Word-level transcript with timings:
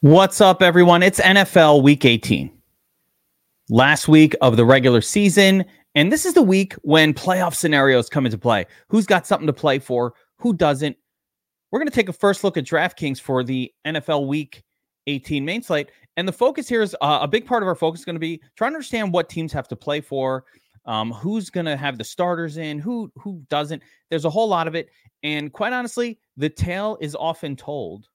What's 0.00 0.42
up, 0.42 0.60
everyone? 0.60 1.02
It's 1.02 1.20
NFL 1.20 1.82
Week 1.82 2.04
18, 2.04 2.52
last 3.70 4.08
week 4.08 4.36
of 4.42 4.58
the 4.58 4.64
regular 4.66 5.00
season. 5.00 5.64
And 5.94 6.12
this 6.12 6.26
is 6.26 6.34
the 6.34 6.42
week 6.42 6.74
when 6.82 7.14
playoff 7.14 7.54
scenarios 7.54 8.10
come 8.10 8.26
into 8.26 8.36
play. 8.36 8.66
Who's 8.88 9.06
got 9.06 9.26
something 9.26 9.46
to 9.46 9.54
play 9.54 9.78
for? 9.78 10.12
Who 10.36 10.52
doesn't? 10.52 10.98
We're 11.70 11.78
going 11.78 11.88
to 11.88 11.94
take 11.94 12.10
a 12.10 12.12
first 12.12 12.44
look 12.44 12.58
at 12.58 12.64
DraftKings 12.64 13.22
for 13.22 13.42
the 13.42 13.72
NFL 13.86 14.26
Week 14.26 14.62
18 15.06 15.42
main 15.46 15.62
slate. 15.62 15.90
And 16.18 16.28
the 16.28 16.32
focus 16.32 16.68
here 16.68 16.82
is 16.82 16.94
uh, 17.00 17.20
a 17.22 17.26
big 17.26 17.46
part 17.46 17.62
of 17.62 17.66
our 17.66 17.74
focus 17.74 18.00
is 18.00 18.04
going 18.04 18.16
to 18.16 18.20
be 18.20 18.42
trying 18.54 18.72
to 18.72 18.76
understand 18.76 19.14
what 19.14 19.30
teams 19.30 19.50
have 19.54 19.66
to 19.68 19.76
play 19.76 20.02
for, 20.02 20.44
um, 20.84 21.10
who's 21.10 21.48
going 21.48 21.66
to 21.66 21.76
have 21.76 21.96
the 21.96 22.04
starters 22.04 22.58
in, 22.58 22.78
who 22.78 23.10
who 23.16 23.42
doesn't. 23.48 23.82
There's 24.10 24.26
a 24.26 24.30
whole 24.30 24.46
lot 24.46 24.68
of 24.68 24.74
it, 24.74 24.90
and 25.22 25.50
quite 25.54 25.72
honestly, 25.72 26.18
the 26.36 26.50
tale 26.50 26.98
is 27.00 27.14
often 27.14 27.56
told 27.56 28.08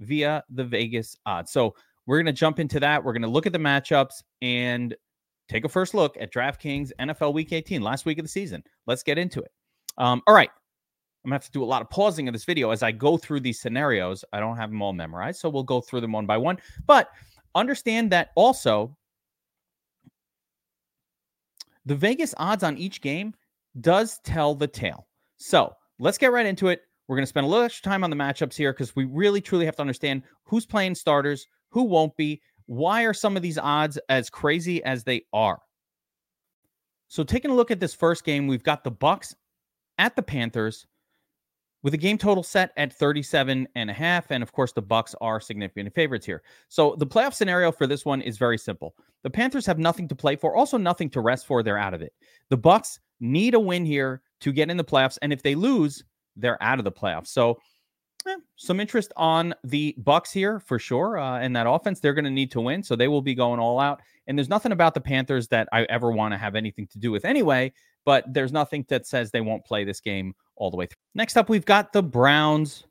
via 0.00 0.42
the 0.50 0.64
Vegas 0.64 1.16
odds. 1.26 1.52
So 1.52 1.74
we're 2.06 2.18
going 2.18 2.26
to 2.26 2.32
jump 2.32 2.58
into 2.58 2.80
that. 2.80 3.02
We're 3.02 3.12
going 3.12 3.22
to 3.22 3.28
look 3.28 3.46
at 3.46 3.52
the 3.52 3.58
matchups 3.58 4.22
and 4.42 4.94
take 5.48 5.64
a 5.64 5.68
first 5.68 5.94
look 5.94 6.16
at 6.18 6.32
DraftKings 6.32 6.90
NFL 6.98 7.34
Week 7.34 7.52
18, 7.52 7.82
last 7.82 8.06
week 8.06 8.18
of 8.18 8.24
the 8.24 8.28
season. 8.28 8.62
Let's 8.86 9.02
get 9.02 9.18
into 9.18 9.40
it. 9.40 9.50
Um, 9.98 10.22
all 10.26 10.34
right. 10.34 10.50
I'm 11.24 11.28
gonna 11.28 11.34
have 11.34 11.44
to 11.44 11.50
do 11.50 11.62
a 11.62 11.66
lot 11.66 11.82
of 11.82 11.90
pausing 11.90 12.28
in 12.28 12.32
this 12.32 12.46
video 12.46 12.70
as 12.70 12.82
I 12.82 12.92
go 12.92 13.18
through 13.18 13.40
these 13.40 13.60
scenarios. 13.60 14.24
I 14.32 14.40
don't 14.40 14.56
have 14.56 14.70
them 14.70 14.80
all 14.80 14.94
memorized, 14.94 15.40
so 15.40 15.50
we'll 15.50 15.64
go 15.64 15.82
through 15.82 16.00
them 16.00 16.12
one 16.12 16.24
by 16.24 16.38
one. 16.38 16.56
But 16.86 17.10
understand 17.54 18.10
that 18.12 18.30
also 18.36 18.96
the 21.84 21.94
Vegas 21.94 22.34
odds 22.38 22.62
on 22.62 22.78
each 22.78 23.02
game 23.02 23.34
does 23.80 24.18
tell 24.24 24.54
the 24.54 24.66
tale. 24.66 25.06
So 25.36 25.74
let's 25.98 26.16
get 26.16 26.32
right 26.32 26.46
into 26.46 26.68
it. 26.68 26.82
We're 27.10 27.16
going 27.16 27.24
to 27.24 27.28
spend 27.28 27.44
a 27.44 27.48
little 27.48 27.64
extra 27.64 27.90
time 27.90 28.04
on 28.04 28.10
the 28.10 28.14
matchups 28.14 28.54
here 28.54 28.72
because 28.72 28.94
we 28.94 29.04
really 29.04 29.40
truly 29.40 29.64
have 29.64 29.74
to 29.74 29.80
understand 29.80 30.22
who's 30.44 30.64
playing 30.64 30.94
starters, 30.94 31.44
who 31.70 31.82
won't 31.82 32.16
be, 32.16 32.40
why 32.66 33.02
are 33.02 33.12
some 33.12 33.36
of 33.36 33.42
these 33.42 33.58
odds 33.58 33.98
as 34.08 34.30
crazy 34.30 34.80
as 34.84 35.02
they 35.02 35.24
are. 35.32 35.58
So 37.08 37.24
taking 37.24 37.50
a 37.50 37.54
look 37.54 37.72
at 37.72 37.80
this 37.80 37.94
first 37.94 38.22
game, 38.22 38.46
we've 38.46 38.62
got 38.62 38.84
the 38.84 38.92
Bucks 38.92 39.34
at 39.98 40.14
the 40.14 40.22
Panthers 40.22 40.86
with 41.82 41.94
a 41.94 41.96
game 41.96 42.16
total 42.16 42.44
set 42.44 42.70
at 42.76 42.92
37 42.92 43.66
and 43.74 43.90
a 43.90 43.92
half 43.92 44.30
and 44.30 44.40
of 44.40 44.52
course 44.52 44.72
the 44.72 44.82
bucks 44.82 45.16
are 45.20 45.40
significant 45.40 45.92
favorites 45.92 46.26
here. 46.26 46.44
So 46.68 46.94
the 46.96 47.08
playoff 47.08 47.34
scenario 47.34 47.72
for 47.72 47.88
this 47.88 48.04
one 48.04 48.22
is 48.22 48.38
very 48.38 48.58
simple. 48.58 48.94
The 49.24 49.30
panthers 49.30 49.66
have 49.66 49.80
nothing 49.80 50.06
to 50.06 50.14
play 50.14 50.36
for 50.36 50.54
also 50.54 50.76
nothing 50.76 51.10
to 51.10 51.20
rest 51.20 51.46
for 51.46 51.64
they're 51.64 51.76
out 51.76 51.94
of 51.94 52.02
it. 52.02 52.12
The 52.50 52.56
bucks 52.56 53.00
need 53.18 53.54
a 53.54 53.60
win 53.60 53.84
here 53.84 54.22
to 54.42 54.52
get 54.52 54.70
in 54.70 54.76
the 54.76 54.84
playoffs 54.84 55.18
and 55.22 55.32
if 55.32 55.42
they 55.42 55.56
lose 55.56 56.04
they're 56.36 56.62
out 56.62 56.78
of 56.78 56.84
the 56.84 56.92
playoffs 56.92 57.28
so 57.28 57.58
eh, 58.26 58.36
some 58.56 58.80
interest 58.80 59.12
on 59.16 59.54
the 59.64 59.94
bucks 59.98 60.32
here 60.32 60.60
for 60.60 60.78
sure 60.78 61.18
uh, 61.18 61.38
and 61.38 61.54
that 61.54 61.66
offense 61.68 62.00
they're 62.00 62.14
going 62.14 62.24
to 62.24 62.30
need 62.30 62.50
to 62.50 62.60
win 62.60 62.82
so 62.82 62.96
they 62.96 63.08
will 63.08 63.22
be 63.22 63.34
going 63.34 63.60
all 63.60 63.78
out 63.78 64.00
and 64.26 64.38
there's 64.38 64.48
nothing 64.48 64.72
about 64.72 64.94
the 64.94 65.00
panthers 65.00 65.48
that 65.48 65.68
i 65.72 65.82
ever 65.84 66.12
want 66.12 66.32
to 66.32 66.38
have 66.38 66.54
anything 66.54 66.86
to 66.86 66.98
do 66.98 67.10
with 67.10 67.24
anyway 67.24 67.72
but 68.04 68.24
there's 68.32 68.52
nothing 68.52 68.84
that 68.88 69.06
says 69.06 69.30
they 69.30 69.40
won't 69.40 69.64
play 69.64 69.84
this 69.84 70.00
game 70.00 70.34
all 70.56 70.70
the 70.70 70.76
way 70.76 70.86
through. 70.86 70.96
Next 71.14 71.36
up, 71.36 71.48
we've 71.48 71.64
got 71.64 71.92
the 71.92 72.02
Browns 72.02 72.84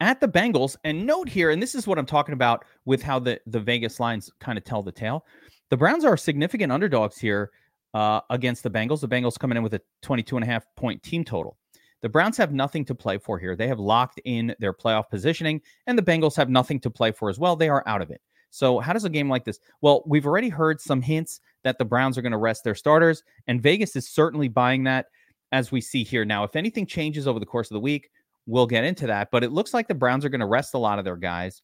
at 0.00 0.20
the 0.20 0.28
Bengals. 0.28 0.76
And 0.84 1.06
note 1.06 1.28
here, 1.28 1.50
and 1.50 1.62
this 1.62 1.74
is 1.74 1.86
what 1.86 1.98
I'm 1.98 2.06
talking 2.06 2.32
about 2.32 2.64
with 2.84 3.02
how 3.02 3.18
the, 3.18 3.40
the 3.46 3.60
Vegas 3.60 4.00
lines 4.00 4.30
kind 4.40 4.58
of 4.58 4.64
tell 4.64 4.82
the 4.82 4.92
tale. 4.92 5.24
The 5.70 5.76
Browns 5.76 6.04
are 6.04 6.16
significant 6.16 6.72
underdogs 6.72 7.18
here 7.18 7.50
uh, 7.94 8.20
against 8.30 8.62
the 8.62 8.70
Bengals. 8.70 9.00
The 9.00 9.08
Bengals 9.08 9.38
coming 9.38 9.56
in 9.56 9.62
with 9.62 9.74
a 9.74 9.80
22 10.02 10.36
and 10.36 10.44
a 10.44 10.46
half 10.46 10.64
point 10.76 11.02
team 11.02 11.24
total. 11.24 11.56
The 12.02 12.08
Browns 12.08 12.36
have 12.38 12.52
nothing 12.52 12.84
to 12.86 12.94
play 12.94 13.18
for 13.18 13.38
here. 13.38 13.54
They 13.54 13.68
have 13.68 13.78
locked 13.78 14.20
in 14.24 14.54
their 14.58 14.72
playoff 14.72 15.10
positioning, 15.10 15.60
and 15.86 15.98
the 15.98 16.02
Bengals 16.02 16.36
have 16.36 16.48
nothing 16.48 16.80
to 16.80 16.90
play 16.90 17.12
for 17.12 17.28
as 17.28 17.38
well. 17.38 17.56
They 17.56 17.68
are 17.68 17.84
out 17.86 18.02
of 18.02 18.10
it. 18.10 18.20
So, 18.50 18.80
how 18.80 18.92
does 18.92 19.04
a 19.04 19.10
game 19.10 19.28
like 19.28 19.44
this? 19.44 19.60
Well, 19.80 20.02
we've 20.06 20.26
already 20.26 20.48
heard 20.48 20.80
some 20.80 21.02
hints 21.02 21.40
that 21.62 21.78
the 21.78 21.84
Browns 21.84 22.18
are 22.18 22.22
going 22.22 22.32
to 22.32 22.38
rest 22.38 22.64
their 22.64 22.74
starters, 22.74 23.22
and 23.46 23.62
Vegas 23.62 23.94
is 23.96 24.08
certainly 24.08 24.48
buying 24.48 24.84
that 24.84 25.06
as 25.52 25.72
we 25.72 25.80
see 25.80 26.04
here. 26.04 26.24
Now, 26.24 26.44
if 26.44 26.56
anything 26.56 26.86
changes 26.86 27.26
over 27.26 27.38
the 27.38 27.46
course 27.46 27.70
of 27.70 27.74
the 27.74 27.80
week, 27.80 28.10
we'll 28.46 28.66
get 28.66 28.84
into 28.84 29.06
that. 29.06 29.30
But 29.30 29.44
it 29.44 29.52
looks 29.52 29.74
like 29.74 29.88
the 29.88 29.94
Browns 29.94 30.24
are 30.24 30.28
going 30.28 30.40
to 30.40 30.46
rest 30.46 30.74
a 30.74 30.78
lot 30.78 30.98
of 30.98 31.04
their 31.04 31.16
guys. 31.16 31.62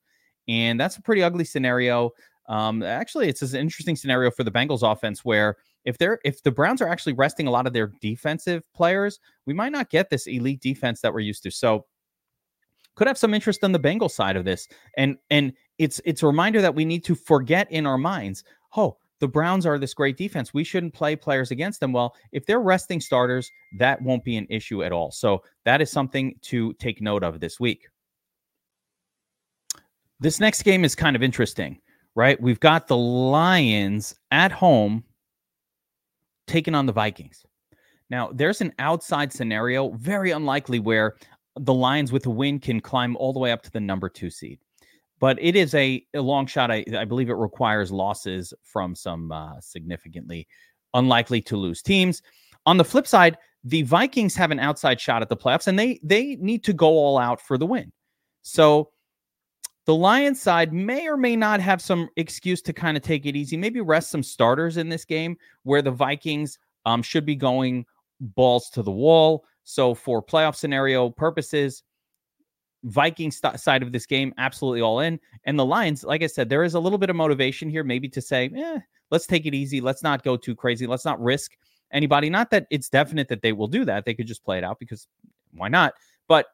And 0.49 0.79
that's 0.79 0.97
a 0.97 1.03
pretty 1.03 1.23
ugly 1.23 1.45
scenario. 1.45 2.11
Um, 2.49 2.83
actually, 2.83 3.29
it's 3.29 3.43
an 3.43 3.59
interesting 3.59 3.97
scenario 3.97 4.31
for 4.31 4.45
the 4.45 4.51
Bengals 4.51 4.89
offense 4.89 5.25
where 5.25 5.57
if 5.87 5.97
they're 5.97 6.19
if 6.25 6.43
the 6.43 6.51
Browns 6.51 6.83
are 6.83 6.89
actually 6.89 7.15
resting 7.15 7.47
a 7.47 7.51
lot 7.51 7.67
of 7.67 7.73
their 7.73 7.93
defensive 8.03 8.63
players, 8.75 9.19
we 9.47 9.55
might 9.55 9.73
not 9.73 9.89
get 9.89 10.11
this 10.11 10.27
elite 10.27 10.61
defense 10.61 11.01
that 11.01 11.15
we're 11.15 11.21
used 11.21 11.45
to. 11.45 11.51
So 11.51 11.87
could 12.97 13.07
have 13.07 13.19
some 13.19 13.35
interest 13.35 13.63
on 13.63 13.73
the 13.73 13.79
Bengals 13.79 14.11
side 14.11 14.37
of 14.37 14.45
this. 14.45 14.69
And 14.97 15.17
and 15.31 15.53
it's 15.79 16.01
it's 16.05 16.23
a 16.23 16.27
reminder 16.27 16.61
that 16.61 16.75
we 16.75 16.85
need 16.85 17.05
to 17.05 17.15
forget 17.15 17.71
in 17.71 17.87
our 17.87 17.99
minds, 17.99 18.43
oh, 18.77 18.99
the 19.21 19.29
Browns 19.29 19.65
are 19.65 19.79
this 19.79 19.95
great 19.95 20.17
defense. 20.17 20.53
We 20.53 20.65
shouldn't 20.65 20.93
play 20.93 21.17
players 21.17 21.51
against 21.51 21.81
them. 21.81 21.93
Well, 21.93 22.15
if 22.33 22.45
they're 22.45 22.61
resting 22.61 23.01
starters, 23.01 23.51
that 23.79 24.03
won't 24.03 24.25
be 24.25 24.37
an 24.37 24.47
issue 24.51 24.83
at 24.83 24.93
all. 24.93 25.11
So 25.11 25.43
that 25.65 25.81
is 25.81 25.91
something 25.91 26.35
to 26.43 26.75
take 26.75 27.01
note 27.01 27.23
of 27.23 27.41
this 27.41 27.59
week. 27.59 27.89
This 30.19 30.41
next 30.41 30.63
game 30.63 30.85
is 30.85 30.95
kind 30.95 31.15
of 31.15 31.23
interesting, 31.23 31.79
right? 32.15 32.41
We've 32.41 32.61
got 32.61 32.89
the 32.89 32.97
Lions 32.97 34.15
at 34.31 34.51
home 34.51 35.05
taking 36.47 36.75
on 36.75 36.87
the 36.87 36.93
Vikings. 36.93 37.45
Now, 38.09 38.31
there's 38.33 38.61
an 38.61 38.73
outside 38.79 39.33
scenario, 39.33 39.91
very 39.91 40.31
unlikely, 40.31 40.79
where 40.79 41.17
the 41.59 41.75
Lions 41.75 42.13
with 42.13 42.27
a 42.27 42.31
win 42.31 42.61
can 42.61 42.81
climb 42.81 43.17
all 43.17 43.33
the 43.33 43.41
way 43.41 43.51
up 43.51 43.63
to 43.63 43.71
the 43.71 43.81
number 43.81 44.09
two 44.09 44.31
seed 44.31 44.59
but 45.19 45.39
it 45.41 45.57
is 45.57 45.75
a, 45.75 46.05
a 46.15 46.21
long 46.21 46.47
shot. 46.47 46.71
I, 46.71 46.85
I, 46.97 47.05
believe 47.05 47.31
it 47.31 47.35
requires 47.35 47.91
losses 47.91 48.53
from 48.63 48.95
some 48.95 49.33
uh, 49.33 49.61
significantly 49.61 50.47
unlikely 50.95 51.43
to 51.43 51.57
lose 51.57 51.83
teams. 51.83 52.23
On 52.67 52.77
the 52.77 52.85
flip 52.85 53.07
side, 53.07 53.39
the 53.65 53.83
Vikings 53.83 54.35
have 54.37 54.51
an 54.51 54.59
outside 54.59 55.01
shot 55.01 55.23
at 55.23 55.29
the 55.29 55.37
playoffs, 55.37 55.67
and 55.67 55.79
they 55.79 56.01
they 56.03 56.37
need 56.37 56.65
to 56.65 56.73
go 56.73 56.89
all 56.89 57.19
out 57.19 57.41
for 57.41 57.59
the 57.59 57.67
win. 57.67 57.93
So 58.43 58.91
the 59.87 59.95
Lions 59.95 60.41
side 60.41 60.73
may 60.73 61.09
or 61.09 61.17
may 61.17 61.37
not 61.37 61.61
have 61.61 61.81
some 61.81 62.09
excuse 62.17 62.61
to 62.63 62.73
kind 62.73 62.97
of 62.97 63.03
take 63.03 63.25
it 63.25 63.37
easy, 63.37 63.57
maybe 63.57 63.81
rest 63.81 64.11
some 64.11 64.23
starters 64.23 64.77
in 64.77 64.89
this 64.89 65.05
game, 65.05 65.37
where 65.63 65.81
the 65.81 65.91
Vikings 65.91 66.59
um, 66.85 67.03
should 67.03 67.25
be 67.25 67.37
going 67.37 67.87
balls 68.21 68.69
to 68.71 68.83
the 68.83 68.91
wall. 68.91 69.45
So 69.63 69.95
for 69.95 70.23
playoff 70.23 70.57
scenario 70.57 71.11
purposes, 71.11 71.85
Viking 72.83 73.31
st- 73.31 73.59
side 73.59 73.83
of 73.83 73.93
this 73.93 74.07
game, 74.07 74.35
absolutely 74.39 74.81
all 74.81 75.01
in. 75.01 75.19
And 75.45 75.59
the 75.59 75.65
Lions, 75.65 76.05
like 76.05 76.23
I 76.23 76.27
said, 76.27 76.49
there 76.49 76.65
is 76.65 76.75
a 76.75 76.81
little 76.81 76.99
bit 76.99 77.11
of 77.11 77.17
motivation 77.17 77.69
here, 77.69 77.85
maybe 77.85 78.09
to 78.11 78.21
say, 78.21 78.51
eh, 78.57 78.79
let's 79.11 79.27
take 79.27 79.47
it 79.47 79.55
easy. 79.55 79.81
Let's 79.81 80.03
not 80.03 80.23
go 80.23 80.37
too 80.37 80.55
crazy. 80.55 80.87
Let's 80.87 81.05
not 81.05 81.21
risk 81.21 81.57
anybody. 81.93 82.29
Not 82.29 82.51
that 82.51 82.67
it's 82.71 82.89
definite 82.89 83.29
that 83.29 83.43
they 83.43 83.53
will 83.53 83.67
do 83.69 83.85
that. 83.85 84.05
They 84.05 84.15
could 84.15 84.27
just 84.27 84.45
play 84.45 84.59
it 84.59 84.65
out 84.65 84.79
because 84.79 85.07
why 85.53 85.69
not? 85.69 85.95
But 86.29 86.47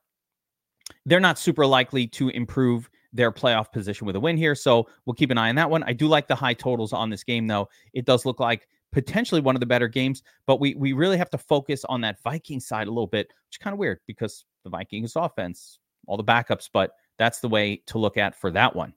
they're 1.07 1.21
not 1.21 1.39
super 1.39 1.67
likely 1.67 2.07
to 2.09 2.29
improve 2.31 2.91
their 3.13 3.31
playoff 3.31 3.71
position 3.73 4.07
with 4.07 4.17
a 4.17 4.21
win 4.21 4.37
here. 4.37 4.55
So 4.55 4.89
we'll 5.05 5.15
keep 5.15 5.31
an 5.31 5.39
eye 5.39 5.49
on 5.49 5.55
that 5.57 5.71
one. 5.71 5.83
I 5.85 5.93
do 5.93 6.09
like 6.09 6.29
the 6.29 6.35
high 6.35 6.55
totals 6.55 6.93
on 6.93 7.11
this 7.11 7.25
game, 7.25 7.47
though. 7.47 7.69
It 7.93 8.05
does 8.05 8.25
look 8.25 8.41
like 8.41 8.67
potentially 8.93 9.41
one 9.41 9.57
of 9.57 9.61
the 9.61 9.67
better 9.67 9.89
games, 9.89 10.23
but 10.47 10.61
we 10.61 10.75
we 10.75 10.93
really 10.93 11.19
have 11.19 11.31
to 11.31 11.39
focus 11.39 11.85
on 11.89 12.01
that 12.03 12.23
Viking 12.23 12.61
side 12.61 12.87
a 12.87 12.91
little 12.91 13.07
bit, 13.07 13.29
which 13.29 13.55
is 13.55 13.59
kind 13.59 13.73
of 13.73 13.79
weird 13.79 14.01
because 14.07 14.45
the 14.65 14.71
Vikings 14.71 15.17
offense 15.17 15.79
all 16.07 16.17
the 16.17 16.25
backups, 16.25 16.69
but 16.73 16.93
that's 17.19 17.41
the 17.41 17.49
way 17.49 17.83
to 17.87 17.99
look 17.99 18.17
at 18.17 18.35
for 18.35 18.51
that 18.51 18.75
one. 18.75 18.93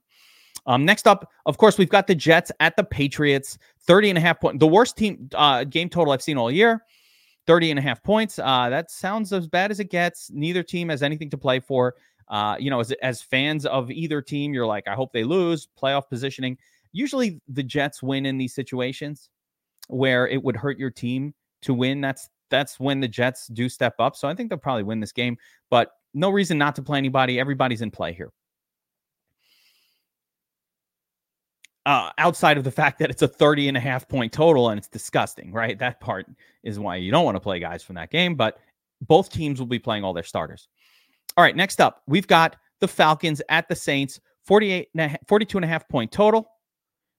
Um, 0.66 0.84
next 0.84 1.06
up, 1.06 1.30
of 1.44 1.58
course, 1.58 1.78
we've 1.78 1.88
got 1.88 2.06
the 2.06 2.14
Jets 2.14 2.50
at 2.60 2.76
the 2.76 2.82
Patriots, 2.82 3.58
30 3.82 4.10
and 4.10 4.18
a 4.18 4.20
half 4.20 4.40
point, 4.40 4.58
the 4.58 4.66
worst 4.66 4.96
team 4.96 5.28
uh, 5.34 5.64
game 5.64 5.88
total 5.88 6.12
I've 6.12 6.22
seen 6.22 6.36
all 6.36 6.50
year, 6.50 6.82
30 7.46 7.70
and 7.70 7.78
a 7.78 7.82
half 7.82 8.02
points. 8.02 8.38
Uh, 8.38 8.68
that 8.70 8.90
sounds 8.90 9.32
as 9.32 9.46
bad 9.46 9.70
as 9.70 9.78
it 9.78 9.90
gets. 9.90 10.30
Neither 10.32 10.62
team 10.62 10.88
has 10.88 11.02
anything 11.02 11.30
to 11.30 11.38
play 11.38 11.60
for. 11.60 11.94
Uh, 12.28 12.56
you 12.58 12.70
know, 12.70 12.80
as, 12.80 12.92
as 13.02 13.22
fans 13.22 13.66
of 13.66 13.90
either 13.90 14.20
team, 14.20 14.52
you're 14.52 14.66
like, 14.66 14.88
I 14.88 14.94
hope 14.94 15.12
they 15.12 15.24
lose, 15.24 15.68
playoff 15.80 16.08
positioning. 16.08 16.58
Usually 16.92 17.40
the 17.48 17.62
Jets 17.62 18.02
win 18.02 18.26
in 18.26 18.38
these 18.38 18.54
situations 18.54 19.30
where 19.88 20.26
it 20.26 20.42
would 20.42 20.56
hurt 20.56 20.78
your 20.78 20.90
team 20.90 21.34
to 21.62 21.74
win. 21.74 22.00
That's 22.00 22.28
that's 22.50 22.78
when 22.78 23.00
the 23.00 23.08
Jets 23.08 23.48
do 23.48 23.68
step 23.68 23.94
up. 23.98 24.16
So 24.16 24.28
I 24.28 24.34
think 24.34 24.48
they'll 24.48 24.58
probably 24.58 24.84
win 24.84 25.00
this 25.00 25.12
game. 25.12 25.36
But 25.70 25.90
no 26.14 26.30
reason 26.30 26.58
not 26.58 26.76
to 26.76 26.82
play 26.82 26.98
anybody. 26.98 27.38
Everybody's 27.38 27.82
in 27.82 27.90
play 27.90 28.12
here. 28.12 28.32
Uh, 31.84 32.10
outside 32.18 32.56
of 32.58 32.64
the 32.64 32.70
fact 32.72 32.98
that 32.98 33.10
it's 33.10 33.22
a 33.22 33.28
30 33.28 33.68
and 33.68 33.76
a 33.76 33.80
half 33.80 34.08
point 34.08 34.32
total 34.32 34.70
and 34.70 34.78
it's 34.78 34.88
disgusting, 34.88 35.52
right? 35.52 35.78
That 35.78 36.00
part 36.00 36.26
is 36.62 36.78
why 36.78 36.96
you 36.96 37.10
don't 37.10 37.24
want 37.24 37.36
to 37.36 37.40
play 37.40 37.60
guys 37.60 37.82
from 37.82 37.96
that 37.96 38.10
game, 38.10 38.34
but 38.34 38.58
both 39.02 39.30
teams 39.30 39.60
will 39.60 39.66
be 39.66 39.78
playing 39.78 40.04
all 40.04 40.12
their 40.12 40.24
starters. 40.24 40.68
All 41.36 41.42
right, 41.44 41.56
next 41.56 41.80
up, 41.80 42.02
we've 42.06 42.26
got 42.26 42.56
the 42.80 42.88
Falcons 42.88 43.42
at 43.48 43.68
the 43.68 43.76
Saints, 43.76 44.20
48 44.46 44.88
and 44.96 45.12
a, 45.12 45.18
42 45.26 45.58
and 45.58 45.64
a 45.64 45.68
half 45.68 45.88
point 45.88 46.10
total. 46.10 46.46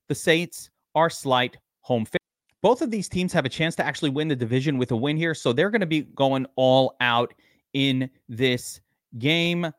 The 0.09 0.15
Saints 0.15 0.69
are 0.95 1.09
slight 1.09 1.57
home 1.81 2.05
favorite. 2.05 2.17
Both 2.63 2.81
of 2.81 2.89
these 2.89 3.07
teams 3.07 3.31
have 3.33 3.45
a 3.45 3.49
chance 3.49 3.75
to 3.75 3.85
actually 3.85 4.09
win 4.09 4.27
the 4.27 4.35
division 4.35 4.77
with 4.77 4.91
a 4.91 4.95
win 4.95 5.17
here, 5.17 5.35
so 5.35 5.53
they're 5.53 5.69
going 5.69 5.81
to 5.81 5.87
be 5.87 6.01
going 6.01 6.47
all 6.55 6.95
out 6.99 7.33
in 7.73 8.09
this 8.27 8.81
game. 9.19 9.71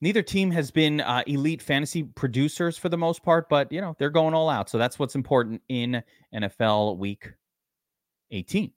neither 0.00 0.22
team 0.22 0.50
has 0.50 0.70
been 0.70 1.00
uh, 1.00 1.22
elite 1.26 1.62
fantasy 1.62 2.02
producers 2.02 2.76
for 2.76 2.88
the 2.88 2.96
most 2.96 3.22
part, 3.22 3.48
but 3.48 3.70
you 3.70 3.80
know 3.80 3.94
they're 3.98 4.10
going 4.10 4.34
all 4.34 4.48
out. 4.48 4.70
So 4.70 4.78
that's 4.78 4.98
what's 4.98 5.14
important 5.14 5.62
in 5.68 6.02
NFL 6.34 6.98
Week 6.98 7.32
18. 8.30 8.72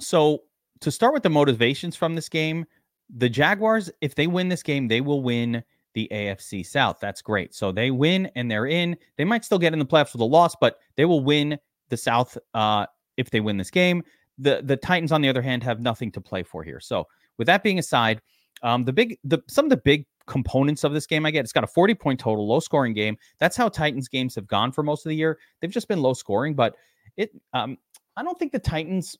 So 0.00 0.42
to 0.82 0.90
start 0.90 1.14
with 1.14 1.22
the 1.22 1.30
motivations 1.30 1.96
from 1.96 2.14
this 2.14 2.28
game, 2.28 2.66
the 3.14 3.28
Jaguars, 3.28 3.90
if 4.00 4.14
they 4.14 4.26
win 4.26 4.48
this 4.48 4.62
game, 4.62 4.88
they 4.88 5.00
will 5.00 5.22
win 5.22 5.62
the 5.94 6.08
AFC 6.10 6.64
South. 6.66 6.98
That's 7.00 7.22
great. 7.22 7.54
So 7.54 7.72
they 7.72 7.90
win 7.90 8.30
and 8.34 8.50
they're 8.50 8.66
in. 8.66 8.96
They 9.16 9.24
might 9.24 9.44
still 9.44 9.58
get 9.58 9.72
in 9.72 9.78
the 9.78 9.86
playoffs 9.86 10.12
with 10.12 10.22
a 10.22 10.26
loss, 10.26 10.54
but 10.60 10.78
they 10.96 11.04
will 11.04 11.22
win 11.22 11.58
the 11.88 11.96
South 11.96 12.36
uh, 12.54 12.86
if 13.16 13.30
they 13.30 13.40
win 13.40 13.56
this 13.56 13.70
game. 13.70 14.02
The 14.38 14.62
the 14.64 14.76
Titans, 14.76 15.12
on 15.12 15.20
the 15.20 15.28
other 15.28 15.42
hand, 15.42 15.62
have 15.62 15.80
nothing 15.80 16.10
to 16.12 16.20
play 16.20 16.42
for 16.42 16.62
here. 16.62 16.80
So 16.80 17.06
with 17.38 17.46
that 17.46 17.62
being 17.62 17.78
aside, 17.78 18.22
um, 18.62 18.84
the 18.84 18.92
big 18.92 19.18
the 19.24 19.42
some 19.48 19.66
of 19.66 19.70
the 19.70 19.76
big 19.76 20.06
components 20.26 20.84
of 20.84 20.92
this 20.92 21.06
game 21.06 21.26
I 21.26 21.30
get. 21.30 21.44
It's 21.44 21.52
got 21.52 21.64
a 21.64 21.68
40 21.68 21.94
point 21.94 22.20
total, 22.20 22.48
low 22.48 22.60
scoring 22.60 22.94
game. 22.94 23.16
That's 23.38 23.56
how 23.56 23.68
Titans 23.68 24.08
games 24.08 24.34
have 24.36 24.46
gone 24.46 24.72
for 24.72 24.82
most 24.82 25.04
of 25.04 25.10
the 25.10 25.16
year. 25.16 25.38
They've 25.60 25.70
just 25.70 25.88
been 25.88 26.00
low 26.00 26.14
scoring, 26.14 26.54
but 26.54 26.74
it 27.16 27.30
um 27.52 27.76
I 28.16 28.22
don't 28.22 28.38
think 28.38 28.52
the 28.52 28.58
Titans 28.58 29.18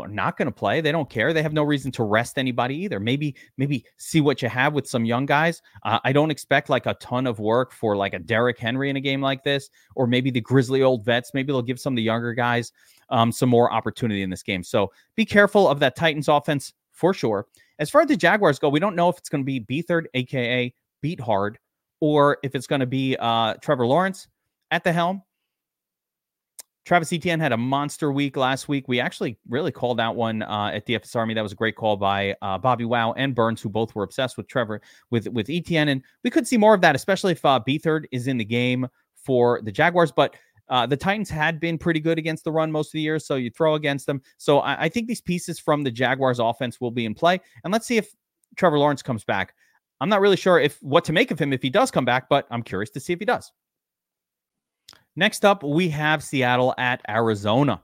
are 0.00 0.08
not 0.08 0.38
going 0.38 0.46
to 0.46 0.52
play. 0.52 0.80
They 0.80 0.92
don't 0.92 1.10
care. 1.10 1.32
They 1.32 1.42
have 1.42 1.52
no 1.52 1.62
reason 1.62 1.92
to 1.92 2.02
rest 2.02 2.38
anybody 2.38 2.76
either. 2.76 2.98
Maybe 2.98 3.34
maybe 3.58 3.84
see 3.98 4.20
what 4.20 4.40
you 4.40 4.48
have 4.48 4.72
with 4.72 4.88
some 4.88 5.04
young 5.04 5.26
guys. 5.26 5.60
Uh, 5.82 5.98
I 6.04 6.12
don't 6.12 6.30
expect 6.30 6.70
like 6.70 6.86
a 6.86 6.94
ton 6.94 7.26
of 7.26 7.38
work 7.38 7.72
for 7.72 7.96
like 7.96 8.14
a 8.14 8.18
Derrick 8.18 8.58
Henry 8.58 8.88
in 8.88 8.96
a 8.96 9.00
game 9.00 9.20
like 9.20 9.44
this, 9.44 9.68
or 9.94 10.06
maybe 10.06 10.30
the 10.30 10.40
Grizzly 10.40 10.82
old 10.82 11.04
vets. 11.04 11.34
Maybe 11.34 11.52
they'll 11.52 11.62
give 11.62 11.80
some 11.80 11.92
of 11.92 11.96
the 11.96 12.02
younger 12.02 12.32
guys 12.32 12.72
um, 13.10 13.30
some 13.30 13.48
more 13.48 13.72
opportunity 13.72 14.22
in 14.22 14.30
this 14.30 14.42
game. 14.42 14.64
So 14.64 14.92
be 15.14 15.24
careful 15.24 15.68
of 15.68 15.78
that 15.80 15.96
Titans 15.96 16.28
offense 16.28 16.72
for 16.90 17.12
sure. 17.12 17.46
As 17.78 17.90
far 17.90 18.02
as 18.02 18.08
the 18.08 18.16
Jaguars 18.16 18.58
go, 18.58 18.68
we 18.68 18.80
don't 18.80 18.96
know 18.96 19.08
if 19.08 19.18
it's 19.18 19.28
going 19.28 19.42
to 19.42 19.46
be 19.46 19.60
Beathard, 19.60 20.04
aka 20.14 20.72
Beat 21.00 21.20
Hard, 21.20 21.58
or 22.00 22.38
if 22.42 22.54
it's 22.54 22.66
going 22.66 22.80
to 22.80 22.86
be 22.86 23.16
uh, 23.18 23.54
Trevor 23.60 23.86
Lawrence 23.86 24.28
at 24.70 24.84
the 24.84 24.92
helm. 24.92 25.22
Travis 26.84 27.12
Etienne 27.12 27.38
had 27.38 27.52
a 27.52 27.56
monster 27.56 28.10
week 28.10 28.36
last 28.36 28.68
week. 28.68 28.88
We 28.88 28.98
actually 28.98 29.38
really 29.48 29.70
called 29.70 30.00
out 30.00 30.16
one 30.16 30.42
uh, 30.42 30.72
at 30.74 30.86
DFS 30.86 31.14
Army. 31.14 31.34
That 31.34 31.42
was 31.42 31.52
a 31.52 31.56
great 31.56 31.76
call 31.76 31.96
by 31.96 32.34
uh, 32.42 32.58
Bobby 32.58 32.84
Wow 32.84 33.12
and 33.12 33.34
Burns, 33.34 33.62
who 33.62 33.68
both 33.68 33.94
were 33.94 34.02
obsessed 34.02 34.36
with 34.36 34.48
Trevor 34.48 34.80
with 35.10 35.28
with 35.28 35.48
Etienne, 35.48 35.88
and 35.88 36.02
we 36.24 36.30
could 36.30 36.46
see 36.46 36.56
more 36.56 36.74
of 36.74 36.80
that, 36.80 36.96
especially 36.96 37.32
if 37.32 37.44
uh, 37.44 37.60
Beathard 37.66 38.06
is 38.10 38.26
in 38.26 38.36
the 38.36 38.44
game 38.44 38.88
for 39.14 39.60
the 39.62 39.70
Jaguars. 39.70 40.10
But 40.10 40.34
uh, 40.68 40.86
the 40.86 40.96
Titans 40.96 41.30
had 41.30 41.60
been 41.60 41.78
pretty 41.78 42.00
good 42.00 42.18
against 42.18 42.44
the 42.44 42.52
run 42.52 42.72
most 42.72 42.88
of 42.88 42.92
the 42.92 43.00
year, 43.00 43.20
so 43.20 43.36
you 43.36 43.50
throw 43.50 43.74
against 43.74 44.06
them. 44.06 44.20
So 44.38 44.58
I, 44.58 44.84
I 44.84 44.88
think 44.88 45.06
these 45.06 45.20
pieces 45.20 45.60
from 45.60 45.84
the 45.84 45.90
Jaguars 45.90 46.40
offense 46.40 46.80
will 46.80 46.90
be 46.90 47.04
in 47.04 47.14
play, 47.14 47.40
and 47.62 47.72
let's 47.72 47.86
see 47.86 47.96
if 47.96 48.12
Trevor 48.56 48.78
Lawrence 48.78 49.02
comes 49.02 49.24
back. 49.24 49.54
I'm 50.00 50.08
not 50.08 50.20
really 50.20 50.36
sure 50.36 50.58
if 50.58 50.82
what 50.82 51.04
to 51.04 51.12
make 51.12 51.30
of 51.30 51.38
him 51.38 51.52
if 51.52 51.62
he 51.62 51.70
does 51.70 51.92
come 51.92 52.04
back, 52.04 52.28
but 52.28 52.48
I'm 52.50 52.64
curious 52.64 52.90
to 52.90 53.00
see 53.00 53.12
if 53.12 53.20
he 53.20 53.24
does. 53.24 53.52
Next 55.14 55.44
up, 55.44 55.62
we 55.62 55.88
have 55.90 56.22
Seattle 56.22 56.74
at 56.78 57.02
Arizona. 57.08 57.82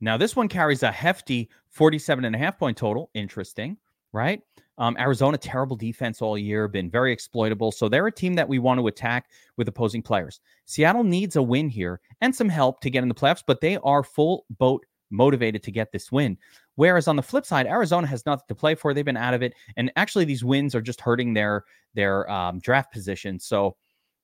Now, 0.00 0.16
this 0.16 0.34
one 0.34 0.48
carries 0.48 0.82
a 0.82 0.90
hefty 0.90 1.48
47 1.70 2.24
and 2.24 2.34
a 2.34 2.38
half 2.38 2.58
point 2.58 2.76
total. 2.76 3.10
Interesting, 3.14 3.76
right? 4.12 4.42
Um, 4.76 4.96
Arizona, 4.98 5.38
terrible 5.38 5.76
defense 5.76 6.20
all 6.20 6.36
year, 6.36 6.66
been 6.66 6.90
very 6.90 7.12
exploitable. 7.12 7.70
So 7.70 7.88
they're 7.88 8.08
a 8.08 8.12
team 8.12 8.34
that 8.34 8.48
we 8.48 8.58
want 8.58 8.80
to 8.80 8.88
attack 8.88 9.30
with 9.56 9.68
opposing 9.68 10.02
players. 10.02 10.40
Seattle 10.64 11.04
needs 11.04 11.36
a 11.36 11.42
win 11.42 11.68
here 11.68 12.00
and 12.20 12.34
some 12.34 12.48
help 12.48 12.80
to 12.80 12.90
get 12.90 13.02
in 13.02 13.08
the 13.08 13.14
playoffs, 13.14 13.44
but 13.46 13.60
they 13.60 13.76
are 13.78 14.02
full 14.02 14.44
boat 14.58 14.84
motivated 15.10 15.62
to 15.62 15.70
get 15.70 15.92
this 15.92 16.10
win. 16.10 16.36
Whereas 16.74 17.06
on 17.06 17.14
the 17.14 17.22
flip 17.22 17.46
side, 17.46 17.68
Arizona 17.68 18.08
has 18.08 18.26
nothing 18.26 18.46
to 18.48 18.54
play 18.54 18.74
for. 18.74 18.92
They've 18.92 19.04
been 19.04 19.16
out 19.16 19.34
of 19.34 19.42
it, 19.42 19.54
and 19.76 19.92
actually 19.94 20.24
these 20.24 20.42
wins 20.42 20.74
are 20.74 20.82
just 20.82 21.00
hurting 21.00 21.34
their 21.34 21.64
their 21.94 22.28
um, 22.28 22.58
draft 22.58 22.92
position. 22.92 23.38
So 23.38 23.76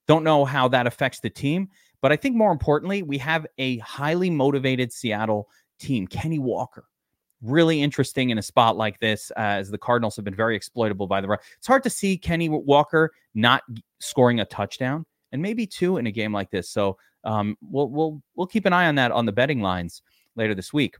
don't 0.08 0.24
know 0.24 0.44
how 0.44 0.66
that 0.66 0.88
affects 0.88 1.20
the 1.20 1.30
team. 1.30 1.68
But 2.02 2.12
I 2.12 2.16
think 2.16 2.36
more 2.36 2.52
importantly, 2.52 3.02
we 3.02 3.18
have 3.18 3.46
a 3.58 3.78
highly 3.78 4.30
motivated 4.30 4.92
Seattle 4.92 5.48
team. 5.78 6.06
Kenny 6.06 6.38
Walker, 6.38 6.84
really 7.42 7.82
interesting 7.82 8.30
in 8.30 8.38
a 8.38 8.42
spot 8.42 8.76
like 8.76 8.98
this, 9.00 9.30
uh, 9.36 9.40
as 9.40 9.70
the 9.70 9.78
Cardinals 9.78 10.16
have 10.16 10.24
been 10.24 10.34
very 10.34 10.56
exploitable 10.56 11.06
by 11.06 11.20
the 11.20 11.28
run. 11.28 11.38
It's 11.58 11.66
hard 11.66 11.82
to 11.82 11.90
see 11.90 12.16
Kenny 12.16 12.48
Walker 12.48 13.12
not 13.34 13.62
scoring 13.98 14.40
a 14.40 14.44
touchdown 14.44 15.04
and 15.32 15.42
maybe 15.42 15.66
two 15.66 15.98
in 15.98 16.06
a 16.06 16.10
game 16.10 16.32
like 16.32 16.50
this. 16.50 16.70
So 16.70 16.96
um, 17.24 17.56
we'll 17.60 17.88
we'll 17.88 18.22
we'll 18.34 18.46
keep 18.46 18.66
an 18.66 18.72
eye 18.72 18.86
on 18.86 18.94
that 18.96 19.12
on 19.12 19.26
the 19.26 19.32
betting 19.32 19.60
lines 19.60 20.02
later 20.36 20.54
this 20.54 20.72
week. 20.72 20.96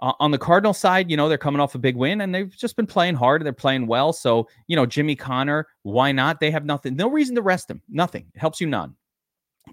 Uh, 0.00 0.12
on 0.18 0.32
the 0.32 0.38
Cardinal 0.38 0.74
side, 0.74 1.10
you 1.10 1.16
know, 1.16 1.28
they're 1.28 1.38
coming 1.38 1.60
off 1.60 1.76
a 1.76 1.78
big 1.78 1.94
win 1.94 2.22
and 2.22 2.34
they've 2.34 2.56
just 2.56 2.74
been 2.74 2.88
playing 2.88 3.14
hard. 3.14 3.40
And 3.40 3.46
they're 3.46 3.52
playing 3.52 3.86
well. 3.86 4.12
So, 4.12 4.48
you 4.66 4.74
know, 4.74 4.84
Jimmy 4.84 5.14
Conner, 5.14 5.68
why 5.82 6.10
not? 6.10 6.40
They 6.40 6.50
have 6.50 6.64
nothing, 6.64 6.96
no 6.96 7.08
reason 7.08 7.36
to 7.36 7.42
rest 7.42 7.70
him. 7.70 7.80
Nothing. 7.88 8.26
It 8.34 8.40
helps 8.40 8.60
you 8.60 8.66
none. 8.66 8.96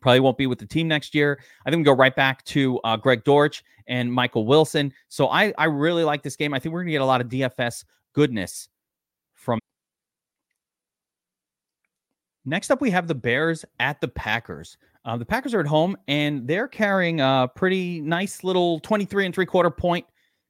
Probably 0.02 0.20
won't 0.20 0.38
be 0.38 0.48
with 0.48 0.60
the 0.60 0.66
team 0.66 0.88
next 0.88 1.16
year. 1.16 1.40
I 1.66 1.70
think 1.70 1.80
we 1.80 1.84
go 1.84 1.94
right 1.94 2.16
back 2.16 2.44
to 2.46 2.80
uh, 2.80 2.96
Greg 2.96 3.24
Dortch 3.24 3.64
and 3.88 4.12
Michael 4.14 4.46
Wilson. 4.46 4.94
So 5.10 5.28
I, 5.30 5.54
I 5.58 5.66
really 5.66 6.04
like 6.04 6.24
this 6.24 6.36
game. 6.36 6.54
I 6.54 6.60
think 6.60 6.74
we're 6.74 6.82
going 6.82 6.88
to 6.88 6.94
get 6.94 7.02
a 7.02 7.06
lot 7.06 7.22
of 7.22 7.28
DFS 7.28 7.84
goodness 8.14 8.70
from. 9.34 9.60
Next 12.46 12.72
up, 12.72 12.82
we 12.82 12.92
have 12.92 13.08
the 13.08 13.16
Bears 13.16 13.66
at 13.80 14.00
the 14.00 14.08
Packers. 14.08 14.78
Uh, 15.06 15.18
the 15.18 15.26
Packers 15.26 15.54
are 15.54 15.60
at 15.60 15.68
home 15.68 15.98
and 16.08 16.48
they're 16.48 16.68
carrying 16.68 17.20
a 17.20 17.50
pretty 17.56 18.02
nice 18.02 18.44
little 18.44 18.80
23 18.82 19.26
and 19.26 19.36
three 19.36 19.46
quarter 19.46 19.72
point 19.72 20.06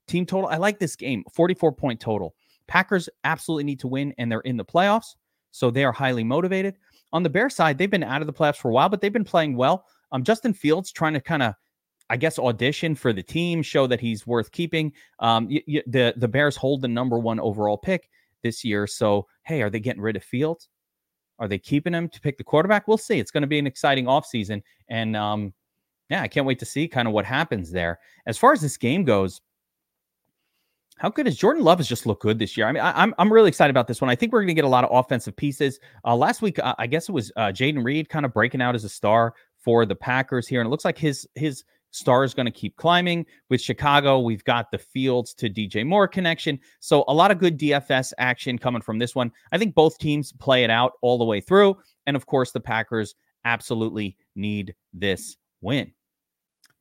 team 0.08 0.26
total. 0.26 0.50
I 0.50 0.58
like 0.58 0.80
this 0.80 0.96
game, 0.96 1.24
44 1.34 1.72
point 1.72 2.00
total. 2.00 2.36
Packers 2.68 3.10
absolutely 3.24 3.64
need 3.64 3.80
to 3.80 3.88
win 3.88 4.14
and 4.18 4.32
they're 4.32 4.42
in 4.42 4.58
the 4.58 4.66
playoffs. 4.66 5.16
So 5.52 5.72
they 5.72 5.84
are 5.84 5.92
highly 5.92 6.24
motivated. 6.24 6.76
On 7.12 7.24
the 7.24 7.30
Bear 7.30 7.50
side, 7.50 7.78
they've 7.78 7.90
been 7.90 8.04
out 8.04 8.22
of 8.22 8.28
the 8.28 8.34
playoffs 8.34 8.58
for 8.58 8.70
a 8.70 8.74
while, 8.74 8.90
but 8.90 9.02
they've 9.02 9.14
been 9.14 9.24
playing 9.24 9.56
well. 9.56 9.86
Um, 10.12 10.24
Justin 10.24 10.54
Fields 10.54 10.92
trying 10.92 11.14
to 11.14 11.22
kind 11.22 11.44
of, 11.44 11.54
I 12.10 12.18
guess, 12.18 12.40
audition 12.40 12.96
for 12.96 13.14
the 13.14 13.24
team, 13.24 13.62
show 13.62 13.88
that 13.88 14.00
he's 14.00 14.26
worth 14.28 14.52
keeping. 14.52 14.92
Um, 15.20 15.48
y- 15.50 15.64
y- 15.68 15.84
the 15.88 16.14
the 16.18 16.28
Bears 16.28 16.56
hold 16.56 16.82
the 16.82 16.88
number 16.88 17.18
one 17.20 17.40
overall 17.40 17.78
pick 17.78 18.10
this 18.44 18.64
year, 18.64 18.88
so 18.88 19.28
hey, 19.44 19.62
are 19.62 19.70
they 19.70 19.80
getting 19.80 20.02
rid 20.02 20.16
of 20.16 20.24
Fields? 20.24 20.70
Are 21.40 21.48
they 21.48 21.58
keeping 21.58 21.94
him 21.94 22.10
to 22.10 22.22
pick 22.22 22.38
the 22.38 22.44
quarterback? 22.44 22.88
We'll 22.88 22.98
see. 22.98 23.20
It's 23.20 23.32
going 23.32 23.42
to 23.42 23.48
be 23.48 23.60
an 23.60 23.68
exciting 23.68 24.06
offseason. 24.06 24.62
And 24.90 25.16
um, 25.16 25.54
yeah, 26.10 26.22
I 26.22 26.28
can't 26.28 26.46
wait 26.46 26.60
to 26.60 26.66
see 26.66 26.88
kind 26.88 27.08
of 27.08 27.14
what 27.14 27.26
happens 27.26 27.72
there. 27.72 28.00
As 28.26 28.38
far 28.38 28.52
as 28.52 28.62
this 28.62 28.78
game 28.78 29.06
goes, 29.06 29.40
how 31.00 31.10
good 31.10 31.28
is 31.28 31.38
Jordan 31.38 31.64
Love 31.64 31.80
has 31.80 31.88
just 31.88 32.06
looked 32.06 32.22
good 32.22 32.40
this 32.40 32.58
year? 32.58 32.68
I 32.68 32.74
mean, 32.74 32.84
I, 32.84 32.90
am 32.90 32.96
I'm, 32.98 33.14
I'm 33.18 33.34
really 33.34 33.48
excited 33.48 33.72
about 33.72 33.88
this 33.88 34.02
one. 34.02 34.10
I 34.10 34.16
think 34.16 34.34
we're 34.34 34.42
going 34.42 34.50
to 34.50 34.54
get 34.54 34.66
a 34.66 34.70
lot 34.70 34.84
of 34.84 34.90
offensive 34.92 35.36
pieces. 35.36 35.80
Uh, 36.06 36.16
last 36.16 36.42
week, 36.42 36.60
uh, 36.60 36.76
I 36.78 36.88
guess 36.88 37.08
it 37.08 37.14
was 37.14 37.32
uh, 37.38 37.48
Jayden 37.48 37.84
Reed 37.84 38.10
kind 38.10 38.26
of 38.26 38.34
breaking 38.34 38.62
out 38.62 38.76
as 38.76 38.84
a 38.84 38.90
star 38.90 39.34
for 39.58 39.86
the 39.86 39.96
Packers 39.96 40.46
here, 40.48 40.60
and 40.60 40.68
it 40.68 40.70
looks 40.70 40.86
like 40.86 40.98
his 40.98 41.28
his 41.36 41.64
star 41.92 42.24
is 42.24 42.34
going 42.34 42.46
to 42.46 42.52
keep 42.52 42.76
climbing. 42.76 43.26
With 43.50 43.62
Chicago, 43.62 44.20
we've 44.20 44.44
got 44.44 44.72
the 44.72 44.78
Fields 44.78 45.34
to 45.36 45.50
DJ 45.50 45.86
Moore 45.86 46.08
connection, 46.08 46.60
so 46.82 47.06
a 47.08 47.14
lot 47.14 47.32
of 47.32 47.40
good 47.40 47.58
DFS 47.58 48.12
action 48.18 48.58
coming 48.58 48.82
from 48.82 49.00
this 49.00 49.16
one. 49.16 49.32
I 49.54 49.58
think 49.58 49.76
both 49.76 49.98
teams 50.00 50.34
play 50.34 50.66
it 50.66 50.70
out 50.70 50.94
all 51.02 51.18
the 51.18 51.26
way 51.26 51.40
through, 51.40 51.78
and 52.08 52.18
of 52.18 52.26
course, 52.26 52.52
the 52.52 52.60
Packers 52.60 53.16
absolutely 53.46 54.18
need 54.36 54.76
this 54.94 55.38
win 55.62 55.94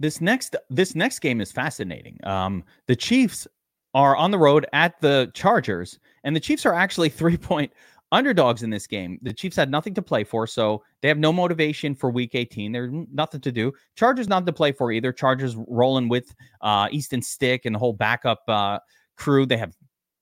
this 0.01 0.21
next 0.21 0.57
this 0.71 0.95
next 0.95 1.19
game 1.21 1.41
is 1.41 1.51
fascinating. 1.53 2.19
Um, 2.25 2.65
the 2.87 2.97
Chiefs 2.97 3.49
are 3.95 4.17
on 4.17 4.31
the 4.31 4.39
road 4.39 4.67
at 4.73 5.01
the 5.01 5.31
Chargers, 5.35 5.99
and 6.25 6.35
the 6.35 6.41
Chiefs 6.41 6.67
are 6.67 6.75
actually 6.75 7.09
three 7.09 7.37
point 7.37 7.73
underdogs 8.11 8.63
in 8.63 8.71
this 8.71 8.87
game. 8.87 9.19
The 9.23 9.33
Chiefs 9.33 9.57
had 9.57 9.71
nothing 9.71 9.95
to 9.95 10.03
play 10.03 10.25
for, 10.25 10.47
so 10.47 10.83
they 11.03 11.09
have 11.09 11.19
no 11.19 11.33
motivation 11.33 11.95
for 11.95 12.11
Week 12.11 12.35
18. 12.35 12.73
There's 12.73 12.93
nothing 13.13 13.41
to 13.43 13.53
do. 13.53 13.73
Chargers 13.97 14.29
nothing 14.29 14.47
to 14.47 14.53
play 14.53 14.73
for 14.73 14.93
either. 14.93 15.13
Chargers 15.13 15.57
rolling 15.69 16.09
with 16.09 16.35
uh, 16.61 16.89
Easton 16.91 17.23
Stick 17.23 17.67
and 17.67 17.75
the 17.75 17.79
whole 17.79 17.93
backup 17.93 18.43
uh, 18.49 18.79
crew. 19.17 19.47
They 19.47 19.59
have 19.59 19.75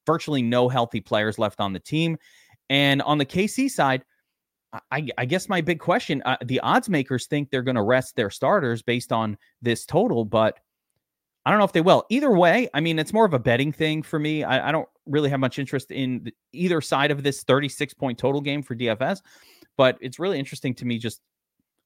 virtually 0.05 0.43
no 0.43 0.69
healthy 0.69 1.01
players 1.01 1.39
left 1.39 1.61
on 1.61 1.73
the 1.73 1.81
team. 1.81 2.17
And 2.71 3.03
on 3.03 3.19
the 3.19 3.27
KC 3.27 3.71
side, 3.71 4.05
I, 4.91 5.09
I 5.17 5.25
guess 5.25 5.49
my 5.49 5.61
big 5.61 5.79
question: 5.79 6.23
uh, 6.25 6.37
the 6.45 6.61
odds 6.61 6.89
makers 6.89 7.27
think 7.27 7.51
they're 7.51 7.63
going 7.63 7.77
to 7.77 7.83
rest 7.83 8.17
their 8.17 8.31
starters 8.31 8.83
based 8.83 9.13
on 9.13 9.39
this 9.63 9.87
total, 9.87 10.25
but 10.25 10.59
I 11.47 11.51
don't 11.51 11.61
know 11.61 11.65
if 11.65 11.73
they 11.73 11.81
will. 11.81 12.05
Either 12.11 12.33
way, 12.33 12.69
I 12.75 12.81
mean, 12.81 12.99
it's 12.99 13.13
more 13.13 13.25
of 13.25 13.33
a 13.33 13.39
betting 13.39 13.71
thing 13.71 14.03
for 14.03 14.19
me. 14.19 14.43
I, 14.43 14.69
I 14.69 14.73
don't 14.73 14.89
really 15.07 15.31
have 15.31 15.39
much 15.39 15.61
interest 15.61 15.93
in 15.93 16.25
the, 16.25 16.35
either 16.53 16.81
side 16.81 17.13
of 17.13 17.23
this 17.23 17.45
36 17.45 17.95
point 17.95 18.19
total 18.19 18.41
game 18.41 18.65
for 18.65 18.75
DFS, 18.75 19.21
but 19.77 19.97
it's 20.01 20.19
really 20.19 20.41
interesting 20.41 20.75
to 20.75 20.85
me 20.85 20.99
just 20.99 21.21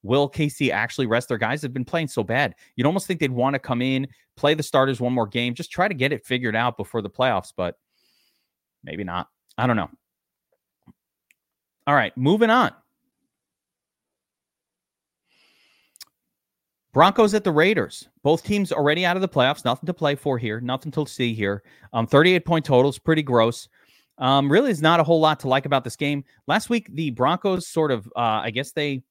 will 0.01 0.27
KC 0.27 0.71
actually 0.71 1.05
rest 1.05 1.27
their 1.27 1.37
guys? 1.37 1.61
They've 1.61 1.71
been 1.71 1.85
playing 1.85 2.07
so 2.07 2.23
bad. 2.23 2.55
You'd 2.75 2.87
almost 2.87 3.05
think 3.05 3.19
they'd 3.19 3.31
want 3.31 3.53
to 3.53 3.59
come 3.59 3.83
in, 3.83 4.07
play 4.35 4.55
the 4.55 4.63
starters 4.63 4.99
one 4.99 5.13
more 5.13 5.27
game, 5.27 5.53
just 5.53 5.71
try 5.71 5.87
to 5.87 5.93
get 5.93 6.11
it 6.11 6.25
figured 6.25 6.55
out 6.55 6.75
before 6.75 7.03
the 7.03 7.09
playoffs, 7.11 7.53
but 7.55 7.75
maybe 8.83 9.03
not. 9.03 9.27
I 9.59 9.67
don't 9.67 9.75
know. 9.75 9.91
All 11.85 11.93
right, 11.93 12.17
moving 12.17 12.49
on. 12.49 12.71
Broncos 16.93 17.33
at 17.33 17.43
the 17.43 17.51
Raiders. 17.51 18.09
Both 18.23 18.43
teams 18.43 18.71
already 18.71 19.05
out 19.05 19.15
of 19.15 19.21
the 19.21 19.29
playoffs. 19.29 19.63
Nothing 19.63 19.87
to 19.87 19.93
play 19.93 20.15
for 20.15 20.37
here. 20.37 20.59
Nothing 20.59 20.91
to 20.91 21.05
see 21.05 21.33
here. 21.33 21.63
Um, 21.93 22.05
38 22.05 22.45
point 22.45 22.65
totals, 22.65 22.99
pretty 22.99 23.23
gross. 23.23 23.67
Um, 24.17 24.51
really, 24.51 24.71
is 24.71 24.81
not 24.81 24.99
a 24.99 25.03
whole 25.03 25.19
lot 25.19 25.39
to 25.41 25.47
like 25.47 25.65
about 25.65 25.83
this 25.83 25.95
game. 25.95 26.23
Last 26.47 26.69
week, 26.69 26.89
the 26.93 27.09
Broncos 27.11 27.67
sort 27.67 27.91
of, 27.91 28.05
uh, 28.15 28.41
I 28.43 28.51
guess 28.51 28.71
they, 28.71 29.01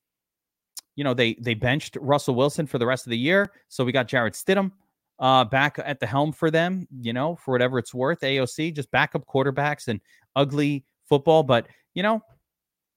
you 0.94 1.04
know, 1.04 1.14
they 1.14 1.34
they 1.40 1.54
benched 1.54 1.96
Russell 2.00 2.34
Wilson 2.34 2.66
for 2.66 2.78
the 2.78 2.86
rest 2.86 3.06
of 3.06 3.10
the 3.10 3.18
year, 3.18 3.50
so 3.68 3.84
we 3.84 3.92
got 3.92 4.06
Jarrett 4.06 4.34
Stidham 4.34 4.70
uh, 5.18 5.44
back 5.44 5.78
at 5.82 5.98
the 5.98 6.06
helm 6.06 6.32
for 6.32 6.50
them. 6.50 6.86
You 7.00 7.12
know, 7.12 7.36
for 7.36 7.52
whatever 7.52 7.78
it's 7.78 7.94
worth, 7.94 8.20
AOC 8.20 8.74
just 8.74 8.90
backup 8.90 9.26
quarterbacks 9.26 9.88
and 9.88 10.00
ugly 10.36 10.84
football. 11.08 11.42
But 11.42 11.66
you 11.94 12.02
know, 12.02 12.22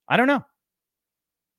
I 0.08 0.18
don't 0.18 0.28
know. 0.28 0.46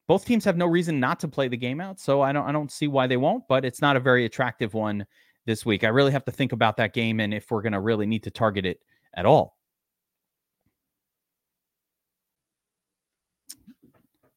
Both 0.06 0.26
teams 0.26 0.44
have 0.44 0.56
no 0.56 0.66
reason 0.66 1.00
not 1.00 1.20
to 1.20 1.28
play 1.28 1.48
the 1.48 1.56
game 1.56 1.80
out, 1.80 1.98
so 1.98 2.20
I 2.20 2.32
don't 2.32 2.46
I 2.46 2.52
don't 2.52 2.70
see 2.70 2.88
why 2.88 3.06
they 3.06 3.16
won't. 3.16 3.44
But 3.48 3.64
it's 3.64 3.80
not 3.80 3.96
a 3.96 4.00
very 4.00 4.24
attractive 4.24 4.74
one 4.74 5.06
this 5.46 5.64
week. 5.64 5.84
I 5.84 5.88
really 5.88 6.12
have 6.12 6.24
to 6.24 6.32
think 6.32 6.52
about 6.52 6.76
that 6.76 6.94
game 6.94 7.20
and 7.20 7.32
if 7.32 7.50
we're 7.50 7.62
going 7.62 7.72
to 7.72 7.80
really 7.80 8.06
need 8.06 8.22
to 8.24 8.30
target 8.30 8.66
it 8.66 8.80
at 9.14 9.26
all. 9.26 9.56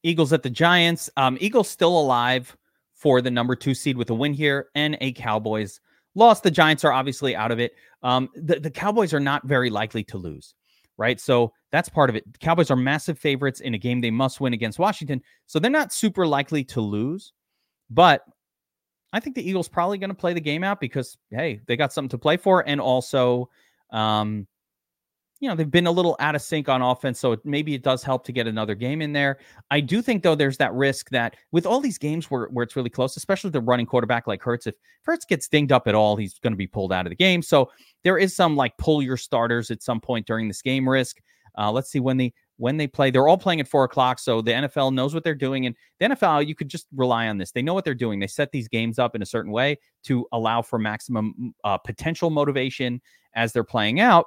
Eagles 0.03 0.31
at 0.31 0.43
the 0.43 0.49
Giants. 0.49 1.09
Um, 1.17 1.37
Eagles 1.41 1.69
still 1.69 1.99
alive 1.99 2.55
for 2.93 3.21
the 3.21 3.31
number 3.31 3.55
two 3.55 3.73
seed 3.73 3.97
with 3.97 4.09
a 4.09 4.13
win 4.13 4.33
here 4.33 4.69
and 4.75 4.97
a 5.01 5.11
Cowboys 5.13 5.79
loss. 6.15 6.41
The 6.41 6.51
Giants 6.51 6.83
are 6.83 6.93
obviously 6.93 7.35
out 7.35 7.51
of 7.51 7.59
it. 7.59 7.73
Um, 8.03 8.29
the, 8.35 8.59
the 8.59 8.71
Cowboys 8.71 9.13
are 9.13 9.19
not 9.19 9.45
very 9.45 9.69
likely 9.69 10.03
to 10.05 10.17
lose, 10.17 10.55
right? 10.97 11.19
So 11.19 11.51
that's 11.71 11.89
part 11.89 12.09
of 12.09 12.15
it. 12.15 12.31
The 12.31 12.39
Cowboys 12.39 12.71
are 12.71 12.75
massive 12.75 13.19
favorites 13.19 13.59
in 13.59 13.73
a 13.73 13.77
game 13.77 13.99
they 13.99 14.11
must 14.11 14.39
win 14.39 14.53
against 14.53 14.79
Washington. 14.79 15.21
So 15.45 15.59
they're 15.59 15.69
not 15.71 15.93
super 15.93 16.25
likely 16.25 16.63
to 16.65 16.81
lose. 16.81 17.33
But 17.89 18.23
I 19.13 19.19
think 19.19 19.35
the 19.35 19.47
Eagles 19.47 19.67
probably 19.67 19.97
going 19.97 20.09
to 20.09 20.15
play 20.15 20.33
the 20.33 20.41
game 20.41 20.63
out 20.63 20.79
because 20.79 21.17
hey, 21.31 21.61
they 21.67 21.77
got 21.77 21.93
something 21.93 22.09
to 22.09 22.17
play 22.17 22.37
for, 22.37 22.67
and 22.67 22.81
also, 22.81 23.49
um, 23.91 24.47
you 25.39 25.47
know, 25.47 25.55
they've 25.55 25.69
been 25.69 25.87
a 25.87 25.91
little 25.91 26.15
out 26.19 26.35
of 26.35 26.41
sync 26.41 26.67
on 26.67 26.81
offense, 26.81 27.19
so 27.19 27.37
maybe 27.43 27.73
it 27.73 27.83
does 27.83 28.03
help 28.03 28.25
to 28.25 28.31
get 28.31 28.47
another 28.47 28.75
game 28.75 29.01
in 29.01 29.13
there. 29.13 29.37
I 29.71 29.79
do 29.79 30.01
think 30.01 30.23
though 30.23 30.35
there's 30.35 30.57
that 30.57 30.73
risk 30.73 31.09
that 31.11 31.35
with 31.51 31.65
all 31.65 31.79
these 31.79 31.97
games 31.97 32.29
where 32.29 32.47
where 32.47 32.63
it's 32.63 32.75
really 32.75 32.89
close, 32.89 33.15
especially 33.15 33.51
the 33.51 33.61
running 33.61 33.85
quarterback 33.85 34.27
like 34.27 34.41
Hurts, 34.41 34.67
if 34.67 34.75
Hurts 35.03 35.25
gets 35.25 35.47
dinged 35.47 35.71
up 35.71 35.87
at 35.87 35.95
all, 35.95 36.17
he's 36.17 36.39
going 36.39 36.53
to 36.53 36.57
be 36.57 36.67
pulled 36.67 36.91
out 36.91 37.05
of 37.05 37.11
the 37.11 37.15
game. 37.15 37.41
So 37.41 37.71
there 38.03 38.17
is 38.17 38.35
some 38.35 38.55
like 38.55 38.77
pull 38.77 39.01
your 39.01 39.17
starters 39.17 39.71
at 39.71 39.81
some 39.81 40.01
point 40.01 40.27
during 40.27 40.47
this 40.47 40.61
game 40.61 40.87
risk. 40.87 41.21
Uh, 41.57 41.71
let's 41.71 41.89
see 41.89 41.99
when 41.99 42.17
they 42.17 42.33
when 42.57 42.77
they 42.77 42.87
play. 42.87 43.11
They're 43.11 43.27
all 43.27 43.37
playing 43.37 43.59
at 43.59 43.67
four 43.67 43.83
o'clock, 43.83 44.19
so 44.19 44.41
the 44.41 44.51
NFL 44.51 44.93
knows 44.93 45.13
what 45.13 45.23
they're 45.23 45.35
doing. 45.35 45.65
And 45.65 45.75
the 45.99 46.07
NFL, 46.07 46.47
you 46.47 46.55
could 46.55 46.69
just 46.69 46.87
rely 46.95 47.27
on 47.27 47.37
this. 47.37 47.51
They 47.51 47.61
know 47.61 47.73
what 47.73 47.85
they're 47.85 47.93
doing. 47.93 48.19
They 48.19 48.27
set 48.27 48.51
these 48.51 48.67
games 48.67 48.99
up 48.99 49.15
in 49.15 49.21
a 49.21 49.25
certain 49.25 49.51
way 49.51 49.77
to 50.05 50.25
allow 50.31 50.61
for 50.61 50.79
maximum 50.79 51.53
uh, 51.63 51.77
potential 51.77 52.29
motivation 52.29 53.01
as 53.35 53.53
they're 53.53 53.63
playing 53.63 53.99
out. 53.99 54.25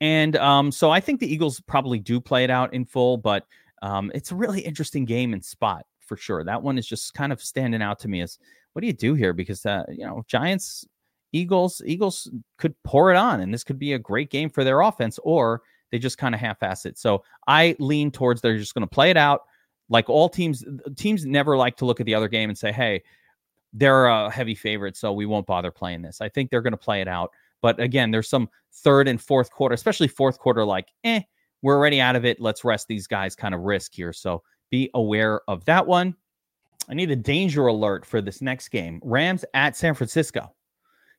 And 0.00 0.36
um, 0.36 0.72
so 0.72 0.90
I 0.90 1.00
think 1.00 1.20
the 1.20 1.32
Eagles 1.32 1.60
probably 1.60 1.98
do 1.98 2.20
play 2.20 2.44
it 2.44 2.50
out 2.50 2.72
in 2.72 2.84
full, 2.84 3.18
but 3.18 3.44
um, 3.82 4.10
it's 4.14 4.30
a 4.30 4.34
really 4.34 4.60
interesting 4.60 5.04
game 5.04 5.34
and 5.34 5.44
spot 5.44 5.84
for 5.98 6.16
sure. 6.16 6.42
That 6.42 6.62
one 6.62 6.78
is 6.78 6.86
just 6.86 7.14
kind 7.14 7.32
of 7.32 7.42
standing 7.42 7.82
out 7.82 7.98
to 8.00 8.08
me 8.08 8.22
as 8.22 8.38
what 8.72 8.80
do 8.80 8.86
you 8.86 8.92
do 8.92 9.14
here? 9.14 9.32
Because 9.32 9.66
uh, 9.66 9.84
you 9.88 10.06
know, 10.06 10.24
Giants, 10.26 10.86
Eagles, 11.32 11.82
Eagles 11.84 12.30
could 12.58 12.74
pour 12.82 13.10
it 13.10 13.16
on, 13.16 13.40
and 13.40 13.52
this 13.52 13.64
could 13.64 13.78
be 13.78 13.92
a 13.92 13.98
great 13.98 14.30
game 14.30 14.50
for 14.50 14.64
their 14.64 14.80
offense, 14.80 15.18
or 15.22 15.62
they 15.90 15.98
just 15.98 16.18
kind 16.18 16.34
of 16.34 16.40
half-ass 16.40 16.86
it. 16.86 16.98
So 16.98 17.22
I 17.46 17.76
lean 17.78 18.10
towards 18.10 18.40
they're 18.40 18.58
just 18.58 18.74
going 18.74 18.86
to 18.86 18.94
play 18.94 19.10
it 19.10 19.16
out. 19.16 19.42
Like 19.88 20.08
all 20.08 20.28
teams, 20.28 20.64
teams 20.96 21.24
never 21.24 21.56
like 21.56 21.76
to 21.78 21.84
look 21.84 22.00
at 22.00 22.06
the 22.06 22.14
other 22.14 22.28
game 22.28 22.48
and 22.48 22.58
say, 22.58 22.70
"Hey, 22.70 23.02
they're 23.72 24.06
a 24.06 24.30
heavy 24.30 24.54
favorite, 24.54 24.96
so 24.96 25.12
we 25.12 25.26
won't 25.26 25.46
bother 25.46 25.70
playing 25.70 26.02
this." 26.02 26.20
I 26.20 26.28
think 26.28 26.50
they're 26.50 26.62
going 26.62 26.72
to 26.72 26.76
play 26.76 27.00
it 27.00 27.08
out. 27.08 27.32
But 27.60 27.80
again, 27.80 28.10
there's 28.10 28.28
some 28.28 28.48
third 28.72 29.08
and 29.08 29.20
fourth 29.20 29.50
quarter, 29.50 29.74
especially 29.74 30.08
fourth 30.08 30.38
quarter, 30.38 30.64
like, 30.64 30.88
eh, 31.04 31.20
we're 31.62 31.76
already 31.76 32.00
out 32.00 32.16
of 32.16 32.24
it. 32.24 32.40
Let's 32.40 32.64
rest 32.64 32.88
these 32.88 33.06
guys 33.06 33.36
kind 33.36 33.54
of 33.54 33.60
risk 33.62 33.92
here. 33.94 34.12
So 34.12 34.42
be 34.70 34.90
aware 34.94 35.42
of 35.48 35.64
that 35.66 35.86
one. 35.86 36.14
I 36.88 36.94
need 36.94 37.10
a 37.10 37.16
danger 37.16 37.66
alert 37.66 38.06
for 38.06 38.20
this 38.20 38.40
next 38.40 38.68
game. 38.70 39.00
Rams 39.04 39.44
at 39.54 39.76
San 39.76 39.94
Francisco. 39.94 40.52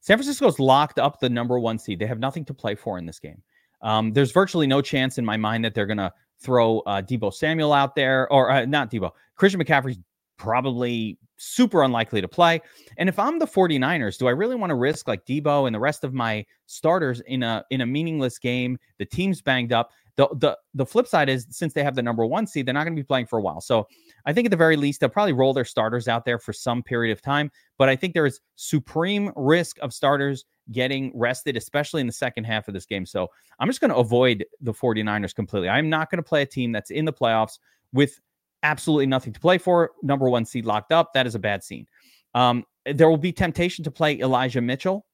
San 0.01 0.17
Francisco's 0.17 0.59
locked 0.59 0.99
up 0.99 1.19
the 1.19 1.29
number 1.29 1.59
one 1.59 1.79
seed. 1.79 1.99
They 1.99 2.07
have 2.07 2.19
nothing 2.19 2.43
to 2.45 2.53
play 2.53 2.75
for 2.75 2.97
in 2.97 3.05
this 3.05 3.19
game. 3.19 3.41
Um, 3.81 4.11
there's 4.13 4.31
virtually 4.31 4.67
no 4.67 4.81
chance 4.81 5.17
in 5.17 5.25
my 5.25 5.37
mind 5.37 5.63
that 5.65 5.73
they're 5.73 5.87
going 5.87 5.97
to 5.97 6.11
throw 6.39 6.79
uh, 6.79 7.01
Deebo 7.01 7.33
Samuel 7.33 7.71
out 7.71 7.95
there, 7.95 8.31
or 8.31 8.51
uh, 8.51 8.65
not 8.65 8.91
Deebo. 8.91 9.11
Christian 9.35 9.63
McCaffrey's 9.63 9.99
probably 10.37 11.19
super 11.37 11.83
unlikely 11.83 12.21
to 12.21 12.27
play. 12.27 12.61
And 12.97 13.09
if 13.09 13.17
I'm 13.17 13.39
the 13.39 13.47
49ers, 13.47 14.17
do 14.17 14.27
I 14.27 14.31
really 14.31 14.55
want 14.55 14.71
to 14.71 14.75
risk 14.75 15.07
like 15.07 15.25
Deebo 15.25 15.67
and 15.67 15.73
the 15.73 15.79
rest 15.79 16.03
of 16.03 16.13
my 16.13 16.45
starters 16.65 17.21
in 17.21 17.43
a 17.43 17.63
in 17.69 17.81
a 17.81 17.85
meaningless 17.85 18.39
game? 18.39 18.77
The 18.97 19.05
team's 19.05 19.41
banged 19.41 19.71
up. 19.71 19.91
The 20.15 20.27
the 20.37 20.57
the 20.73 20.85
flip 20.85 21.07
side 21.07 21.29
is 21.29 21.47
since 21.49 21.73
they 21.73 21.83
have 21.83 21.95
the 21.95 22.03
number 22.03 22.25
one 22.25 22.45
seed, 22.47 22.65
they're 22.65 22.73
not 22.73 22.83
going 22.83 22.95
to 22.95 23.01
be 23.01 23.05
playing 23.05 23.27
for 23.27 23.39
a 23.39 23.41
while. 23.41 23.61
So 23.61 23.87
I 24.25 24.33
think 24.33 24.45
at 24.45 24.51
the 24.51 24.57
very 24.57 24.75
least 24.75 24.99
they'll 24.99 25.09
probably 25.09 25.33
roll 25.33 25.53
their 25.53 25.65
starters 25.65 26.07
out 26.07 26.25
there 26.25 26.39
for 26.39 26.53
some 26.53 26.83
period 26.83 27.11
of 27.11 27.21
time. 27.21 27.51
But 27.77 27.89
I 27.89 27.95
think 27.95 28.13
there 28.13 28.25
is 28.25 28.39
supreme 28.55 29.31
risk 29.35 29.77
of 29.81 29.93
starters 29.93 30.45
getting 30.71 31.11
rested, 31.15 31.57
especially 31.57 32.01
in 32.01 32.07
the 32.07 32.13
second 32.13 32.43
half 32.45 32.67
of 32.67 32.73
this 32.73 32.85
game. 32.85 33.05
So 33.05 33.27
I'm 33.59 33.67
just 33.67 33.81
going 33.81 33.91
to 33.91 33.97
avoid 33.97 34.45
the 34.61 34.73
49ers 34.73 35.35
completely. 35.35 35.69
I'm 35.69 35.89
not 35.89 36.09
going 36.09 36.17
to 36.17 36.27
play 36.27 36.41
a 36.41 36.45
team 36.45 36.71
that's 36.71 36.91
in 36.91 37.05
the 37.05 37.13
playoffs 37.13 37.59
with 37.93 38.19
absolutely 38.63 39.07
nothing 39.07 39.33
to 39.33 39.39
play 39.39 39.57
for. 39.57 39.91
Number 40.03 40.29
one 40.29 40.45
seed 40.45 40.65
locked 40.65 40.91
up. 40.91 41.13
That 41.13 41.27
is 41.27 41.35
a 41.35 41.39
bad 41.39 41.63
scene. 41.63 41.87
Um, 42.35 42.63
there 42.85 43.09
will 43.09 43.17
be 43.17 43.31
temptation 43.31 43.83
to 43.83 43.91
play 43.91 44.19
Elijah 44.19 44.61
Mitchell. 44.61 45.05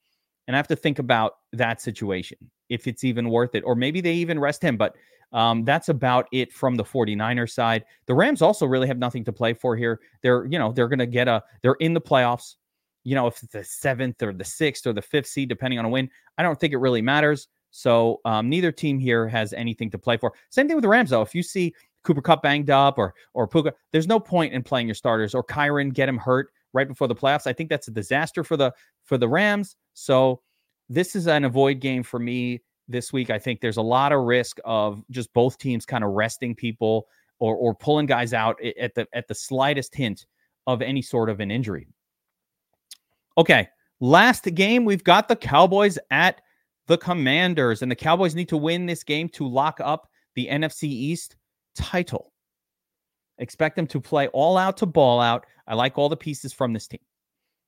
And 0.48 0.56
I 0.56 0.58
have 0.58 0.68
to 0.68 0.76
think 0.76 1.00
about 1.00 1.34
that 1.54 1.82
situation, 1.82 2.38
if 2.70 2.88
it's 2.88 3.04
even 3.04 3.30
worth 3.30 3.54
it. 3.56 3.64
Or 3.66 3.76
maybe 3.76 4.00
they 4.00 4.14
even 4.14 4.40
rest 4.40 4.62
him. 4.62 4.78
But 4.78 4.96
um, 5.34 5.64
that's 5.66 5.90
about 5.90 6.28
it 6.32 6.54
from 6.54 6.76
the 6.76 6.84
49ers 6.84 7.52
side. 7.52 7.86
The 8.06 8.14
Rams 8.14 8.42
also 8.42 8.66
really 8.66 8.88
have 8.88 8.98
nothing 8.98 9.24
to 9.26 9.34
play 9.34 9.54
for 9.54 9.76
here. 9.76 10.00
They're, 10.22 10.46
you 10.46 10.58
know, 10.58 10.72
they're 10.72 10.88
going 10.88 11.00
to 11.00 11.06
get 11.06 11.28
a, 11.28 11.44
they're 11.62 11.74
in 11.76 11.94
the 11.94 12.02
playoffs. 12.02 12.56
You 13.04 13.16
know, 13.16 13.28
if 13.28 13.42
it's 13.42 13.52
the 13.52 13.64
seventh 13.64 14.22
or 14.22 14.34
the 14.34 14.44
sixth 14.44 14.86
or 14.86 14.94
the 14.94 15.02
fifth 15.02 15.28
seed, 15.28 15.50
depending 15.50 15.80
on 15.80 15.86
a 15.86 15.90
win, 15.90 16.10
I 16.38 16.44
don't 16.44 16.60
think 16.60 16.74
it 16.74 16.78
really 16.78 17.02
matters. 17.02 17.48
So 17.72 18.22
um, 18.26 18.50
neither 18.50 18.72
team 18.72 19.00
here 19.00 19.28
has 19.28 19.54
anything 19.54 19.90
to 19.92 19.98
play 19.98 20.18
for. 20.18 20.34
Same 20.50 20.68
thing 20.68 20.76
with 20.76 20.84
the 20.84 20.90
Rams, 20.90 21.10
though. 21.10 21.22
If 21.22 21.36
you 21.36 21.44
see 21.44 21.74
Cooper 22.04 22.22
Kupp 22.22 22.42
banged 22.42 22.70
up 22.70 22.98
or 22.98 23.14
or 23.34 23.48
Puka, 23.48 23.74
there's 23.92 24.08
no 24.08 24.20
point 24.20 24.54
in 24.54 24.64
playing 24.64 24.88
your 24.88 24.96
starters 24.96 25.36
or 25.36 25.44
Kyren 25.44 25.94
get 25.94 26.10
him 26.10 26.18
hurt 26.18 26.52
right 26.74 26.88
before 26.88 27.08
the 27.08 27.16
playoffs. 27.16 27.48
I 27.48 27.54
think 27.54 27.70
that's 27.70 27.88
a 27.88 27.92
disaster 27.92 28.44
for 28.44 28.58
the 28.58 28.74
for 29.04 29.18
the 29.18 29.28
Rams. 29.28 29.76
So 29.94 30.42
this 30.90 31.16
is 31.16 31.28
an 31.28 31.44
avoid 31.44 31.80
game 31.80 32.04
for 32.04 32.20
me 32.20 32.62
this 32.88 33.12
week. 33.12 33.30
I 33.30 33.40
think 33.40 33.62
there's 33.62 33.78
a 33.78 33.82
lot 33.82 34.12
of 34.12 34.24
risk 34.24 34.60
of 34.66 35.04
just 35.12 35.34
both 35.34 35.58
teams 35.58 35.86
kind 35.86 36.04
of 36.04 36.12
resting 36.12 36.56
people 36.56 37.08
or 37.40 37.56
or 37.56 37.76
pulling 37.76 38.06
guys 38.06 38.34
out 38.34 38.58
at 38.64 38.94
the 38.96 39.08
at 39.14 39.28
the 39.28 39.36
slightest 39.36 39.96
hint 39.96 40.26
of 40.66 40.82
any 40.82 41.02
sort 41.02 41.30
of 41.30 41.40
an 41.40 41.52
injury. 41.52 41.88
Okay, 43.38 43.68
last 44.00 44.44
game 44.56 44.86
we've 44.86 45.04
got 45.04 45.28
the 45.28 45.36
Cowboys 45.36 45.98
at 46.12 46.42
the 46.88 46.98
Commanders 46.98 47.82
and 47.82 47.92
the 47.92 47.96
Cowboys 47.96 48.36
need 48.36 48.50
to 48.50 48.58
win 48.58 48.86
this 48.86 49.04
game 49.04 49.30
to 49.30 49.48
lock 49.48 49.80
up 49.84 50.10
the 50.36 50.48
NFC 50.48 50.84
East 50.84 51.36
title. 51.76 52.32
Expect 53.40 53.76
them 53.76 53.88
to 53.88 54.02
play 54.02 54.28
all 54.30 54.58
out 54.58 54.78
to 54.78 54.86
ball 54.86 55.20
out. 55.20 55.46
I 55.68 55.76
like 55.76 55.98
all 55.98 56.10
the 56.10 56.18
pieces 56.18 56.54
from 56.54 56.74
this 56.74 56.88
team. 56.88 57.02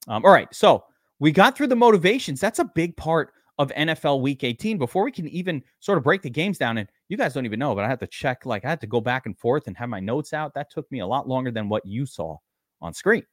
Um, 0.07 0.25
all 0.25 0.31
right. 0.31 0.47
So 0.53 0.85
we 1.19 1.31
got 1.31 1.55
through 1.55 1.67
the 1.67 1.75
motivations. 1.75 2.39
That's 2.39 2.59
a 2.59 2.65
big 2.65 2.95
part 2.95 3.33
of 3.59 3.71
NFL 3.73 4.21
week 4.21 4.43
18 4.43 4.77
before 4.77 5.03
we 5.03 5.11
can 5.11 5.27
even 5.27 5.61
sort 5.79 5.97
of 5.97 6.03
break 6.03 6.21
the 6.21 6.29
games 6.29 6.57
down. 6.57 6.77
And 6.77 6.89
you 7.09 7.17
guys 7.17 7.33
don't 7.33 7.45
even 7.45 7.59
know, 7.59 7.75
but 7.75 7.83
I 7.83 7.87
had 7.87 7.99
to 7.99 8.07
check, 8.07 8.45
like, 8.45 8.65
I 8.65 8.69
had 8.69 8.81
to 8.81 8.87
go 8.87 9.01
back 9.01 9.25
and 9.25 9.37
forth 9.37 9.67
and 9.67 9.77
have 9.77 9.89
my 9.89 9.99
notes 9.99 10.33
out. 10.33 10.53
That 10.53 10.71
took 10.71 10.89
me 10.91 10.99
a 10.99 11.07
lot 11.07 11.27
longer 11.27 11.51
than 11.51 11.69
what 11.69 11.85
you 11.85 12.05
saw 12.05 12.37
on 12.81 12.93
screen 12.93 13.23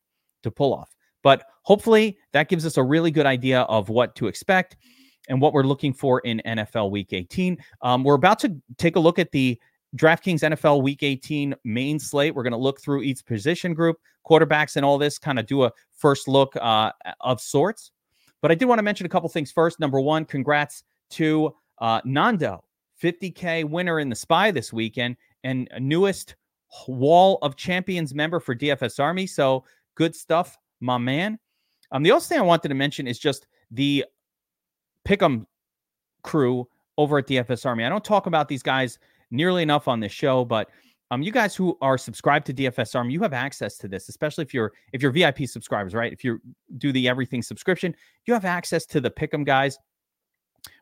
to 0.42 0.50
pull 0.50 0.74
off. 0.74 0.94
But 1.22 1.44
hopefully 1.62 2.18
that 2.32 2.48
gives 2.48 2.66
us 2.66 2.76
a 2.76 2.82
really 2.82 3.10
good 3.10 3.24
idea 3.24 3.62
of 3.62 3.88
what 3.88 4.14
to 4.16 4.26
expect 4.26 4.76
and 5.28 5.40
what 5.40 5.52
we're 5.52 5.62
looking 5.62 5.92
for 5.92 6.20
in 6.20 6.42
NFL 6.44 6.90
week 6.90 7.12
18. 7.12 7.56
Um, 7.82 8.04
we're 8.04 8.14
about 8.14 8.40
to 8.40 8.56
take 8.78 8.96
a 8.96 9.00
look 9.00 9.18
at 9.18 9.30
the 9.30 9.58
DraftKings 9.96 10.42
NFL 10.42 10.82
Week 10.82 11.02
18 11.02 11.54
main 11.64 11.98
slate. 11.98 12.34
We're 12.34 12.42
going 12.42 12.52
to 12.52 12.58
look 12.58 12.80
through 12.80 13.02
each 13.02 13.24
position 13.24 13.74
group, 13.74 13.96
quarterbacks, 14.28 14.76
and 14.76 14.84
all 14.84 14.98
this, 14.98 15.18
kind 15.18 15.38
of 15.38 15.46
do 15.46 15.64
a 15.64 15.72
first 15.96 16.28
look 16.28 16.54
uh, 16.56 16.92
of 17.20 17.40
sorts. 17.40 17.92
But 18.42 18.50
I 18.50 18.54
do 18.54 18.66
want 18.66 18.78
to 18.78 18.82
mention 18.82 19.06
a 19.06 19.08
couple 19.08 19.28
things 19.28 19.50
first. 19.50 19.80
Number 19.80 20.00
one, 20.00 20.24
congrats 20.24 20.84
to 21.10 21.54
uh, 21.78 22.00
Nando, 22.04 22.64
50K 23.02 23.68
winner 23.68 24.00
in 24.00 24.08
the 24.08 24.16
SPY 24.16 24.50
this 24.50 24.72
weekend, 24.72 25.16
and 25.44 25.68
newest 25.78 26.36
Wall 26.88 27.38
of 27.42 27.56
Champions 27.56 28.14
member 28.14 28.40
for 28.40 28.54
DFS 28.54 29.00
Army. 29.00 29.26
So 29.26 29.64
good 29.94 30.14
stuff, 30.14 30.56
my 30.80 30.98
man. 30.98 31.38
Um, 31.92 32.02
the 32.02 32.10
other 32.10 32.20
thing 32.20 32.38
I 32.38 32.42
wanted 32.42 32.68
to 32.68 32.74
mention 32.74 33.06
is 33.06 33.18
just 33.18 33.46
the 33.70 34.04
Pick'em 35.06 35.46
crew 36.22 36.68
over 36.98 37.18
at 37.18 37.26
DFS 37.26 37.64
Army. 37.64 37.84
I 37.84 37.88
don't 37.88 38.04
talk 38.04 38.26
about 38.26 38.48
these 38.48 38.62
guys 38.62 38.98
nearly 39.30 39.62
enough 39.62 39.88
on 39.88 40.00
this 40.00 40.12
show, 40.12 40.44
but 40.44 40.68
um, 41.10 41.22
you 41.22 41.30
guys 41.30 41.54
who 41.54 41.78
are 41.80 41.96
subscribed 41.96 42.46
to 42.46 42.54
DFS 42.54 42.94
Army, 42.96 43.12
you 43.12 43.20
have 43.22 43.32
access 43.32 43.78
to 43.78 43.88
this, 43.88 44.08
especially 44.08 44.42
if 44.42 44.52
you're 44.52 44.72
if 44.92 45.02
you're 45.02 45.12
VIP 45.12 45.46
subscribers, 45.46 45.94
right? 45.94 46.12
If 46.12 46.24
you 46.24 46.40
do 46.78 46.92
the 46.92 47.08
everything 47.08 47.42
subscription, 47.42 47.94
you 48.26 48.34
have 48.34 48.44
access 48.44 48.86
to 48.86 49.00
the 49.00 49.10
Pick'em 49.10 49.44
guys. 49.44 49.78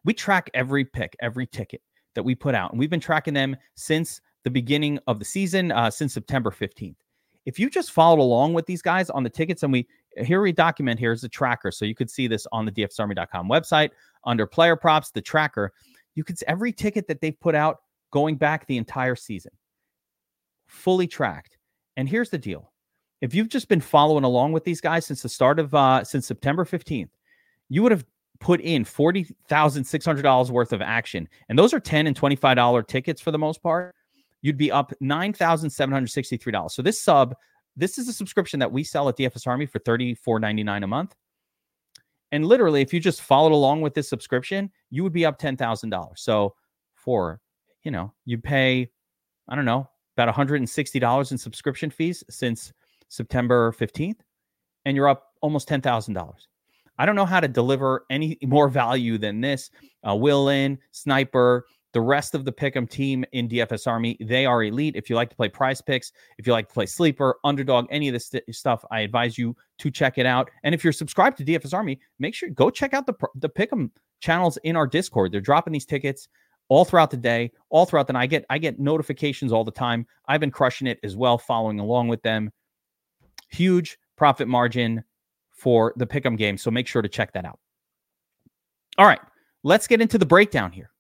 We 0.05 0.15
track 0.15 0.51
every 0.55 0.85
pick, 0.85 1.15
every 1.21 1.47
ticket 1.47 1.83
that 2.15 2.23
we 2.23 2.35
put 2.35 2.55
out, 2.55 2.71
and 2.71 2.79
we've 2.79 2.91
been 2.91 3.01
tracking 3.01 3.35
them 3.35 3.57
since 3.75 4.21
the 4.45 4.51
beginning 4.51 4.99
of 5.07 5.19
the 5.19 5.25
season, 5.25 5.73
uh, 5.73 5.91
since 5.91 6.15
September 6.15 6.51
15th. 6.51 6.97
If 7.45 7.59
you 7.59 7.69
just 7.69 7.91
followed 7.91 8.21
along 8.21 8.55
with 8.55 8.65
these 8.65 8.81
guys 8.81 9.11
on 9.11 9.23
the 9.23 9.31
tickets, 9.31 9.63
and 9.63 9.73
we 9.73 9.87
here 10.17 10.41
we 10.41 10.53
document 10.53 10.99
here 10.99 11.13
is 11.13 11.21
the 11.21 11.29
tracker, 11.29 11.71
so 11.71 11.85
you 11.85 11.95
could 11.95 12.11
see 12.11 12.29
this 12.29 12.47
on 12.53 12.65
the 12.65 12.73
DFSArmy.com 12.73 13.49
website 13.49 13.91
under 14.25 14.47
player 14.47 14.77
props, 14.77 15.11
the 15.11 15.21
tracker. 15.21 15.73
You 16.15 16.25
could 16.25 16.39
see 16.39 16.47
every 16.49 16.73
ticket 16.73 17.09
that 17.09 17.21
they've 17.21 17.39
put 17.39 17.55
out 17.55 17.79
going 18.11 18.37
back 18.37 18.67
the 18.67 18.79
entire 18.79 19.17
season, 19.17 19.53
fully 20.75 21.07
tracked. 21.07 21.57
And 21.97 22.09
here's 22.09 22.31
the 22.31 22.39
deal: 22.39 22.73
if 23.21 23.35
you've 23.35 23.49
just 23.49 23.69
been 23.69 23.81
following 23.81 24.25
along 24.25 24.53
with 24.53 24.65
these 24.65 24.81
guys 24.81 25.07
since 25.07 25.23
the 25.23 25.29
start 25.29 25.59
of 25.59 25.75
uh, 25.75 26.05
since 26.05 26.27
September 26.27 26.65
15th, 26.65 27.11
you 27.69 27.83
would 27.83 27.93
have 27.93 28.05
put 28.41 28.61
in 28.61 28.85
$40,600 28.85 30.51
worth 30.51 30.73
of 30.73 30.83
action. 30.83 31.29
And 31.49 31.59
those 31.59 31.73
are 31.73 31.81
10 31.81 32.07
and 32.07 32.19
$25 32.19 32.87
tickets 32.87 33.21
for 33.21 33.31
the 33.31 33.39
most 33.39 33.63
part. 33.63 33.95
You'd 34.43 34.59
be 34.59 34.71
up 34.71 34.93
$9,763. 35.03 36.71
So 36.71 36.83
this 36.83 37.01
sub, 37.01 37.35
this 37.77 37.97
is 37.97 38.09
a 38.09 38.13
subscription 38.13 38.61
that 38.61 38.71
we 38.71 38.85
sell 38.85 39.09
at 39.09 39.17
DFS 39.17 39.47
Army 39.47 39.65
for 39.65 39.79
$34.99 39.79 40.85
a 40.85 40.87
month. 40.87 41.15
And 42.33 42.45
literally, 42.45 42.83
if 42.83 42.93
you 42.93 43.01
just 43.01 43.23
followed 43.23 43.53
along 43.53 43.81
with 43.81 43.95
this 43.95 44.09
subscription, 44.09 44.71
you 44.91 45.03
would 45.03 45.13
be 45.13 45.25
up 45.25 45.41
$10,000. 45.41 46.19
So 46.19 46.55
for, 46.95 47.41
you 47.85 47.91
know, 47.91 48.13
you 48.27 48.37
pay, 48.39 48.91
I 49.49 49.55
don't 49.55 49.65
know, 49.65 49.89
about 50.17 50.35
$160 50.35 51.33
in 51.33 51.39
subscription 51.39 51.91
fees 51.91 52.25
since 52.31 52.73
September 53.09 53.73
15th, 53.73 54.21
and 54.85 54.97
you're 54.97 55.09
up 55.09 55.33
almost 55.41 55.69
$10,000. 55.69 56.35
I 56.99 57.07
don't 57.07 57.17
know 57.17 57.27
how 57.27 57.41
to 57.41 57.49
deliver 57.49 58.07
any 58.11 58.39
more 58.43 58.69
value 58.69 59.19
than 59.19 59.41
this. 59.41 59.71
Uh, 60.09 60.15
Will 60.15 60.49
in, 60.49 60.79
Sniper, 60.93 61.67
the 61.93 62.01
rest 62.01 62.35
of 62.35 62.45
the 62.45 62.53
Pick'em 62.53 62.91
team 62.91 63.25
in 63.33 63.49
DFS 63.49 63.87
Army, 63.87 64.17
they 64.21 64.47
are 64.47 64.65
elite. 64.65 64.97
If 64.97 65.09
you 65.09 65.15
like 65.15 65.31
to 65.31 65.37
play 65.37 65.49
prize 65.49 65.81
picks, 65.81 66.13
if 66.39 66.47
you 66.47 66.53
like 66.53 66.69
to 66.69 66.75
play 66.75 66.87
sleeper, 66.87 67.37
underdog, 67.45 67.87
any 67.89 68.09
of 68.09 68.13
this 68.13 68.27
st- 68.27 68.43
stuff, 68.55 68.85
I 68.91 69.01
advise 69.01 69.39
you 69.39 69.57
to 69.79 69.91
check 69.93 70.19
it 70.19 70.27
out. 70.27 70.51
And 70.65 70.75
if 70.75 70.83
you're 70.83 70.93
subscribed 70.93 71.39
to 71.39 71.45
DFS 71.45 71.73
Army, 71.73 72.01
make 72.19 72.35
sure 72.35 72.51
go 72.51 72.69
check 72.69 72.95
out 72.95 73.07
the 73.07 73.15
the 73.37 73.49
Pick'em 73.49 73.91
channels 74.21 74.59
in 74.65 74.75
our 74.75 74.89
Discord. 74.89 75.31
They're 75.31 75.41
dropping 75.41 75.73
these 75.73 75.87
tickets 75.87 76.29
all 76.69 76.85
throughout 76.85 77.11
the 77.11 77.17
day, 77.17 77.53
all 77.71 77.87
throughout 77.87 78.07
the 78.07 78.13
night. 78.13 78.23
I 78.23 78.27
get 78.27 78.45
I 78.51 78.59
get 78.59 78.79
notifications 78.79 79.53
all 79.53 79.65
the 79.65 79.71
time. 79.71 80.07
I've 80.27 80.41
been 80.41 80.51
crushing 80.51 80.87
it 80.87 80.99
as 81.03 81.17
well, 81.17 81.39
following 81.39 81.81
along 81.81 82.09
with 82.09 82.23
them. 82.23 82.51
Huge 83.51 83.99
profit 84.17 84.49
margin 84.49 85.05
for 85.51 85.93
the 85.97 86.07
pick'em 86.07 86.37
game. 86.37 86.57
So 86.57 86.71
make 86.71 86.87
sure 86.87 87.03
to 87.03 87.09
check 87.09 87.33
that 87.33 87.45
out. 87.45 87.59
All 88.99 89.07
right, 89.07 89.21
let's 89.63 89.87
get 89.87 90.01
into 90.01 90.19
the 90.19 90.27
breakdown 90.27 90.73
here. 90.73 90.91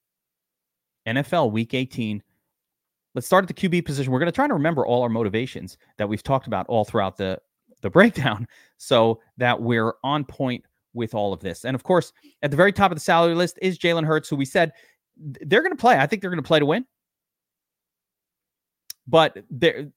NFL 1.07 1.53
Week 1.53 1.75
18. 1.75 2.23
Let's 3.15 3.27
start 3.27 3.49
at 3.49 3.55
the 3.55 3.69
QB 3.69 3.85
position. 3.85 4.13
We're 4.13 4.19
going 4.19 4.31
to 4.31 4.33
try 4.33 4.49
to 4.49 4.55
remember 4.55 4.85
all 4.85 5.03
our 5.03 5.09
motivations 5.09 5.79
that 5.99 6.09
we've 6.09 6.23
talked 6.23 6.49
about 6.49 6.67
all 6.67 6.85
throughout 6.85 7.17
the 7.17 7.39
the 7.83 7.91
breakdown, 7.91 8.47
so 8.79 9.21
that 9.37 9.61
we're 9.61 9.93
on 10.03 10.25
point 10.25 10.65
with 10.95 11.15
all 11.15 11.33
of 11.33 11.41
this. 11.41 11.65
And 11.65 11.75
of 11.75 11.83
course, 11.83 12.13
at 12.43 12.51
the 12.51 12.57
very 12.57 12.73
top 12.73 12.91
of 12.91 12.97
the 12.97 13.01
salary 13.01 13.35
list 13.35 13.59
is 13.61 13.79
Jalen 13.79 14.07
Hurts, 14.07 14.29
who 14.29 14.37
we 14.37 14.45
said 14.45 14.73
they're 15.17 15.63
going 15.63 15.73
to 15.73 15.81
play. 15.81 15.99
I 15.99 16.07
think 16.07 16.23
they're 16.23 16.31
going 16.31 16.43
to 16.43 16.47
play 16.47 16.59
to 16.59 16.67
win. 16.67 16.85
But 19.07 19.45
there, 19.51 19.89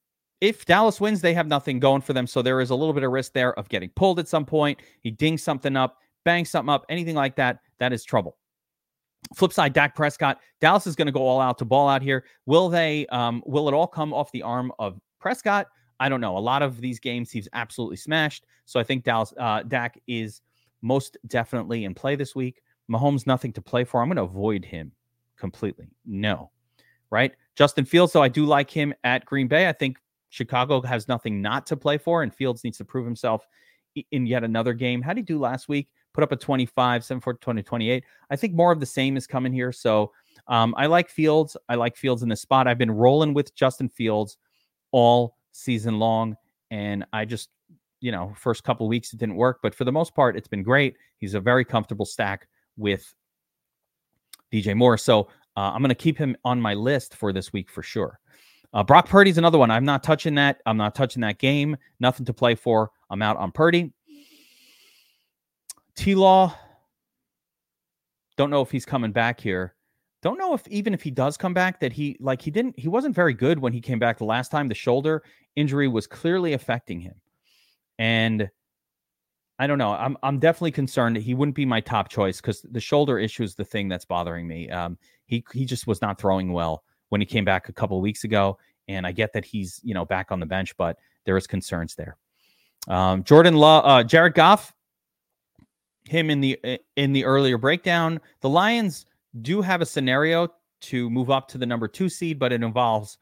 if 0.42 0.66
Dallas 0.66 1.02
wins, 1.02 1.22
they 1.22 1.34
have 1.34 1.48
nothing 1.48 1.80
going 1.80 2.02
for 2.02 2.14
them. 2.14 2.28
So 2.28 2.42
there 2.42 2.62
is 2.62 2.70
a 2.70 2.76
little 2.76 2.94
bit 2.94 3.04
of 3.04 3.12
risk 3.12 3.34
there 3.34 3.54
of 3.58 3.70
getting 3.70 3.90
pulled 3.90 4.20
at 4.20 4.28
some 4.28 4.46
point. 4.46 4.80
He 5.02 5.12
dings 5.12 5.42
something 5.42 5.76
up, 5.76 5.98
bangs 6.26 6.50
something 6.50 6.70
up, 6.70 6.86
anything 6.90 7.16
like 7.16 7.36
that. 7.38 7.60
That 7.80 7.94
is 7.94 8.04
trouble. 8.04 8.38
Flip 9.36 9.52
side, 9.52 9.74
Dak 9.74 9.96
Prescott. 9.96 10.40
Dallas 10.62 10.88
is 10.88 10.96
going 10.96 11.08
to 11.08 11.12
go 11.12 11.26
all 11.26 11.42
out 11.42 11.58
to 11.58 11.66
ball 11.66 11.90
out 11.90 12.02
here. 12.02 12.26
Will 12.46 12.70
they? 12.70 13.08
Um, 13.08 13.44
will 13.46 13.68
it 13.68 13.74
all 13.74 13.88
come 13.88 14.14
off 14.14 14.32
the 14.32 14.44
arm 14.44 14.72
of 14.80 15.00
Prescott? 15.20 15.68
I 16.00 16.10
don't 16.10 16.22
know. 16.22 16.38
A 16.38 16.40
lot 16.40 16.62
of 16.62 16.80
these 16.80 17.00
games 17.00 17.32
he's 17.32 17.48
absolutely 17.54 17.98
smashed. 17.98 18.46
So 18.66 18.80
I 18.80 18.84
think 18.84 19.04
Dallas 19.04 19.34
uh, 19.38 19.64
Dak 19.64 20.00
is 20.08 20.42
most 20.82 21.18
definitely 21.28 21.86
in 21.86 21.96
play 21.96 22.16
this 22.16 22.36
week. 22.36 22.62
Mahomes 22.90 23.26
nothing 23.26 23.52
to 23.54 23.62
play 23.62 23.84
for. 23.84 24.02
I'm 24.02 24.08
going 24.08 24.18
to 24.18 24.24
avoid 24.24 24.64
him 24.64 24.92
completely. 25.38 25.88
No, 26.06 26.52
right? 27.10 27.34
Justin 27.56 27.86
Fields, 27.86 28.14
though 28.14 28.24
I 28.24 28.28
do 28.28 28.46
like 28.46 28.70
him 28.70 28.94
at 29.04 29.26
Green 29.26 29.48
Bay. 29.48 29.68
I 29.68 29.74
think 29.74 29.98
Chicago 30.30 30.82
has 30.82 31.08
nothing 31.08 31.42
not 31.42 31.66
to 31.68 31.78
play 31.78 31.98
for, 31.98 32.24
and 32.24 32.34
Fields 32.34 32.64
needs 32.64 32.78
to 32.78 32.86
prove 32.86 33.06
himself 33.06 33.48
in 34.12 34.28
yet 34.28 34.44
another 34.44 34.74
game. 34.74 35.02
How 35.02 35.14
did 35.14 35.22
he 35.22 35.24
do 35.24 35.40
last 35.40 35.68
week? 35.70 35.90
Put 36.14 36.24
up 36.24 36.32
a 36.32 36.36
25, 36.36 37.04
7 37.04 37.22
4 37.22 37.34
20, 37.36 37.64
28. 37.64 38.04
I 38.30 38.36
think 38.36 38.54
more 38.54 38.72
of 38.72 38.80
the 38.80 38.86
same 38.86 39.18
is 39.18 39.28
coming 39.28 39.54
here. 39.54 39.72
So 39.72 40.12
um, 40.48 40.74
I 40.78 40.88
like 40.88 41.10
Fields. 41.10 41.56
I 41.70 41.76
like 41.76 41.96
Fields 41.96 42.24
in 42.24 42.30
this 42.30 42.42
spot. 42.42 42.68
I've 42.68 42.78
been 42.78 42.92
rolling 42.92 43.34
with 43.34 43.56
Justin 43.56 43.90
Fields 43.90 44.38
all 44.92 45.38
season 45.52 46.00
long. 46.00 46.36
And 46.72 47.06
I 47.14 47.26
just, 47.26 47.50
you 48.00 48.12
know, 48.12 48.34
first 48.36 48.64
couple 48.64 48.88
weeks 48.88 49.14
it 49.14 49.20
didn't 49.20 49.36
work, 49.36 49.60
but 49.62 49.74
for 49.74 49.84
the 49.84 49.92
most 49.92 50.16
part, 50.16 50.36
it's 50.36 50.48
been 50.48 50.64
great. 50.64 50.96
He's 51.18 51.34
a 51.34 51.40
very 51.40 51.66
comfortable 51.66 52.06
stack 52.06 52.48
with 52.78 53.14
DJ 54.52 54.76
Moore. 54.76 54.98
So 54.98 55.22
uh, 55.56 55.72
I'm 55.74 55.82
going 55.82 55.90
to 55.90 55.96
keep 55.96 56.18
him 56.18 56.36
on 56.46 56.62
my 56.62 56.74
list 56.74 57.16
for 57.16 57.34
this 57.34 57.52
week 57.54 57.70
for 57.70 57.84
sure. 57.84 58.20
Uh, 58.74 58.84
Brock 58.84 59.08
Purdy's 59.08 59.38
another 59.38 59.58
one. 59.58 59.72
I'm 59.72 59.86
not 59.86 60.04
touching 60.04 60.36
that. 60.36 60.62
I'm 60.66 60.78
not 60.78 60.94
touching 60.94 61.22
that 61.22 61.40
game. 61.40 61.78
Nothing 62.00 62.26
to 62.26 62.34
play 62.34 62.56
for. 62.56 62.92
I'm 63.10 63.22
out 63.22 63.38
on 63.38 63.52
Purdy. 63.52 63.94
T 65.96 66.16
Law. 66.16 66.56
Don't 68.36 68.52
know 68.52 68.62
if 68.62 68.70
he's 68.70 68.86
coming 68.86 69.12
back 69.12 69.40
here. 69.40 69.74
Don't 70.22 70.38
know 70.38 70.54
if 70.54 70.68
even 70.68 70.94
if 70.94 71.02
he 71.02 71.12
does 71.12 71.38
come 71.38 71.54
back, 71.54 71.80
that 71.80 71.94
he 71.94 72.18
like 72.20 72.42
he 72.42 72.52
didn't 72.52 72.78
he 72.78 72.88
wasn't 72.88 73.16
very 73.16 73.34
good 73.34 73.60
when 73.60 73.74
he 73.74 73.82
came 73.82 74.00
back 74.00 74.18
the 74.18 74.26
last 74.26 74.52
time. 74.52 74.68
The 74.68 74.76
shoulder 74.76 75.24
injury 75.56 75.88
was 75.88 76.06
clearly 76.06 76.54
affecting 76.54 77.00
him. 77.00 77.16
And 77.98 78.50
I 79.60 79.68
don't 79.68 79.78
know. 79.78 79.92
I'm 79.92 80.18
I'm 80.22 80.40
definitely 80.40 80.72
concerned 80.72 81.18
he 81.18 81.34
wouldn't 81.34 81.56
be 81.56 81.66
my 81.66 81.82
top 81.82 82.10
choice 82.10 82.40
because 82.40 82.62
the 82.62 82.80
shoulder 82.80 83.18
issue 83.18 83.44
is 83.44 83.56
the 83.56 83.66
thing 83.66 83.88
that's 83.88 84.06
bothering 84.06 84.48
me. 84.48 84.70
Um, 84.70 84.98
he 85.26 85.44
he 85.52 85.66
just 85.66 85.88
was 85.88 86.02
not 86.02 86.20
throwing 86.20 86.54
well 86.54 86.84
when 87.10 87.22
he 87.22 87.26
came 87.26 87.46
back 87.46 87.70
a 87.70 87.74
couple 87.74 88.00
weeks 88.02 88.24
ago. 88.24 88.58
And 88.88 89.06
I 89.06 89.12
get 89.12 89.34
that 89.34 89.44
he's, 89.44 89.82
you 89.84 89.94
know, 89.94 90.06
back 90.06 90.32
on 90.32 90.40
the 90.40 90.46
bench, 90.46 90.76
but 90.78 90.98
there 91.26 91.36
is 91.36 91.46
concerns 91.46 91.96
there. 91.96 92.16
Um, 92.88 93.24
Jordan 93.24 93.56
Law, 93.56 93.82
uh, 93.82 94.04
Jared 94.04 94.34
Goff, 94.34 94.74
him 96.06 96.30
in 96.30 96.40
the 96.40 96.80
in 96.96 97.12
the 97.12 97.26
earlier 97.26 97.58
breakdown. 97.58 98.22
The 98.42 98.50
Lions 98.50 99.06
do 99.42 99.62
have 99.62 99.82
a 99.82 99.86
scenario 99.86 100.48
to 100.80 101.10
move 101.10 101.30
up 101.30 101.48
to 101.50 101.58
the 101.58 101.66
number 101.66 101.88
two 101.88 102.08
seed, 102.08 102.40
but 102.40 102.54
it 102.54 102.64
involves 102.64 103.18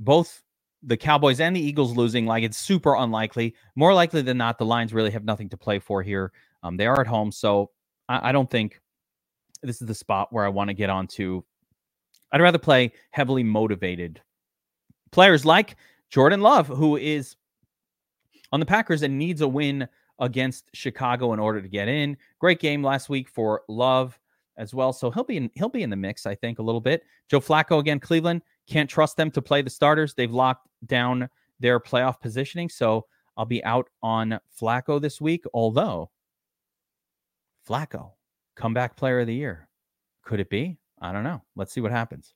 both 0.00 0.41
the 0.82 0.96
Cowboys 0.96 1.40
and 1.40 1.54
the 1.54 1.60
Eagles 1.60 1.96
losing. 1.96 2.26
Like 2.26 2.44
it's 2.44 2.58
super 2.58 2.94
unlikely. 2.96 3.54
More 3.76 3.94
likely 3.94 4.22
than 4.22 4.38
not, 4.38 4.58
the 4.58 4.64
Lions 4.64 4.92
really 4.92 5.10
have 5.10 5.24
nothing 5.24 5.48
to 5.50 5.56
play 5.56 5.78
for 5.78 6.02
here. 6.02 6.32
Um, 6.62 6.76
they 6.76 6.86
are 6.86 7.00
at 7.00 7.06
home, 7.06 7.32
so 7.32 7.70
I, 8.08 8.30
I 8.30 8.32
don't 8.32 8.50
think 8.50 8.80
this 9.62 9.80
is 9.80 9.86
the 9.86 9.94
spot 9.94 10.32
where 10.32 10.44
I 10.44 10.48
want 10.48 10.68
to 10.68 10.74
get 10.74 10.90
onto 10.90 11.42
I'd 12.32 12.40
rather 12.40 12.58
play 12.58 12.92
heavily 13.10 13.42
motivated 13.42 14.20
players 15.10 15.44
like 15.44 15.76
Jordan 16.08 16.40
Love, 16.40 16.66
who 16.66 16.96
is 16.96 17.36
on 18.50 18.60
the 18.60 18.66
Packers 18.66 19.02
and 19.02 19.18
needs 19.18 19.42
a 19.42 19.48
win 19.48 19.86
against 20.18 20.64
Chicago 20.72 21.32
in 21.32 21.38
order 21.38 21.60
to 21.60 21.68
get 21.68 21.88
in. 21.88 22.16
Great 22.38 22.58
game 22.58 22.82
last 22.82 23.08
week 23.08 23.28
for 23.28 23.62
Love 23.68 24.18
as 24.56 24.74
well, 24.74 24.92
so 24.92 25.10
he'll 25.10 25.24
be 25.24 25.36
in 25.36 25.50
he'll 25.54 25.68
be 25.68 25.82
in 25.82 25.90
the 25.90 25.96
mix, 25.96 26.26
I 26.26 26.34
think, 26.34 26.58
a 26.58 26.62
little 26.62 26.80
bit. 26.80 27.04
Joe 27.28 27.40
Flacco 27.40 27.78
again, 27.78 28.00
Cleveland 28.00 28.42
can't 28.68 28.90
trust 28.90 29.16
them 29.16 29.30
to 29.32 29.42
play 29.42 29.62
the 29.62 29.70
starters. 29.70 30.14
They've 30.14 30.30
locked 30.30 30.66
down 30.86 31.28
their 31.60 31.80
playoff 31.80 32.20
positioning, 32.20 32.68
so 32.68 33.06
I'll 33.36 33.44
be 33.46 33.64
out 33.64 33.88
on 34.02 34.38
Flacco 34.60 35.00
this 35.00 35.20
week. 35.20 35.44
Although 35.54 36.10
Flacco, 37.68 38.12
comeback 38.56 38.96
player 38.96 39.20
of 39.20 39.26
the 39.26 39.34
year, 39.34 39.68
could 40.22 40.40
it 40.40 40.50
be? 40.50 40.78
I 41.00 41.12
don't 41.12 41.24
know. 41.24 41.42
Let's 41.56 41.72
see 41.72 41.80
what 41.80 41.92
happens. 41.92 42.34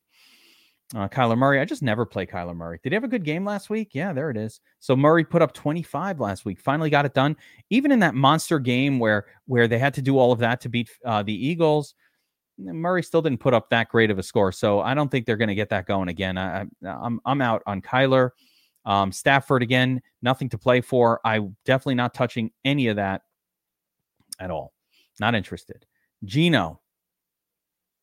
Uh, 0.94 1.08
Kyler 1.08 1.36
Murray. 1.36 1.60
I 1.60 1.64
just 1.64 1.82
never 1.82 2.06
play 2.06 2.26
Kyler 2.26 2.54
Murray. 2.54 2.78
Did 2.82 2.92
he 2.92 2.94
have 2.94 3.02
a 3.02 3.08
good 3.08 3.24
game 3.24 3.44
last 3.44 3.70
week? 3.70 3.90
Yeah, 3.92 4.12
there 4.12 4.30
it 4.30 4.36
is. 4.36 4.60
So 4.78 4.94
Murray 4.94 5.24
put 5.24 5.42
up 5.42 5.52
25 5.52 6.20
last 6.20 6.44
week. 6.44 6.60
Finally 6.60 6.90
got 6.90 7.04
it 7.04 7.12
done. 7.12 7.36
Even 7.70 7.90
in 7.90 7.98
that 8.00 8.14
monster 8.14 8.60
game 8.60 9.00
where 9.00 9.26
where 9.46 9.66
they 9.66 9.78
had 9.78 9.94
to 9.94 10.02
do 10.02 10.16
all 10.16 10.30
of 10.30 10.38
that 10.38 10.60
to 10.60 10.68
beat 10.68 10.88
uh, 11.04 11.24
the 11.24 11.34
Eagles, 11.34 11.94
Murray 12.58 13.02
still 13.02 13.22
didn't 13.22 13.40
put 13.40 13.54
up 13.54 13.70
that 13.70 13.88
great 13.88 14.10
of 14.10 14.18
a 14.18 14.22
score. 14.22 14.52
So 14.52 14.80
I 14.80 14.94
don't 14.94 15.10
think 15.10 15.26
they're 15.26 15.36
going 15.36 15.48
to 15.48 15.54
get 15.54 15.68
that 15.70 15.86
going 15.86 16.08
again. 16.08 16.38
I, 16.38 16.60
am 16.60 16.70
I'm, 16.82 17.20
I'm 17.24 17.42
out 17.42 17.62
on 17.66 17.82
Kyler. 17.82 18.30
Um, 18.84 19.10
Stafford 19.10 19.62
again, 19.62 20.00
nothing 20.22 20.48
to 20.50 20.58
play 20.58 20.80
for. 20.80 21.20
I 21.24 21.40
definitely 21.64 21.96
not 21.96 22.14
touching 22.14 22.52
any 22.64 22.86
of 22.86 22.96
that 22.96 23.22
at 24.38 24.50
all. 24.50 24.72
Not 25.18 25.34
interested. 25.34 25.84
Geno, 26.24 26.80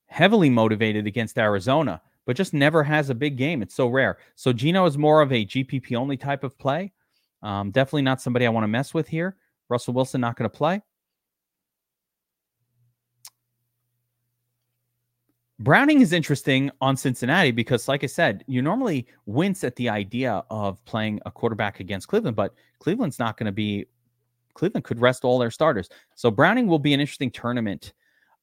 heavily 0.07 0.49
motivated 0.49 1.07
against 1.07 1.37
Arizona, 1.37 2.01
but 2.25 2.35
just 2.35 2.53
never 2.53 2.83
has 2.83 3.09
a 3.09 3.15
big 3.15 3.37
game. 3.37 3.61
It's 3.61 3.75
so 3.75 3.87
rare. 3.87 4.17
So 4.35 4.53
Geno 4.53 4.85
is 4.85 4.97
more 4.97 5.21
of 5.21 5.31
a 5.31 5.45
GPP 5.45 5.95
only 5.95 6.17
type 6.17 6.43
of 6.43 6.57
play. 6.57 6.91
Um, 7.41 7.71
definitely 7.71 8.03
not 8.03 8.21
somebody 8.21 8.45
I 8.45 8.49
want 8.49 8.63
to 8.63 8.69
mess 8.69 8.93
with 8.93 9.07
here. 9.07 9.37
Russell 9.69 9.93
Wilson 9.93 10.21
not 10.21 10.35
going 10.35 10.49
to 10.49 10.55
play. 10.55 10.81
Browning 15.63 16.01
is 16.01 16.11
interesting 16.11 16.69
on 16.81 16.97
Cincinnati 16.97 17.51
because, 17.51 17.87
like 17.87 18.03
I 18.03 18.07
said, 18.07 18.43
you 18.47 18.61
normally 18.61 19.07
wince 19.25 19.63
at 19.63 19.77
the 19.77 19.87
idea 19.87 20.43
of 20.49 20.83
playing 20.83 21.21
a 21.25 21.31
quarterback 21.31 21.79
against 21.79 22.09
Cleveland, 22.09 22.35
but 22.35 22.53
Cleveland's 22.79 23.17
not 23.17 23.37
going 23.37 23.45
to 23.45 23.53
be. 23.53 23.85
Cleveland 24.55 24.83
could 24.83 24.99
rest 24.99 25.23
all 25.23 25.39
their 25.39 25.49
starters, 25.49 25.87
so 26.15 26.29
Browning 26.29 26.67
will 26.67 26.79
be 26.79 26.93
an 26.93 26.99
interesting 26.99 27.31
tournament 27.31 27.93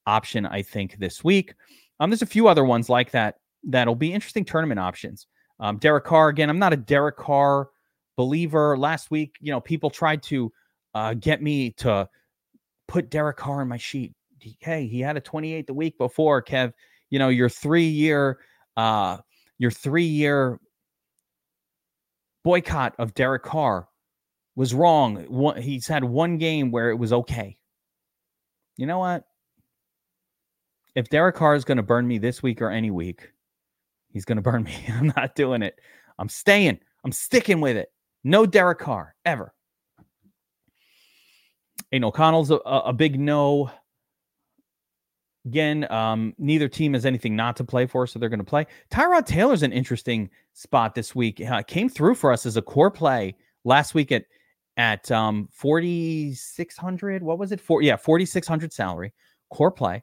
option, 0.07 0.47
I 0.47 0.63
think, 0.63 0.97
this 0.99 1.23
week. 1.23 1.55
Um, 2.01 2.09
there's 2.09 2.23
a 2.23 2.27
few 2.27 2.49
other 2.49 2.65
ones 2.65 2.89
like 2.89 3.11
that 3.11 3.37
that'll 3.65 3.95
be 3.95 4.15
interesting 4.15 4.47
tournament 4.47 4.81
options. 4.81 5.27
Um, 5.61 5.77
Derek 5.77 6.05
Carr 6.05 6.31
again. 6.31 6.49
I'm 6.49 6.59
not 6.59 6.73
a 6.73 6.77
Derek 6.79 7.19
Carr 7.19 7.69
believer. 8.17 8.79
Last 8.79 9.11
week, 9.11 9.37
you 9.41 9.53
know, 9.53 9.61
people 9.61 9.91
tried 9.91 10.23
to 10.25 10.51
uh, 10.95 11.13
get 11.13 11.43
me 11.43 11.73
to 11.73 12.09
put 12.89 13.11
Derek 13.11 13.37
Carr 13.37 13.61
in 13.61 13.69
my 13.69 13.77
sheet. 13.77 14.15
Hey, 14.59 14.87
he 14.87 15.01
had 15.01 15.19
a 15.19 15.21
28 15.21 15.67
the 15.67 15.75
week 15.75 15.99
before. 15.99 16.43
Kev, 16.43 16.73
you 17.11 17.19
know, 17.19 17.29
your 17.29 17.49
three 17.49 17.87
year, 17.87 18.39
uh, 18.77 19.19
your 19.59 19.71
three 19.71 20.05
year 20.05 20.59
boycott 22.43 22.95
of 22.99 23.15
Derek 23.15 23.43
Carr 23.43 23.89
was 24.57 24.75
wrong. 24.75 25.25
One, 25.29 25.61
he's 25.61 25.87
had 25.87 26.05
one 26.05 26.39
game 26.39 26.71
where 26.71 26.91
it 26.91 26.97
was 26.97 27.13
okay. 27.13 27.57
You 28.77 28.87
know 28.87 28.99
what? 28.99 29.25
If 30.95 31.09
Derek 31.09 31.37
Carr 31.37 31.55
is 31.55 31.65
going 31.65 31.77
to 31.77 31.83
burn 31.83 32.07
me 32.07 32.19
this 32.19 32.43
week 32.43 32.61
or 32.63 32.71
any 32.71 32.91
week, 32.91 33.31
he's 34.09 34.25
going 34.25 34.37
to 34.37 34.43
burn 34.43 34.63
me. 34.65 34.75
I'm 34.89 35.13
not 35.17 35.35
doing 35.35 35.63
it. 35.63 35.79
I'm 36.19 36.29
staying. 36.29 36.79
I'm 37.05 37.13
sticking 37.13 37.61
with 37.61 37.77
it. 37.77 37.93
No 38.25 38.47
Derek 38.47 38.79
Carr 38.79 39.15
ever. 39.25 39.55
Aidan 41.93 42.05
O'Connell's 42.05 42.51
a, 42.51 42.57
a 42.57 42.93
big 42.93 43.19
no. 43.19 43.71
Again, 45.47 45.91
um, 45.91 46.35
neither 46.39 46.69
team 46.69 46.93
has 46.93 47.07
anything 47.07 47.35
not 47.35 47.57
to 47.57 47.65
play 47.65 47.87
for, 47.87 48.07
so 48.07 48.19
they're 48.19 48.29
going 48.29 48.41
to 48.41 48.45
play. 48.45 48.67
Tyrod 48.91 49.27
Taylor's 49.27 49.63
an 49.63 49.73
interesting 49.73 50.29
spot 50.53 50.95
this 50.95 51.15
week. 51.15 51.41
Uh, 51.41 51.63
came 51.63 51.89
through 51.89 52.15
for 52.15 52.31
us 52.31 52.45
as 52.45 52.59
a 52.59 52.63
core 52.63 52.91
play 52.91 53.35
last 53.65 53.95
week 53.95 54.13
at 54.13 54.25
at 54.77 55.11
um 55.11 55.49
4600 55.53 57.23
what 57.23 57.39
was 57.39 57.53
it? 57.53 57.61
For 57.61 57.83
yeah 57.83 57.97
4600 57.97 58.73
salary 58.73 59.13
core 59.51 59.71
play. 59.71 60.03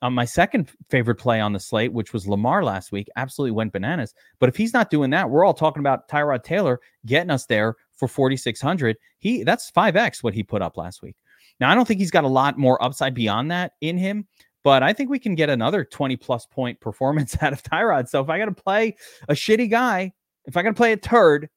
Um, 0.00 0.14
my 0.14 0.24
second 0.24 0.70
favorite 0.90 1.16
play 1.16 1.40
on 1.40 1.52
the 1.52 1.60
slate 1.60 1.92
which 1.92 2.12
was 2.12 2.26
lamar 2.26 2.64
last 2.64 2.92
week 2.92 3.08
absolutely 3.16 3.52
went 3.52 3.72
bananas. 3.72 4.14
But 4.38 4.48
if 4.48 4.56
he's 4.56 4.72
not 4.72 4.90
doing 4.90 5.10
that 5.10 5.30
we're 5.30 5.44
all 5.44 5.54
talking 5.54 5.80
about 5.80 6.08
tyrod 6.08 6.44
taylor 6.44 6.80
getting 7.06 7.30
us 7.30 7.46
there 7.46 7.76
for 7.94 8.08
4600 8.08 8.96
he 9.18 9.44
that's 9.44 9.70
5x 9.70 10.22
what 10.22 10.34
he 10.34 10.42
put 10.42 10.62
up 10.62 10.76
last 10.76 11.00
week. 11.02 11.16
Now 11.60 11.70
i 11.70 11.74
don't 11.74 11.86
think 11.86 12.00
he's 12.00 12.10
got 12.10 12.24
a 12.24 12.28
lot 12.28 12.58
more 12.58 12.82
upside 12.82 13.14
beyond 13.14 13.50
that 13.50 13.72
in 13.80 13.96
him 13.96 14.26
but 14.68 14.82
I 14.82 14.92
think 14.92 15.08
we 15.08 15.18
can 15.18 15.34
get 15.34 15.48
another 15.48 15.82
20 15.82 16.16
plus 16.16 16.44
point 16.44 16.78
performance 16.78 17.34
out 17.42 17.54
of 17.54 17.62
Tyrod. 17.62 18.06
So 18.06 18.20
if 18.20 18.28
I 18.28 18.36
got 18.36 18.54
to 18.54 18.62
play 18.62 18.98
a 19.26 19.32
shitty 19.32 19.70
guy, 19.70 20.12
if 20.44 20.58
I 20.58 20.62
got 20.62 20.68
to 20.68 20.74
play 20.74 20.92
a 20.92 20.96
turd, 20.98 21.48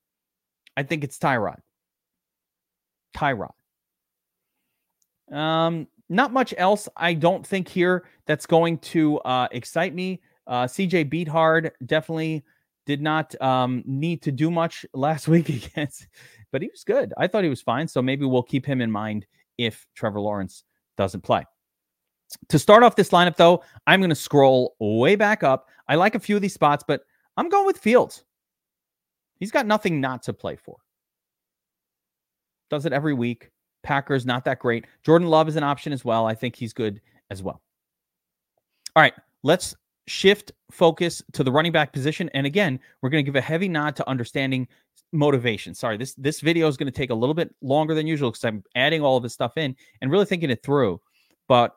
I 0.77 0.83
think 0.83 1.03
it's 1.03 1.17
Tyrod. 1.17 1.59
Tyrod. 3.13 3.51
Um, 5.29 5.89
not 6.07 6.31
much 6.31 6.53
else, 6.57 6.87
I 6.95 7.13
don't 7.13 7.45
think 7.45 7.67
here 7.67 8.05
that's 8.27 8.45
going 8.45 8.77
to 8.77 9.19
uh, 9.19 9.49
excite 9.51 9.93
me. 9.93 10.21
Uh, 10.47 10.63
CJ 10.63 11.11
Beathard 11.11 11.71
definitely 11.85 12.45
did 12.85 13.01
not 13.01 13.35
um, 13.41 13.83
need 13.85 14.21
to 14.21 14.31
do 14.31 14.49
much 14.49 14.85
last 14.93 15.27
week 15.27 15.49
against, 15.49 16.07
but 16.53 16.61
he 16.61 16.69
was 16.69 16.85
good. 16.85 17.13
I 17.17 17.27
thought 17.27 17.43
he 17.43 17.49
was 17.49 17.61
fine. 17.61 17.89
So 17.89 18.01
maybe 18.01 18.25
we'll 18.25 18.41
keep 18.41 18.65
him 18.65 18.79
in 18.79 18.89
mind 18.89 19.25
if 19.57 19.85
Trevor 19.95 20.21
Lawrence 20.21 20.63
doesn't 20.95 21.25
play. 21.25 21.43
To 22.49 22.59
start 22.59 22.83
off 22.83 22.95
this 22.95 23.09
lineup, 23.09 23.35
though, 23.35 23.63
I'm 23.87 23.99
going 23.99 24.09
to 24.09 24.15
scroll 24.15 24.75
way 24.79 25.15
back 25.15 25.43
up. 25.43 25.67
I 25.87 25.95
like 25.95 26.15
a 26.15 26.19
few 26.19 26.35
of 26.35 26.41
these 26.41 26.53
spots, 26.53 26.83
but 26.87 27.03
I'm 27.37 27.49
going 27.49 27.65
with 27.65 27.77
Fields. 27.77 28.23
He's 29.39 29.51
got 29.51 29.65
nothing 29.65 29.99
not 29.99 30.23
to 30.23 30.33
play 30.33 30.55
for. 30.55 30.77
Does 32.69 32.85
it 32.85 32.93
every 32.93 33.13
week. 33.13 33.49
Packers, 33.83 34.25
not 34.25 34.45
that 34.45 34.59
great. 34.59 34.85
Jordan 35.03 35.27
Love 35.27 35.49
is 35.49 35.55
an 35.55 35.63
option 35.63 35.91
as 35.91 36.05
well. 36.05 36.27
I 36.27 36.35
think 36.35 36.55
he's 36.55 36.73
good 36.73 37.01
as 37.31 37.41
well. 37.41 37.61
All 38.95 39.01
right, 39.01 39.13
let's 39.43 39.75
shift 40.07 40.51
focus 40.69 41.23
to 41.33 41.43
the 41.43 41.51
running 41.51 41.71
back 41.71 41.91
position. 41.91 42.29
And 42.33 42.45
again, 42.45 42.79
we're 43.01 43.09
going 43.09 43.23
to 43.23 43.27
give 43.27 43.35
a 43.35 43.41
heavy 43.41 43.67
nod 43.67 43.95
to 43.95 44.07
understanding 44.07 44.67
motivation. 45.11 45.73
Sorry, 45.73 45.97
this 45.97 46.13
this 46.13 46.41
video 46.41 46.67
is 46.67 46.77
going 46.77 46.91
to 46.91 46.97
take 46.97 47.09
a 47.09 47.15
little 47.15 47.33
bit 47.33 47.53
longer 47.61 47.95
than 47.95 48.07
usual 48.07 48.31
because 48.31 48.45
I'm 48.45 48.63
adding 48.75 49.01
all 49.01 49.17
of 49.17 49.23
this 49.23 49.33
stuff 49.33 49.57
in 49.57 49.75
and 50.01 50.11
really 50.11 50.25
thinking 50.25 50.49
it 50.49 50.63
through. 50.63 51.01
But 51.47 51.75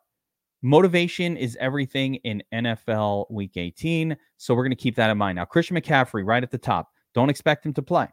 Motivation 0.65 1.37
is 1.37 1.59
everything 1.61 2.15
in 2.25 2.43
NFL 2.51 3.31
week 3.31 3.59
18. 3.59 4.17
So 4.39 4.55
we're 4.55 4.63
going 4.63 4.71
to 4.71 4.77
keep 4.77 4.97
that 4.97 5.11
in 5.11 5.19
mind. 5.19 5.37
Now, 5.37 5.45
Christian 5.45 5.77
McCaffrey 5.77 6.27
right 6.27 6.43
at 6.43 6.51
the 6.51 6.57
top. 6.57 6.89
Don't 7.13 7.29
expect 7.29 7.67
him 7.67 7.75
to 7.75 7.83
play. 7.83 8.09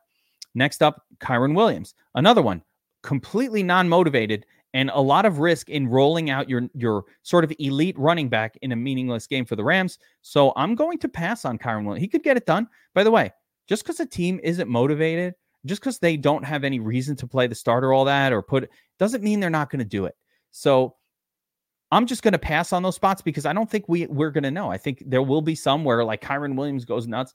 Next 0.53 0.83
up, 0.83 1.01
Kyren 1.19 1.55
Williams. 1.55 1.95
Another 2.13 2.41
one, 2.41 2.61
completely 3.03 3.63
non 3.63 3.87
motivated 3.87 4.45
and 4.73 4.91
a 4.93 4.99
lot 4.99 5.25
of 5.25 5.39
risk 5.39 5.69
in 5.69 5.87
rolling 5.87 6.29
out 6.29 6.49
your, 6.49 6.63
your 6.73 7.05
sort 7.23 7.45
of 7.45 7.53
elite 7.57 7.97
running 7.97 8.27
back 8.27 8.57
in 8.61 8.73
a 8.73 8.75
meaningless 8.75 9.27
game 9.27 9.45
for 9.45 9.55
the 9.55 9.63
Rams. 9.63 9.97
So 10.21 10.51
I'm 10.57 10.75
going 10.75 10.97
to 10.99 11.07
pass 11.07 11.45
on 11.45 11.57
Kyren 11.57 11.85
Williams. 11.85 12.01
He 12.01 12.09
could 12.09 12.21
get 12.21 12.35
it 12.35 12.45
done. 12.45 12.67
By 12.93 13.05
the 13.05 13.11
way, 13.11 13.31
just 13.69 13.83
because 13.83 14.01
a 14.01 14.05
team 14.05 14.41
isn't 14.43 14.67
motivated, 14.67 15.35
just 15.65 15.79
because 15.79 15.99
they 15.99 16.17
don't 16.17 16.43
have 16.43 16.65
any 16.65 16.81
reason 16.81 17.15
to 17.15 17.27
play 17.27 17.47
the 17.47 17.55
starter, 17.55 17.93
all 17.93 18.03
that, 18.03 18.33
or 18.33 18.41
put, 18.41 18.69
doesn't 18.99 19.23
mean 19.23 19.39
they're 19.39 19.49
not 19.49 19.69
going 19.69 19.79
to 19.79 19.85
do 19.85 20.03
it. 20.03 20.15
So 20.51 20.97
I'm 21.91 22.06
just 22.06 22.23
going 22.23 22.32
to 22.32 22.39
pass 22.39 22.71
on 22.71 22.84
those 22.84 22.95
spots 22.95 23.21
because 23.21 23.45
I 23.45 23.54
don't 23.54 23.69
think 23.69 23.86
we 23.88 24.08
we're 24.08 24.32
going 24.32 24.43
to 24.43 24.51
know. 24.51 24.71
I 24.71 24.77
think 24.77 25.04
there 25.06 25.21
will 25.21 25.41
be 25.41 25.56
some 25.56 25.84
where 25.84 26.04
like 26.04 26.21
Kyren 26.21 26.56
Williams 26.56 26.86
goes 26.86 27.08
nuts 27.08 27.34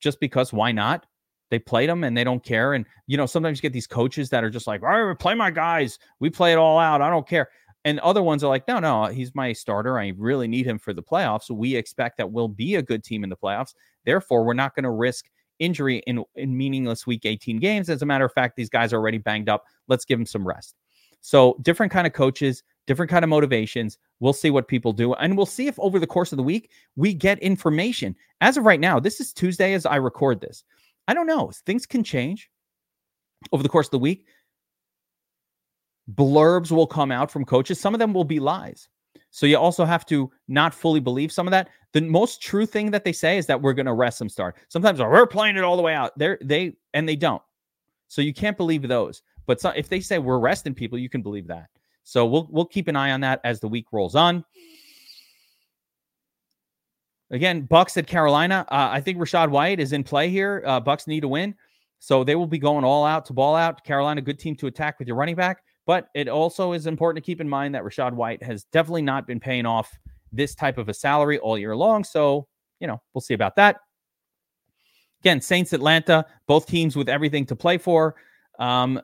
just 0.00 0.18
because 0.20 0.52
why 0.52 0.72
not? 0.72 1.06
They 1.50 1.58
played 1.58 1.88
them 1.88 2.04
and 2.04 2.16
they 2.16 2.24
don't 2.24 2.42
care. 2.42 2.74
And 2.74 2.86
you 3.06 3.16
know, 3.16 3.26
sometimes 3.26 3.58
you 3.58 3.62
get 3.62 3.72
these 3.72 3.86
coaches 3.86 4.30
that 4.30 4.44
are 4.44 4.50
just 4.50 4.66
like, 4.66 4.82
"All 4.82 5.02
right, 5.02 5.18
play 5.18 5.34
my 5.34 5.50
guys. 5.50 5.98
We 6.20 6.30
play 6.30 6.52
it 6.52 6.58
all 6.58 6.78
out. 6.78 7.02
I 7.02 7.10
don't 7.10 7.28
care." 7.28 7.48
And 7.84 8.00
other 8.00 8.22
ones 8.22 8.42
are 8.44 8.48
like, 8.48 8.66
"No, 8.68 8.78
no, 8.80 9.06
he's 9.06 9.34
my 9.34 9.52
starter. 9.52 9.98
I 9.98 10.12
really 10.16 10.48
need 10.48 10.66
him 10.66 10.78
for 10.78 10.92
the 10.92 11.02
playoffs. 11.02 11.50
We 11.50 11.76
expect 11.76 12.18
that 12.18 12.30
we'll 12.30 12.48
be 12.48 12.74
a 12.74 12.82
good 12.82 13.04
team 13.04 13.24
in 13.24 13.30
the 13.30 13.36
playoffs. 13.36 13.74
Therefore, 14.04 14.44
we're 14.44 14.54
not 14.54 14.74
going 14.74 14.84
to 14.84 14.90
risk 14.90 15.26
injury 15.58 16.02
in 16.06 16.24
in 16.34 16.56
meaningless 16.56 17.06
week 17.06 17.24
18 17.24 17.58
games. 17.58 17.88
As 17.90 18.02
a 18.02 18.06
matter 18.06 18.24
of 18.24 18.32
fact, 18.32 18.56
these 18.56 18.70
guys 18.70 18.92
are 18.92 18.96
already 18.96 19.18
banged 19.18 19.48
up. 19.48 19.64
Let's 19.86 20.04
give 20.04 20.18
them 20.18 20.26
some 20.26 20.46
rest." 20.46 20.74
So, 21.20 21.56
different 21.62 21.92
kind 21.92 22.06
of 22.06 22.12
coaches, 22.12 22.62
different 22.86 23.10
kind 23.10 23.24
of 23.24 23.28
motivations. 23.28 23.98
We'll 24.20 24.32
see 24.32 24.50
what 24.50 24.66
people 24.66 24.92
do. 24.92 25.14
And 25.14 25.36
we'll 25.36 25.46
see 25.46 25.68
if 25.68 25.78
over 25.78 25.98
the 25.98 26.06
course 26.06 26.32
of 26.32 26.36
the 26.36 26.42
week 26.42 26.70
we 26.96 27.14
get 27.14 27.38
information. 27.38 28.16
As 28.40 28.56
of 28.56 28.64
right 28.64 28.80
now, 28.80 28.98
this 28.98 29.20
is 29.20 29.32
Tuesday 29.32 29.74
as 29.74 29.86
I 29.86 29.96
record 29.96 30.40
this. 30.40 30.64
I 31.06 31.14
don't 31.14 31.26
know. 31.26 31.52
Things 31.66 31.86
can 31.86 32.02
change 32.02 32.50
over 33.52 33.62
the 33.62 33.68
course 33.68 33.86
of 33.86 33.92
the 33.92 33.98
week. 33.98 34.26
Blurbs 36.14 36.70
will 36.70 36.86
come 36.86 37.12
out 37.12 37.30
from 37.30 37.44
coaches. 37.44 37.78
Some 37.78 37.94
of 37.94 37.98
them 37.98 38.14
will 38.14 38.24
be 38.24 38.40
lies. 38.40 38.88
So 39.30 39.46
you 39.46 39.58
also 39.58 39.84
have 39.84 40.06
to 40.06 40.30
not 40.48 40.74
fully 40.74 41.00
believe 41.00 41.30
some 41.30 41.46
of 41.46 41.50
that. 41.50 41.68
The 41.92 42.00
most 42.00 42.40
true 42.40 42.66
thing 42.66 42.90
that 42.90 43.04
they 43.04 43.12
say 43.12 43.38
is 43.38 43.46
that 43.46 43.60
we're 43.60 43.74
going 43.74 43.86
to 43.86 43.92
rest 43.92 44.18
some 44.18 44.28
start. 44.28 44.56
Sometimes 44.68 45.00
oh, 45.00 45.08
we're 45.08 45.26
playing 45.26 45.56
it 45.56 45.64
all 45.64 45.76
the 45.76 45.82
way 45.82 45.94
out. 45.94 46.16
They're 46.18 46.38
they 46.42 46.76
and 46.94 47.08
they 47.08 47.16
don't. 47.16 47.42
So 48.08 48.22
you 48.22 48.32
can't 48.32 48.56
believe 48.56 48.88
those. 48.88 49.22
But 49.48 49.64
if 49.76 49.88
they 49.88 49.98
say 50.00 50.18
we're 50.18 50.38
resting 50.38 50.74
people, 50.74 50.98
you 50.98 51.08
can 51.08 51.22
believe 51.22 51.46
that. 51.46 51.70
So 52.04 52.26
we'll 52.26 52.46
we'll 52.50 52.66
keep 52.66 52.86
an 52.86 52.96
eye 52.96 53.10
on 53.12 53.22
that 53.22 53.40
as 53.44 53.60
the 53.60 53.66
week 53.66 53.86
rolls 53.90 54.14
on. 54.14 54.44
Again, 57.30 57.62
Bucks 57.62 57.96
at 57.96 58.06
Carolina. 58.06 58.66
Uh, 58.70 58.88
I 58.92 59.00
think 59.00 59.18
Rachaad 59.18 59.48
White 59.48 59.80
is 59.80 59.92
in 59.92 60.04
play 60.04 60.28
here. 60.28 60.62
Uh, 60.66 60.80
Bucks 60.80 61.06
need 61.06 61.20
to 61.20 61.28
win, 61.28 61.54
so 61.98 62.24
they 62.24 62.34
will 62.34 62.46
be 62.46 62.58
going 62.58 62.84
all 62.84 63.06
out 63.06 63.24
to 63.26 63.32
ball 63.32 63.56
out. 63.56 63.82
Carolina, 63.84 64.20
good 64.20 64.38
team 64.38 64.54
to 64.56 64.66
attack 64.66 64.98
with 64.98 65.08
your 65.08 65.16
running 65.16 65.34
back, 65.34 65.62
but 65.86 66.08
it 66.14 66.28
also 66.28 66.72
is 66.72 66.86
important 66.86 67.22
to 67.22 67.26
keep 67.26 67.40
in 67.40 67.48
mind 67.48 67.74
that 67.74 67.82
Rachaad 67.82 68.12
White 68.12 68.42
has 68.42 68.64
definitely 68.64 69.02
not 69.02 69.26
been 69.26 69.40
paying 69.40 69.64
off 69.66 69.90
this 70.30 70.54
type 70.54 70.76
of 70.76 70.90
a 70.90 70.94
salary 70.94 71.38
all 71.38 71.58
year 71.58 71.74
long. 71.74 72.04
So 72.04 72.46
you 72.80 72.86
know 72.86 73.00
we'll 73.14 73.22
see 73.22 73.34
about 73.34 73.56
that. 73.56 73.80
Again, 75.22 75.40
Saints, 75.40 75.72
Atlanta, 75.72 76.26
both 76.46 76.66
teams 76.66 76.96
with 76.96 77.08
everything 77.08 77.46
to 77.46 77.56
play 77.56 77.78
for. 77.78 78.14
Um, 78.58 79.00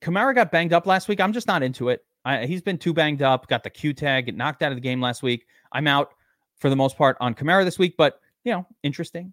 Kamara 0.00 0.34
got 0.34 0.50
banged 0.50 0.72
up 0.72 0.86
last 0.86 1.08
week. 1.08 1.20
I'm 1.20 1.32
just 1.32 1.46
not 1.46 1.62
into 1.62 1.88
it. 1.88 2.04
I, 2.24 2.46
he's 2.46 2.62
been 2.62 2.78
too 2.78 2.92
banged 2.92 3.22
up, 3.22 3.48
got 3.48 3.62
the 3.62 3.70
Q 3.70 3.92
tag, 3.92 4.34
knocked 4.36 4.62
out 4.62 4.72
of 4.72 4.76
the 4.76 4.82
game 4.82 5.00
last 5.00 5.22
week. 5.22 5.46
I'm 5.72 5.86
out 5.86 6.12
for 6.58 6.68
the 6.68 6.76
most 6.76 6.96
part 6.96 7.16
on 7.20 7.34
Kamara 7.34 7.64
this 7.64 7.78
week, 7.78 7.96
but 7.96 8.20
you 8.44 8.52
know, 8.52 8.66
interesting, 8.82 9.32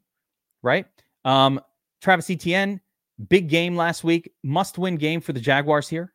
right? 0.61 0.85
Um, 1.25 1.59
Travis 2.01 2.29
Etienne, 2.29 2.79
big 3.29 3.49
game 3.49 3.75
last 3.75 4.03
week, 4.03 4.31
must 4.43 4.77
win 4.77 4.95
game 4.95 5.21
for 5.21 5.33
the 5.33 5.39
Jaguars 5.39 5.89
here. 5.89 6.13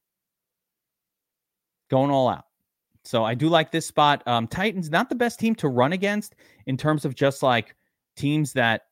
Going 1.91 2.11
all 2.11 2.29
out. 2.29 2.47
So 3.05 3.25
I 3.25 3.35
do 3.35 3.49
like 3.49 3.71
this 3.71 3.87
spot. 3.87 4.23
Um, 4.27 4.47
Titans, 4.47 4.91
not 4.91 5.09
the 5.09 5.15
best 5.15 5.41
team 5.41 5.55
to 5.57 5.69
run 5.69 5.93
against 5.93 6.37
in 6.67 6.77
terms 6.77 7.05
of 7.05 7.15
just 7.15 7.43
like 7.43 7.75
teams 8.17 8.53
that 8.53 8.83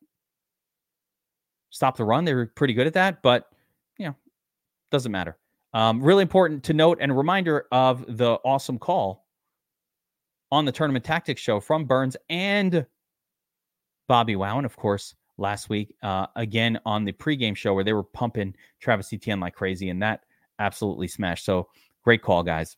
stop 1.71 1.97
the 1.97 2.05
run. 2.05 2.25
They're 2.25 2.47
pretty 2.47 2.75
good 2.75 2.87
at 2.87 2.95
that, 2.95 3.23
but 3.23 3.47
you 3.99 4.07
know, 4.07 4.17
doesn't 4.91 5.13
matter. 5.13 5.37
Um, 5.73 6.03
really 6.03 6.23
important 6.23 6.65
to 6.65 6.75
note 6.75 6.99
and 7.01 7.17
reminder 7.17 7.67
of 7.71 8.05
the 8.17 8.33
awesome 8.45 8.79
call 8.79 9.27
on 10.51 10.65
the 10.65 10.73
Tournament 10.73 11.05
Tactics 11.05 11.41
show 11.41 11.61
from 11.61 11.85
Burns 11.85 12.17
and 12.29 12.85
Bobby 14.09 14.35
Wow. 14.35 14.57
And 14.57 14.67
of 14.67 14.77
course, 14.77 15.15
last 15.39 15.69
week, 15.69 15.95
uh, 16.03 16.27
again 16.35 16.79
on 16.85 17.05
the 17.05 17.13
pregame 17.13 17.57
show 17.57 17.73
where 17.73 17.85
they 17.85 17.93
were 17.93 18.03
pumping 18.03 18.55
Travis 18.81 19.13
Etienne 19.13 19.41
like 19.41 19.55
crazy, 19.55 19.91
and 19.91 20.03
that 20.03 20.25
absolutely 20.59 21.07
smashed. 21.07 21.45
So 21.45 21.69
great 22.03 22.23
call, 22.23 22.43
guys. 22.43 22.77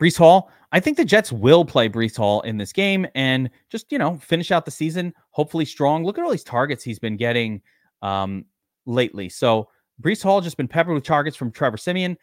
Breece 0.00 0.18
Hall, 0.18 0.50
I 0.72 0.80
think 0.80 0.96
the 0.96 1.04
Jets 1.04 1.30
will 1.30 1.64
play 1.64 1.88
Breece 1.88 2.16
Hall 2.16 2.40
in 2.42 2.56
this 2.56 2.72
game 2.72 3.06
and 3.14 3.48
just, 3.68 3.90
you 3.92 3.98
know, 3.98 4.16
finish 4.16 4.50
out 4.50 4.64
the 4.64 4.70
season 4.70 5.14
hopefully 5.30 5.64
strong. 5.64 6.04
Look 6.04 6.18
at 6.18 6.24
all 6.24 6.30
these 6.30 6.44
targets 6.44 6.82
he's 6.82 6.98
been 6.98 7.16
getting 7.16 7.62
um, 8.02 8.44
lately. 8.86 9.28
So 9.28 9.68
Breece 10.00 10.22
Hall 10.22 10.40
just 10.40 10.56
been 10.56 10.68
peppered 10.68 10.94
with 10.94 11.04
targets 11.04 11.36
from 11.36 11.50
Trevor 11.50 11.76
Siemian. 11.76 12.16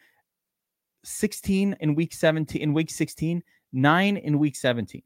16 1.04 1.76
in 1.80 1.94
week 1.94 2.12
17, 2.12 2.62
in 2.62 2.72
week 2.72 2.90
16, 2.90 3.42
nine 3.72 4.16
in 4.18 4.38
week 4.38 4.56
17. 4.56 5.02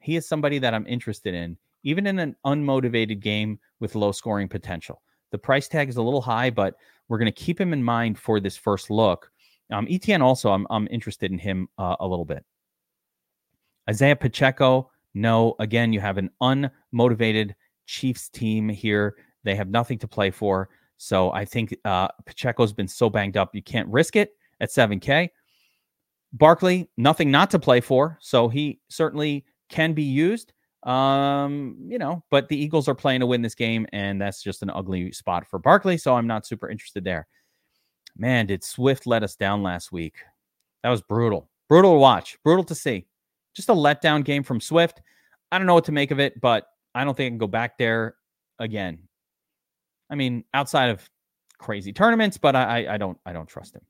He 0.00 0.16
is 0.16 0.28
somebody 0.28 0.58
that 0.58 0.74
I'm 0.74 0.86
interested 0.86 1.34
in, 1.34 1.56
even 1.82 2.06
in 2.06 2.18
an 2.18 2.36
unmotivated 2.44 3.20
game 3.20 3.58
with 3.80 3.94
low 3.94 4.12
scoring 4.12 4.48
potential. 4.48 5.00
The 5.30 5.38
price 5.38 5.66
tag 5.66 5.88
is 5.88 5.96
a 5.96 6.02
little 6.02 6.20
high, 6.20 6.50
but 6.50 6.74
we're 7.08 7.18
going 7.18 7.32
to 7.32 7.32
keep 7.32 7.60
him 7.60 7.72
in 7.72 7.82
mind 7.82 8.18
for 8.18 8.38
this 8.38 8.56
first 8.56 8.90
look. 8.90 9.30
Um, 9.72 9.86
Etienne 9.90 10.22
also, 10.22 10.50
I'm, 10.50 10.66
I'm 10.70 10.86
interested 10.90 11.30
in 11.30 11.38
him 11.38 11.68
uh, 11.78 11.96
a 12.00 12.06
little 12.06 12.24
bit. 12.26 12.44
Isaiah 13.88 14.16
Pacheco, 14.16 14.90
no. 15.14 15.54
Again, 15.58 15.92
you 15.92 16.00
have 16.00 16.18
an 16.18 16.30
unmotivated 16.42 17.54
Chiefs 17.86 18.28
team 18.28 18.68
here. 18.68 19.16
They 19.42 19.54
have 19.54 19.68
nothing 19.68 19.98
to 19.98 20.08
play 20.08 20.30
for. 20.30 20.68
So 20.96 21.32
I 21.32 21.44
think 21.44 21.76
uh, 21.84 22.08
Pacheco's 22.24 22.72
been 22.72 22.88
so 22.88 23.10
banged 23.10 23.36
up, 23.36 23.54
you 23.54 23.62
can't 23.62 23.88
risk 23.88 24.16
it 24.16 24.32
at 24.60 24.70
7K. 24.70 25.30
Barkley, 26.32 26.90
nothing 26.96 27.30
not 27.30 27.50
to 27.50 27.58
play 27.58 27.80
for. 27.80 28.18
So 28.20 28.48
he 28.48 28.80
certainly 28.88 29.44
can 29.68 29.92
be 29.92 30.02
used. 30.02 30.52
Um, 30.82 31.76
you 31.88 31.98
know, 31.98 32.22
but 32.30 32.48
the 32.48 32.56
Eagles 32.56 32.88
are 32.88 32.94
playing 32.94 33.20
to 33.20 33.26
win 33.26 33.40
this 33.40 33.54
game, 33.54 33.86
and 33.92 34.20
that's 34.20 34.42
just 34.42 34.62
an 34.62 34.70
ugly 34.70 35.12
spot 35.12 35.46
for 35.48 35.58
Barkley. 35.58 35.96
So 35.96 36.14
I'm 36.14 36.26
not 36.26 36.46
super 36.46 36.68
interested 36.68 37.04
there. 37.04 37.26
Man, 38.16 38.46
did 38.46 38.62
Swift 38.62 39.06
let 39.06 39.22
us 39.22 39.34
down 39.34 39.62
last 39.62 39.92
week? 39.92 40.16
That 40.82 40.90
was 40.90 41.02
brutal. 41.02 41.48
Brutal 41.68 41.94
to 41.94 41.98
watch, 41.98 42.38
brutal 42.44 42.64
to 42.64 42.74
see. 42.74 43.06
Just 43.54 43.70
a 43.70 43.74
letdown 43.74 44.24
game 44.24 44.42
from 44.42 44.60
Swift. 44.60 45.00
I 45.50 45.58
don't 45.58 45.66
know 45.66 45.74
what 45.74 45.86
to 45.86 45.92
make 45.92 46.10
of 46.10 46.20
it, 46.20 46.40
but 46.40 46.66
I 46.94 47.04
don't 47.04 47.16
think 47.16 47.28
I 47.28 47.30
can 47.30 47.38
go 47.38 47.46
back 47.46 47.78
there 47.78 48.16
again. 48.58 48.98
I 50.10 50.14
mean, 50.14 50.44
outside 50.52 50.90
of 50.90 51.08
crazy 51.58 51.92
tournaments, 51.92 52.36
but 52.36 52.54
I, 52.54 52.94
I 52.94 52.98
don't 52.98 53.18
I 53.24 53.32
don't 53.32 53.48
trust 53.48 53.74
him. 53.74 53.82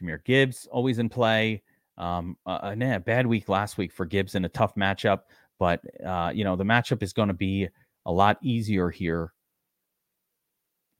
Jahmyr 0.00 0.24
Gibbs 0.24 0.66
always 0.70 0.98
in 0.98 1.08
play. 1.08 1.62
Um, 1.98 2.36
uh, 2.46 2.74
nah, 2.76 2.98
bad 2.98 3.26
week 3.26 3.48
last 3.48 3.76
week 3.76 3.92
for 3.92 4.06
Gibbs 4.06 4.34
in 4.34 4.44
a 4.44 4.48
tough 4.48 4.74
matchup, 4.74 5.20
but 5.58 5.80
uh, 6.04 6.32
you 6.34 6.44
know 6.44 6.56
the 6.56 6.64
matchup 6.64 7.02
is 7.02 7.12
going 7.12 7.28
to 7.28 7.34
be 7.34 7.68
a 8.06 8.12
lot 8.12 8.38
easier 8.42 8.88
here 8.88 9.32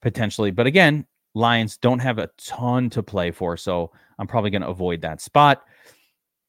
potentially. 0.03 0.51
But 0.51 0.67
again, 0.67 1.07
Lions 1.35 1.77
don't 1.77 2.01
have 2.01 2.19
a 2.19 2.31
ton 2.37 2.91
to 2.91 3.03
play 3.03 3.31
for, 3.31 3.57
so 3.57 3.93
I'm 4.19 4.27
probably 4.27 4.51
going 4.51 4.63
to 4.63 4.69
avoid 4.69 5.01
that 5.03 5.21
spot. 5.21 5.63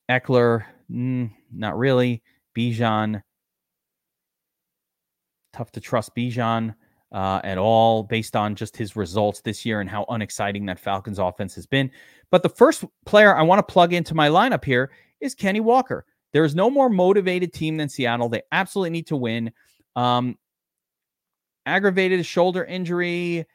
Ekeler, 0.09 0.65
mm, 0.91 1.31
not 1.53 1.77
really. 1.77 2.23
Bijan, 2.57 3.21
tough 5.53 5.71
to 5.73 5.79
trust 5.79 6.15
Bijan 6.15 6.75
uh, 7.11 7.41
at 7.43 7.57
all 7.57 8.03
based 8.03 8.35
on 8.35 8.55
just 8.55 8.75
his 8.77 8.95
results 8.95 9.41
this 9.41 9.65
year 9.65 9.81
and 9.81 9.89
how 9.89 10.05
unexciting 10.09 10.65
that 10.67 10.79
Falcons 10.79 11.19
offense 11.19 11.55
has 11.55 11.65
been. 11.65 11.91
But 12.29 12.43
the 12.43 12.49
first 12.49 12.85
player 13.05 13.35
I 13.35 13.41
want 13.41 13.59
to 13.59 13.71
plug 13.71 13.93
into 13.93 14.15
my 14.15 14.29
lineup 14.29 14.63
here 14.63 14.91
is 15.19 15.35
Kenny 15.35 15.59
Walker. 15.59 16.05
There 16.31 16.45
is 16.45 16.55
no 16.55 16.69
more 16.69 16.89
motivated 16.89 17.53
team 17.53 17.77
than 17.77 17.89
Seattle. 17.89 18.29
They 18.29 18.41
absolutely 18.51 18.91
need 18.91 19.07
to 19.07 19.17
win. 19.17 19.51
Um, 19.95 20.37
aggravated 21.65 22.25
shoulder 22.25 22.63
injury, 22.63 23.45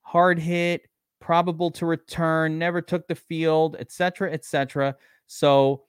hard 0.00 0.38
hit, 0.38 0.88
probable 1.20 1.70
to 1.72 1.84
return, 1.84 2.58
never 2.58 2.80
took 2.80 3.06
the 3.06 3.14
field, 3.14 3.76
etc., 3.78 4.32
etc. 4.32 4.96
So 5.26 5.82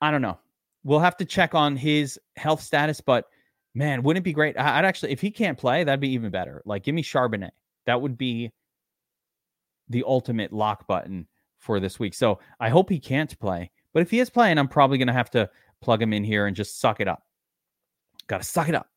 I 0.00 0.10
don't 0.10 0.22
know. 0.22 0.38
We'll 0.82 0.98
have 0.98 1.16
to 1.18 1.24
check 1.24 1.54
on 1.54 1.76
his 1.76 2.18
health 2.36 2.62
status, 2.62 3.00
but 3.00 3.26
man, 3.76 4.02
wouldn't 4.02 4.22
it 4.22 4.24
be 4.24 4.32
great? 4.32 4.58
I'd 4.58 4.86
actually, 4.86 5.12
if 5.12 5.20
he 5.20 5.30
can't 5.30 5.58
play, 5.58 5.84
that'd 5.84 6.00
be 6.00 6.08
even 6.08 6.30
better. 6.30 6.62
Like, 6.64 6.82
give 6.82 6.94
me 6.94 7.02
Charbonnet. 7.02 7.50
That 7.84 8.00
would 8.00 8.16
be 8.16 8.50
the 9.88 10.02
ultimate 10.06 10.52
lock 10.52 10.86
button 10.86 11.28
for 11.58 11.78
this 11.78 11.98
week. 11.98 12.14
So 12.14 12.40
I 12.58 12.70
hope 12.70 12.88
he 12.88 12.98
can't 12.98 13.38
play. 13.38 13.70
But 13.92 14.02
if 14.02 14.10
he 14.10 14.18
is 14.18 14.30
playing, 14.30 14.58
I'm 14.58 14.66
probably 14.66 14.98
going 14.98 15.08
to 15.08 15.12
have 15.12 15.30
to 15.32 15.50
plug 15.82 16.00
him 16.00 16.12
in 16.12 16.24
here 16.24 16.46
and 16.46 16.56
just 16.56 16.80
suck 16.80 17.00
it 17.00 17.06
up. 17.06 17.22
Got 18.26 18.38
to 18.38 18.48
suck 18.48 18.68
it 18.68 18.74
up. 18.74 18.88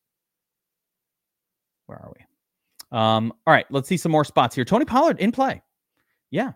Where 1.86 1.98
are 1.98 2.14
we? 2.16 2.98
Um, 2.98 3.34
all 3.46 3.54
right, 3.54 3.66
let's 3.70 3.88
see 3.88 3.98
some 3.98 4.12
more 4.12 4.26
spots 4.26 4.56
here. 4.56 4.66
Tony 4.66 4.86
Pollard 4.86 5.20
in 5.20 5.32
play. 5.32 5.62
Yeah, 6.32 6.54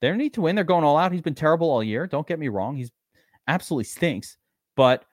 they 0.00 0.12
need 0.12 0.34
to 0.34 0.42
win. 0.42 0.56
They're 0.56 0.64
going 0.64 0.84
all 0.84 0.96
out. 0.96 1.12
He's 1.12 1.22
been 1.22 1.34
terrible 1.34 1.70
all 1.70 1.82
year. 1.82 2.06
Don't 2.06 2.26
get 2.26 2.38
me 2.38 2.48
wrong. 2.48 2.76
He's 2.76 2.92
absolutely 3.48 3.84
stinks. 3.84 4.36
But 4.76 5.04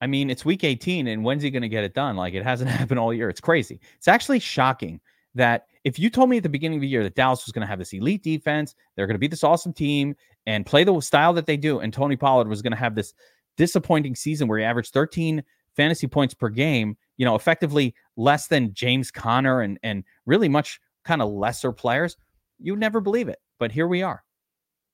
I 0.00 0.06
mean, 0.06 0.28
it's 0.30 0.44
week 0.44 0.64
18, 0.64 1.06
and 1.06 1.24
when's 1.24 1.42
he 1.42 1.50
going 1.50 1.62
to 1.62 1.68
get 1.68 1.84
it 1.84 1.94
done? 1.94 2.16
Like 2.16 2.34
it 2.34 2.42
hasn't 2.42 2.70
happened 2.78 3.00
all 3.00 3.12
year. 3.12 3.28
It's 3.28 3.40
crazy. 3.40 3.80
It's 3.96 4.08
actually 4.08 4.40
shocking 4.40 5.00
that 5.34 5.66
if 5.84 5.98
you 5.98 6.10
told 6.10 6.30
me 6.30 6.38
at 6.38 6.42
the 6.42 6.48
beginning 6.48 6.78
of 6.78 6.82
the 6.82 6.88
year 6.88 7.02
that 7.02 7.14
Dallas 7.14 7.44
was 7.44 7.52
going 7.52 7.60
to 7.62 7.68
have 7.68 7.78
this 7.78 7.92
elite 7.92 8.22
defense, 8.22 8.74
they're 8.94 9.06
going 9.06 9.14
to 9.14 9.20
be 9.20 9.28
this 9.28 9.44
awesome 9.44 9.72
team 9.72 10.16
and 10.46 10.64
play 10.64 10.84
the 10.84 10.98
style 11.00 11.32
that 11.34 11.46
they 11.46 11.56
do, 11.56 11.80
and 11.80 11.92
Tony 11.92 12.16
Pollard 12.16 12.48
was 12.48 12.62
going 12.62 12.72
to 12.72 12.78
have 12.78 12.94
this 12.94 13.14
disappointing 13.56 14.14
season 14.14 14.48
where 14.48 14.58
he 14.58 14.64
averaged 14.64 14.92
13 14.92 15.42
fantasy 15.74 16.06
points 16.06 16.34
per 16.34 16.48
game, 16.48 16.96
you 17.16 17.24
know, 17.24 17.34
effectively 17.34 17.94
less 18.16 18.48
than 18.48 18.72
James 18.72 19.10
Conner 19.10 19.60
and 19.60 19.78
and 19.82 20.04
really 20.24 20.48
much 20.48 20.80
kind 21.04 21.22
of 21.22 21.30
lesser 21.30 21.72
players, 21.72 22.16
you'd 22.58 22.80
never 22.80 23.00
believe 23.00 23.28
it. 23.28 23.38
But 23.58 23.72
here 23.72 23.86
we 23.86 24.02
are. 24.02 24.24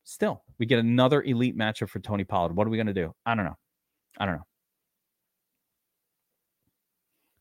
Still, 0.05 0.43
we 0.59 0.67
get 0.67 0.79
another 0.79 1.23
elite 1.23 1.57
matchup 1.57 1.89
for 1.89 2.01
Tony 2.01 2.25
Pollard. 2.25 2.55
What 2.55 2.67
are 2.67 2.71
we 2.71 2.77
going 2.77 2.89
to 2.89 2.93
do? 2.93 3.15
I 3.25 3.35
don't 3.35 3.45
know. 3.45 3.57
I 4.19 4.27
don't 4.27 4.37
know. 4.37 4.47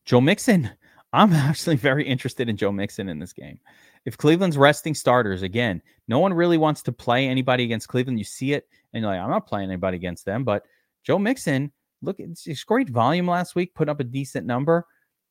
Joe 0.04 0.20
Mixon. 0.20 0.70
I'm 1.14 1.32
actually 1.34 1.76
very 1.76 2.06
interested 2.06 2.48
in 2.48 2.56
Joe 2.56 2.72
Mixon 2.72 3.08
in 3.10 3.18
this 3.18 3.34
game. 3.34 3.58
If 4.06 4.16
Cleveland's 4.16 4.56
resting 4.56 4.94
starters, 4.94 5.42
again, 5.42 5.82
no 6.08 6.18
one 6.18 6.32
really 6.32 6.56
wants 6.56 6.82
to 6.82 6.92
play 6.92 7.28
anybody 7.28 7.64
against 7.64 7.88
Cleveland. 7.88 8.18
You 8.18 8.24
see 8.24 8.54
it, 8.54 8.66
and 8.92 9.02
you're 9.02 9.10
like, 9.10 9.20
I'm 9.20 9.30
not 9.30 9.46
playing 9.46 9.68
anybody 9.68 9.96
against 9.96 10.24
them. 10.24 10.42
But 10.42 10.64
Joe 11.04 11.18
Mixon, 11.18 11.70
look, 12.00 12.16
it's 12.18 12.64
great 12.64 12.88
volume 12.88 13.28
last 13.28 13.54
week, 13.54 13.74
put 13.74 13.90
up 13.90 14.00
a 14.00 14.04
decent 14.04 14.46
number. 14.46 14.86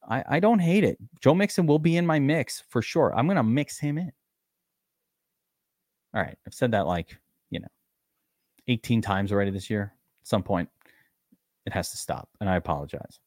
I, 0.07 0.23
I 0.29 0.39
don't 0.39 0.59
hate 0.59 0.83
it. 0.83 0.97
Joe 1.19 1.33
Mixon 1.33 1.65
will 1.65 1.79
be 1.79 1.97
in 1.97 2.05
my 2.05 2.19
mix 2.19 2.63
for 2.69 2.81
sure. 2.81 3.13
I'm 3.15 3.25
going 3.25 3.37
to 3.37 3.43
mix 3.43 3.79
him 3.79 3.97
in. 3.97 4.11
All 6.13 6.21
right. 6.21 6.37
I've 6.45 6.53
said 6.53 6.71
that 6.71 6.87
like, 6.87 7.17
you 7.49 7.59
know, 7.59 7.67
18 8.67 9.01
times 9.01 9.31
already 9.31 9.51
this 9.51 9.69
year. 9.69 9.93
At 10.21 10.27
some 10.27 10.43
point, 10.43 10.69
it 11.65 11.73
has 11.73 11.89
to 11.91 11.97
stop. 11.97 12.29
And 12.39 12.49
I 12.49 12.55
apologize 12.55 13.19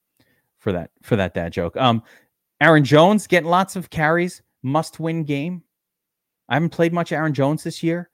for 0.64 0.72
that, 0.72 0.90
for 1.03 1.14
that 1.14 1.35
dad 1.35 1.53
joke. 1.53 1.77
Um, 1.77 2.03
Aaron 2.62 2.85
Jones 2.85 3.27
getting 3.27 3.50
lots 3.50 3.77
of 3.77 3.90
carries, 3.90 4.40
must 4.62 4.98
win 4.98 5.22
game. 5.22 5.62
I 6.48 6.55
haven't 6.55 6.70
played 6.70 6.94
much 6.94 7.12
Aaron 7.12 7.35
Jones 7.35 7.62
this 7.62 7.83
year. 7.83 8.09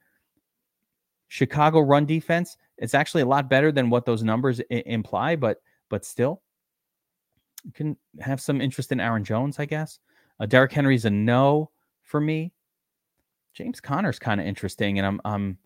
Chicago 1.28 1.78
run 1.78 2.06
defense, 2.06 2.56
it's 2.76 2.92
actually 2.92 3.22
a 3.22 3.26
lot 3.26 3.48
better 3.48 3.70
than 3.70 3.88
what 3.88 4.04
those 4.04 4.24
numbers 4.24 4.60
I- 4.68 4.82
imply, 4.84 5.36
but 5.36 5.62
but 5.90 6.04
still, 6.04 6.42
you 7.64 7.70
can 7.70 7.96
have 8.18 8.40
some 8.40 8.60
interest 8.60 8.90
in 8.90 8.98
Aaron 8.98 9.22
Jones, 9.22 9.60
I 9.60 9.64
guess. 9.66 10.00
Uh, 10.40 10.46
Derrick 10.46 10.72
Henry's 10.72 11.04
a 11.04 11.10
no 11.10 11.70
for 12.02 12.20
me. 12.20 12.52
James 13.54 13.80
Conner's 13.80 14.18
kind 14.18 14.40
of 14.40 14.46
interesting, 14.46 14.98
and 14.98 15.06
I'm 15.06 15.20
I'm 15.24 15.56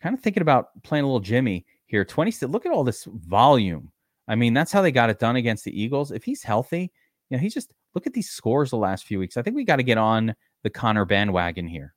kind 0.00 0.14
of 0.14 0.22
thinking 0.22 0.42
about 0.42 0.68
playing 0.84 1.04
a 1.04 1.06
little 1.06 1.20
Jimmy 1.20 1.66
here. 1.84 2.04
Twenty. 2.06 2.32
Look 2.46 2.64
at 2.64 2.72
all 2.72 2.84
this 2.84 3.04
volume. 3.04 3.92
I 4.30 4.36
mean, 4.36 4.54
that's 4.54 4.70
how 4.70 4.80
they 4.80 4.92
got 4.92 5.10
it 5.10 5.18
done 5.18 5.34
against 5.34 5.64
the 5.64 5.82
Eagles. 5.82 6.12
If 6.12 6.22
he's 6.22 6.44
healthy, 6.44 6.92
you 7.28 7.36
know, 7.36 7.38
he's 7.38 7.52
just 7.52 7.72
look 7.96 8.06
at 8.06 8.12
these 8.12 8.30
scores 8.30 8.70
the 8.70 8.76
last 8.76 9.04
few 9.04 9.18
weeks. 9.18 9.36
I 9.36 9.42
think 9.42 9.56
we 9.56 9.64
got 9.64 9.76
to 9.76 9.82
get 9.82 9.98
on 9.98 10.36
the 10.62 10.70
Conner 10.70 11.04
bandwagon 11.04 11.66
here. 11.66 11.94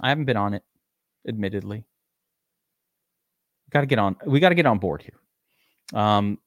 I 0.00 0.08
haven't 0.08 0.24
been 0.24 0.36
on 0.36 0.54
it, 0.54 0.64
admittedly. 1.28 1.86
Got 3.70 3.82
to 3.82 3.86
get 3.86 4.00
on. 4.00 4.16
We 4.26 4.40
got 4.40 4.48
to 4.48 4.56
get 4.56 4.66
on 4.66 4.78
board 4.80 5.02
here. 5.02 6.00
Um, 6.00 6.38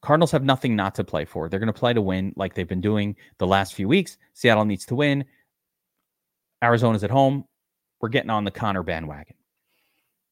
Cardinals 0.00 0.30
have 0.30 0.44
nothing 0.44 0.76
not 0.76 0.94
to 0.94 1.04
play 1.04 1.24
for. 1.24 1.48
They're 1.48 1.58
going 1.58 1.66
to 1.66 1.72
play 1.72 1.92
to 1.92 2.00
win 2.00 2.32
like 2.36 2.54
they've 2.54 2.68
been 2.68 2.80
doing 2.80 3.16
the 3.38 3.48
last 3.48 3.74
few 3.74 3.88
weeks. 3.88 4.16
Seattle 4.32 4.64
needs 4.64 4.86
to 4.86 4.94
win. 4.94 5.24
Arizona's 6.62 7.02
at 7.02 7.10
home. 7.10 7.46
We're 8.00 8.10
getting 8.10 8.30
on 8.30 8.44
the 8.44 8.52
Conner 8.52 8.84
bandwagon. 8.84 9.34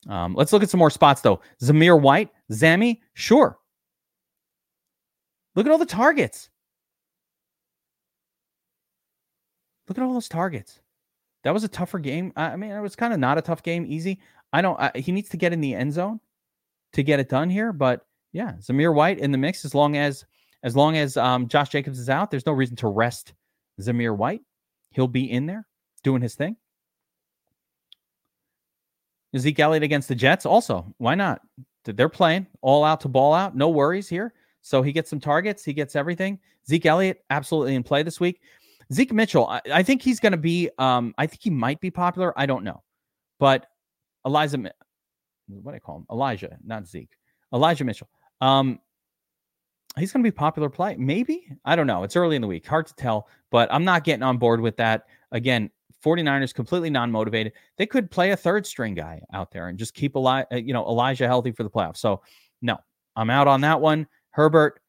Um, 0.08 0.34
let's 0.34 0.52
look 0.52 0.62
at 0.62 0.70
some 0.70 0.78
more 0.78 0.90
spots, 0.90 1.20
though. 1.20 1.40
Zamir 1.62 2.00
White, 2.00 2.30
Zami, 2.52 3.00
sure. 3.14 3.58
Look 5.54 5.66
at 5.66 5.72
all 5.72 5.78
the 5.78 5.86
targets. 5.86 6.48
Look 9.88 9.98
at 9.98 10.04
all 10.04 10.14
those 10.14 10.28
targets. 10.28 10.80
That 11.42 11.52
was 11.52 11.64
a 11.64 11.68
tougher 11.68 11.98
game. 11.98 12.32
I 12.36 12.56
mean, 12.56 12.70
it 12.70 12.80
was 12.80 12.96
kind 12.96 13.12
of 13.12 13.18
not 13.18 13.38
a 13.38 13.42
tough 13.42 13.62
game, 13.62 13.84
easy. 13.86 14.20
I 14.52 14.62
don't. 14.62 14.78
I, 14.78 14.92
he 14.94 15.12
needs 15.12 15.28
to 15.30 15.36
get 15.36 15.52
in 15.52 15.60
the 15.60 15.74
end 15.74 15.92
zone 15.92 16.20
to 16.92 17.02
get 17.02 17.20
it 17.20 17.28
done 17.28 17.50
here. 17.50 17.72
But 17.72 18.06
yeah, 18.32 18.52
Zamir 18.60 18.94
White 18.94 19.18
in 19.18 19.32
the 19.32 19.38
mix 19.38 19.64
as 19.64 19.74
long 19.74 19.96
as 19.96 20.24
as 20.62 20.76
long 20.76 20.96
as 20.96 21.16
um, 21.16 21.48
Josh 21.48 21.70
Jacobs 21.70 21.98
is 21.98 22.10
out. 22.10 22.30
There's 22.30 22.46
no 22.46 22.52
reason 22.52 22.76
to 22.76 22.88
rest 22.88 23.32
Zamir 23.80 24.16
White. 24.16 24.42
He'll 24.90 25.08
be 25.08 25.30
in 25.30 25.46
there 25.46 25.66
doing 26.04 26.22
his 26.22 26.34
thing. 26.34 26.56
Zeke 29.38 29.60
Elliott 29.60 29.82
against 29.82 30.08
the 30.08 30.14
Jets. 30.14 30.44
Also, 30.44 30.92
why 30.98 31.14
not? 31.14 31.40
They're 31.84 32.08
playing 32.08 32.46
all 32.60 32.84
out 32.84 33.00
to 33.02 33.08
ball 33.08 33.32
out. 33.32 33.56
No 33.56 33.68
worries 33.68 34.08
here. 34.08 34.34
So 34.62 34.82
he 34.82 34.92
gets 34.92 35.08
some 35.08 35.20
targets. 35.20 35.64
He 35.64 35.72
gets 35.72 35.96
everything. 35.96 36.38
Zeke 36.68 36.86
Elliott 36.86 37.24
absolutely 37.30 37.74
in 37.74 37.82
play 37.82 38.02
this 38.02 38.20
week. 38.20 38.40
Zeke 38.92 39.12
Mitchell, 39.12 39.46
I, 39.46 39.60
I 39.72 39.82
think 39.82 40.02
he's 40.02 40.20
going 40.20 40.32
to 40.32 40.38
be. 40.38 40.68
Um, 40.78 41.14
I 41.16 41.26
think 41.26 41.42
he 41.42 41.50
might 41.50 41.80
be 41.80 41.90
popular. 41.90 42.38
I 42.38 42.46
don't 42.46 42.64
know, 42.64 42.82
but 43.38 43.66
Eliza, 44.24 44.58
what 44.58 45.72
do 45.72 45.76
I 45.76 45.78
call 45.78 45.98
him? 45.98 46.06
Elijah, 46.10 46.58
not 46.64 46.86
Zeke. 46.86 47.16
Elijah 47.54 47.84
Mitchell. 47.84 48.08
Um, 48.40 48.80
he's 49.96 50.12
going 50.12 50.24
to 50.24 50.26
be 50.26 50.34
popular 50.34 50.68
play. 50.68 50.96
Maybe 50.96 51.48
I 51.64 51.76
don't 51.76 51.86
know. 51.86 52.02
It's 52.02 52.16
early 52.16 52.36
in 52.36 52.42
the 52.42 52.48
week, 52.48 52.66
hard 52.66 52.86
to 52.88 52.94
tell. 52.94 53.28
But 53.50 53.72
I'm 53.72 53.84
not 53.84 54.04
getting 54.04 54.24
on 54.24 54.38
board 54.38 54.60
with 54.60 54.76
that. 54.78 55.06
Again, 55.30 55.70
49ers 56.05 56.55
completely 56.55 56.90
non-motivated. 56.90 57.53
They 57.76 57.87
could 57.87 58.11
play 58.11 58.31
a 58.31 58.37
third 58.37 58.66
string 58.66 58.94
guy 58.94 59.22
out 59.33 59.50
there 59.50 59.68
and 59.68 59.79
just 59.79 59.94
keep 59.94 60.16
Eli- 60.16 60.44
uh, 60.53 60.57
you 60.57 60.72
know 60.72 60.87
Elijah 60.87 61.26
healthy 61.26 61.53
for 61.53 61.62
the 61.62 61.70
playoffs. 61.70 61.98
So 61.98 62.22
no, 62.62 62.79
I'm 63.16 63.31
out 63.31 63.48
on 63.48 63.61
that 63.62 63.81
one. 63.81 64.07
Herbert. 64.31 64.81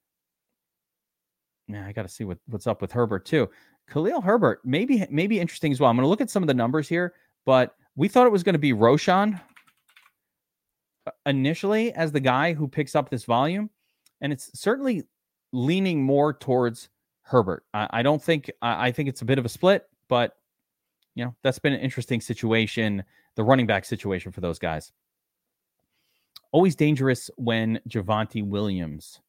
Yeah, 1.68 1.86
I 1.86 1.94
got 1.94 2.04
to 2.04 2.10
see 2.10 2.26
what, 2.26 2.38
what's 2.48 2.68
up 2.68 2.82
with 2.82 2.92
Herbert 2.92 3.26
too. 3.26 3.50
Khalil 3.90 4.22
Herbert, 4.22 4.62
maybe 4.64 5.06
maybe 5.10 5.40
interesting 5.40 5.72
as 5.72 5.80
well. 5.80 5.90
I'm 5.90 5.96
going 5.96 6.06
to 6.06 6.10
look 6.10 6.22
at 6.22 6.30
some 6.30 6.44
of 6.44 6.48
the 6.48 6.54
numbers 6.54 6.88
here, 6.88 7.14
but 7.46 7.76
we 7.96 8.08
thought 8.08 8.26
it 8.26 8.32
was 8.32 8.44
going 8.44 8.54
to 8.54 8.60
be 8.60 8.74
Roschon 8.74 9.40
uh, 11.08 11.12
initially 11.26 11.92
as 11.94 12.12
the 12.12 12.20
guy 12.20 12.54
who 12.54 12.68
picks 12.68 12.96
up 12.96 13.10
this 13.10 13.26
volume, 13.26 13.70
and 14.22 14.32
it's 14.32 14.58
certainly 14.60 15.04
leaning 15.52 16.04
more 16.04 16.34
towards 16.34 16.90
Herbert. 17.24 17.66
I, 17.74 17.88
I 17.92 18.04
don't 18.04 18.22
think 18.22 18.52
I, 18.62 18.88
I 18.88 18.92
think 18.92 19.10
it's 19.10 19.22
a 19.22 19.26
bit 19.26 19.40
of 19.40 19.46
a 19.46 19.50
split, 19.50 19.86
but 20.08 20.38
you 21.16 21.26
know, 21.26 21.36
that's 21.44 21.60
been 21.60 21.74
an 21.74 21.82
interesting 21.82 22.22
situation, 22.22 23.04
the 23.36 23.44
running 23.44 23.68
back 23.68 23.86
situation 23.86 24.32
for 24.32 24.42
those 24.42 24.60
guys. 24.60 24.92
Always 26.52 26.76
dangerous 26.76 27.30
when 27.38 27.80
Javonte 27.88 28.46
Williams 28.46 29.22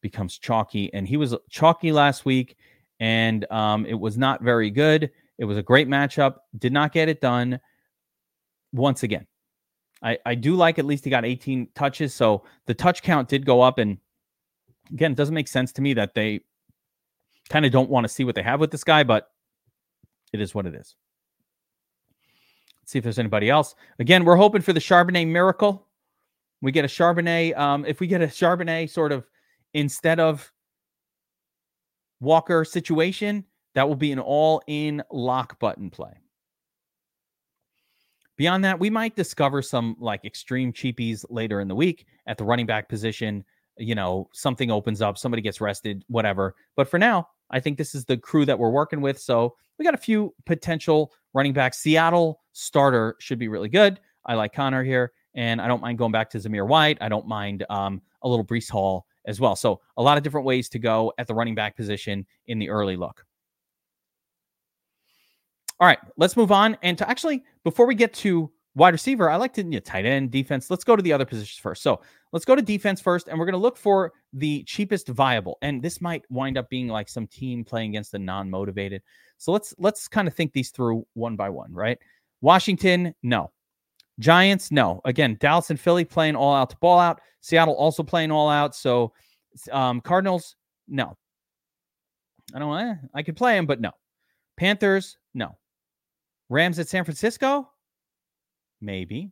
becomes 0.00 0.38
chalky, 0.38 0.92
and 0.94 1.06
he 1.06 1.16
was 1.16 1.34
chalky 1.50 1.92
last 1.92 2.24
week, 2.24 2.56
and 3.00 3.50
um, 3.50 3.86
it 3.86 3.98
was 3.98 4.16
not 4.16 4.42
very 4.42 4.70
good. 4.70 5.10
It 5.38 5.44
was 5.44 5.56
a 5.56 5.62
great 5.62 5.88
matchup, 5.88 6.36
did 6.58 6.72
not 6.72 6.92
get 6.92 7.08
it 7.08 7.20
done. 7.20 7.60
Once 8.72 9.02
again, 9.02 9.26
I, 10.02 10.18
I 10.26 10.34
do 10.34 10.54
like 10.54 10.78
at 10.78 10.84
least 10.84 11.04
he 11.04 11.10
got 11.10 11.24
18 11.24 11.68
touches, 11.74 12.14
so 12.14 12.44
the 12.66 12.74
touch 12.74 13.02
count 13.02 13.28
did 13.28 13.46
go 13.46 13.60
up. 13.60 13.78
And 13.78 13.98
again, 14.92 15.12
it 15.12 15.16
doesn't 15.16 15.34
make 15.34 15.48
sense 15.48 15.72
to 15.72 15.82
me 15.82 15.94
that 15.94 16.14
they 16.14 16.40
kind 17.48 17.64
of 17.64 17.72
don't 17.72 17.88
want 17.88 18.04
to 18.04 18.08
see 18.08 18.24
what 18.24 18.34
they 18.34 18.42
have 18.42 18.60
with 18.60 18.70
this 18.70 18.84
guy, 18.84 19.04
but 19.04 19.30
it 20.32 20.40
is 20.40 20.54
what 20.54 20.66
it 20.66 20.74
is 20.74 20.96
see 22.88 22.98
if 22.98 23.02
there's 23.02 23.18
anybody 23.18 23.50
else. 23.50 23.74
Again, 23.98 24.24
we're 24.24 24.36
hoping 24.36 24.62
for 24.62 24.72
the 24.72 24.80
Charbonnet 24.80 25.28
miracle. 25.28 25.86
We 26.62 26.72
get 26.72 26.86
a 26.86 26.88
Charbonnet. 26.88 27.56
Um, 27.56 27.84
if 27.84 28.00
we 28.00 28.06
get 28.06 28.22
a 28.22 28.26
Charbonnet 28.26 28.88
sort 28.88 29.12
of 29.12 29.26
instead 29.74 30.18
of 30.18 30.50
Walker 32.20 32.64
situation, 32.64 33.44
that 33.74 33.86
will 33.86 33.94
be 33.96 34.10
an 34.10 34.18
all 34.18 34.62
in 34.66 35.02
lock 35.12 35.58
button 35.58 35.90
play. 35.90 36.14
Beyond 38.38 38.64
that, 38.64 38.80
we 38.80 38.88
might 38.88 39.16
discover 39.16 39.60
some 39.60 39.94
like 40.00 40.24
extreme 40.24 40.72
cheapies 40.72 41.26
later 41.28 41.60
in 41.60 41.68
the 41.68 41.74
week 41.74 42.06
at 42.26 42.38
the 42.38 42.44
running 42.44 42.66
back 42.66 42.88
position. 42.88 43.44
You 43.76 43.94
know, 43.94 44.30
something 44.32 44.70
opens 44.70 45.02
up, 45.02 45.18
somebody 45.18 45.42
gets 45.42 45.60
rested, 45.60 46.04
whatever. 46.08 46.54
But 46.74 46.88
for 46.88 46.98
now, 46.98 47.28
I 47.50 47.60
think 47.60 47.76
this 47.76 47.94
is 47.94 48.06
the 48.06 48.16
crew 48.16 48.46
that 48.46 48.58
we're 48.58 48.70
working 48.70 49.02
with. 49.02 49.20
So 49.20 49.56
we 49.78 49.84
got 49.84 49.94
a 49.94 49.98
few 49.98 50.34
potential 50.46 51.12
running 51.34 51.52
backs. 51.52 51.78
Seattle 51.78 52.40
starter 52.58 53.16
should 53.20 53.38
be 53.38 53.48
really 53.48 53.68
good. 53.68 54.00
I 54.26 54.34
like 54.34 54.52
Conner 54.52 54.82
here, 54.82 55.12
and 55.34 55.60
I 55.60 55.68
don't 55.68 55.80
mind 55.80 55.96
going 55.96 56.12
back 56.12 56.28
to 56.30 56.38
Zamir 56.38 56.66
White. 56.66 56.98
I 57.00 57.08
don't 57.08 57.26
mind 57.26 57.64
um, 57.70 58.02
a 58.22 58.28
little 58.28 58.44
Breece 58.44 58.68
Hall 58.68 59.06
as 59.26 59.40
well. 59.40 59.54
So 59.54 59.80
a 59.96 60.02
lot 60.02 60.16
of 60.16 60.24
different 60.24 60.44
ways 60.44 60.68
to 60.70 60.78
go 60.78 61.12
at 61.18 61.26
the 61.26 61.34
running 61.34 61.54
back 61.54 61.76
position 61.76 62.26
in 62.46 62.58
the 62.58 62.68
early 62.68 62.96
look. 62.96 63.24
All 65.80 65.86
right, 65.86 65.98
let's 66.16 66.36
move 66.36 66.50
on. 66.50 66.76
And 66.82 66.98
to 66.98 67.08
actually, 67.08 67.44
before 67.62 67.86
we 67.86 67.94
get 67.94 68.12
to 68.14 68.50
wide 68.74 68.92
receiver, 68.92 69.30
I 69.30 69.36
like 69.36 69.52
to 69.54 69.80
tight 69.80 70.04
end, 70.04 70.32
defense. 70.32 70.70
Let's 70.70 70.84
go 70.84 70.96
to 70.96 71.02
the 71.02 71.12
other 71.12 71.24
positions 71.24 71.60
first. 71.60 71.82
So 71.82 72.00
let's 72.32 72.44
go 72.44 72.56
to 72.56 72.62
defense 72.62 73.00
first, 73.00 73.28
and 73.28 73.38
we're 73.38 73.46
going 73.46 73.52
to 73.52 73.58
look 73.58 73.76
for 73.76 74.12
the 74.32 74.64
cheapest 74.64 75.08
viable. 75.08 75.58
And 75.62 75.80
this 75.80 76.00
might 76.00 76.24
wind 76.28 76.58
up 76.58 76.68
being 76.68 76.88
like 76.88 77.08
some 77.08 77.28
team 77.28 77.64
playing 77.64 77.90
against 77.90 78.10
the 78.12 78.18
non-motivated. 78.18 79.02
So 79.36 79.52
let's 79.52 79.72
let's 79.78 80.08
kind 80.08 80.26
of 80.26 80.34
think 80.34 80.52
these 80.52 80.70
through 80.70 81.06
one 81.14 81.36
by 81.36 81.48
one, 81.48 81.72
right? 81.72 81.98
Washington, 82.40 83.14
no. 83.22 83.50
Giants, 84.18 84.70
no. 84.72 85.00
Again, 85.04 85.36
Dallas 85.40 85.70
and 85.70 85.78
Philly 85.78 86.04
playing 86.04 86.36
all 86.36 86.54
out 86.54 86.70
to 86.70 86.76
ball 86.76 86.98
out. 86.98 87.20
Seattle 87.40 87.74
also 87.74 88.02
playing 88.02 88.30
all 88.30 88.48
out. 88.48 88.74
So 88.74 89.12
um, 89.70 90.00
Cardinals, 90.00 90.56
no. 90.88 91.16
I 92.54 92.58
don't 92.58 92.70
know. 92.70 92.76
Eh, 92.76 92.94
I 93.14 93.22
could 93.22 93.36
play 93.36 93.54
them, 93.54 93.66
but 93.66 93.80
no. 93.80 93.92
Panthers, 94.56 95.18
no. 95.34 95.56
Rams 96.48 96.78
at 96.78 96.88
San 96.88 97.04
Francisco, 97.04 97.70
maybe. 98.80 99.30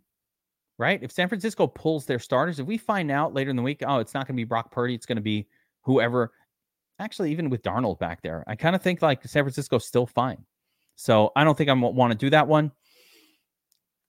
Right? 0.78 1.02
If 1.02 1.10
San 1.10 1.28
Francisco 1.28 1.66
pulls 1.66 2.04
their 2.04 2.18
starters, 2.18 2.60
if 2.60 2.66
we 2.66 2.76
find 2.76 3.10
out 3.10 3.32
later 3.32 3.48
in 3.48 3.56
the 3.56 3.62
week, 3.62 3.82
oh, 3.86 3.98
it's 3.98 4.12
not 4.12 4.26
going 4.26 4.34
to 4.34 4.40
be 4.40 4.44
Brock 4.44 4.70
Purdy, 4.70 4.94
it's 4.94 5.06
going 5.06 5.16
to 5.16 5.22
be 5.22 5.48
whoever. 5.82 6.32
Actually, 6.98 7.32
even 7.32 7.48
with 7.48 7.62
Darnold 7.62 7.98
back 7.98 8.20
there, 8.22 8.44
I 8.46 8.56
kind 8.56 8.76
of 8.76 8.82
think 8.82 9.00
like 9.00 9.26
San 9.26 9.42
Francisco's 9.42 9.86
still 9.86 10.06
fine. 10.06 10.44
So 10.96 11.32
I 11.34 11.44
don't 11.44 11.56
think 11.56 11.70
I 11.70 11.72
want 11.72 12.12
to 12.12 12.18
do 12.18 12.30
that 12.30 12.46
one. 12.46 12.72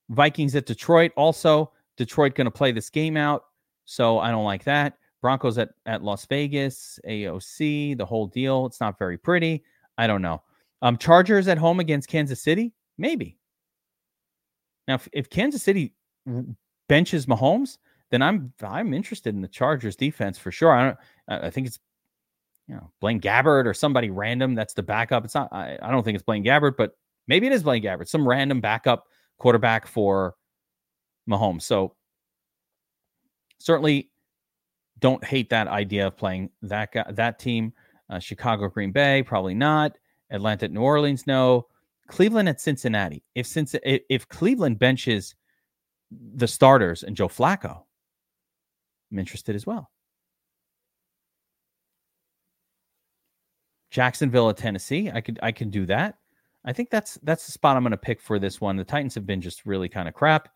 Vikings 0.09 0.55
at 0.55 0.65
Detroit. 0.65 1.11
Also, 1.15 1.71
Detroit 1.97 2.35
going 2.35 2.45
to 2.45 2.51
play 2.51 2.71
this 2.71 2.89
game 2.89 3.17
out. 3.17 3.45
So 3.85 4.19
I 4.19 4.31
don't 4.31 4.45
like 4.45 4.63
that. 4.65 4.97
Broncos 5.21 5.57
at, 5.57 5.69
at 5.85 6.03
Las 6.03 6.25
Vegas, 6.25 6.99
AOC, 7.07 7.97
the 7.97 8.05
whole 8.05 8.27
deal. 8.27 8.65
It's 8.65 8.79
not 8.79 8.99
very 8.99 9.17
pretty. 9.17 9.63
I 9.97 10.07
don't 10.07 10.21
know. 10.21 10.43
Um, 10.81 10.97
Chargers 10.97 11.47
at 11.47 11.57
home 11.57 11.79
against 11.79 12.07
Kansas 12.07 12.41
City. 12.41 12.73
Maybe. 12.97 13.37
Now, 14.87 14.95
if, 14.95 15.07
if 15.11 15.29
Kansas 15.29 15.63
City 15.63 15.93
benches 16.87 17.25
Mahomes, 17.25 17.77
then 18.09 18.21
I'm 18.21 18.53
I'm 18.63 18.93
interested 18.93 19.35
in 19.35 19.41
the 19.41 19.47
Chargers 19.47 19.95
defense 19.95 20.37
for 20.37 20.51
sure. 20.51 20.71
I 20.71 20.85
don't. 20.85 20.97
I 21.27 21.49
think 21.49 21.67
it's 21.67 21.79
you 22.67 22.75
know 22.75 22.91
Blaine 23.01 23.19
Gabbert 23.19 23.65
or 23.65 23.73
somebody 23.73 24.09
random 24.09 24.55
that's 24.55 24.73
the 24.73 24.83
backup. 24.83 25.25
It's 25.25 25.35
not. 25.35 25.51
I, 25.51 25.77
I 25.81 25.91
don't 25.91 26.03
think 26.03 26.15
it's 26.15 26.23
Blaine 26.23 26.43
Gabbert, 26.43 26.77
but 26.77 26.91
maybe 27.27 27.47
it 27.47 27.53
is 27.53 27.63
Blaine 27.63 27.83
Gabbert, 27.83 28.07
some 28.07 28.27
random 28.27 28.61
backup 28.61 29.05
quarterback 29.37 29.87
for 29.87 30.35
Mahomes. 31.29 31.63
So 31.63 31.95
certainly 33.59 34.09
don't 34.99 35.23
hate 35.23 35.49
that 35.49 35.67
idea 35.67 36.07
of 36.07 36.17
playing 36.17 36.49
that 36.63 36.91
guy, 36.91 37.05
that 37.11 37.39
team. 37.39 37.73
Uh, 38.09 38.19
Chicago, 38.19 38.69
Green 38.69 38.91
Bay, 38.91 39.21
probably 39.21 39.53
not. 39.53 39.97
Atlanta, 40.31 40.67
New 40.67 40.81
Orleans, 40.81 41.27
no. 41.27 41.67
Cleveland 42.07 42.47
at 42.47 42.61
Cincinnati. 42.61 43.23
If 43.35 43.45
since 43.45 43.75
if 43.83 44.27
Cleveland 44.29 44.79
benches 44.79 45.35
the 46.09 46.47
starters 46.47 47.03
and 47.03 47.17
Joe 47.17 47.27
Flacco, 47.27 47.83
I'm 49.11 49.19
interested 49.19 49.55
as 49.55 49.67
well. 49.67 49.91
Jacksonville 53.91 54.49
at 54.49 54.57
Tennessee, 54.57 55.11
I 55.13 55.21
could 55.21 55.39
I 55.43 55.51
can 55.51 55.69
do 55.69 55.85
that. 55.87 56.17
I 56.67 56.73
think 56.73 56.89
that's 56.89 57.17
that's 57.23 57.45
the 57.45 57.53
spot 57.53 57.77
I'm 57.77 57.83
going 57.83 57.91
to 57.91 57.97
pick 57.97 58.21
for 58.21 58.39
this 58.39 58.59
one. 58.59 58.75
The 58.75 58.83
Titans 58.83 59.15
have 59.15 59.25
been 59.25 59.39
just 59.39 59.65
really 59.65 59.87
kind 59.87 60.07
of 60.07 60.13
crap. 60.13 60.49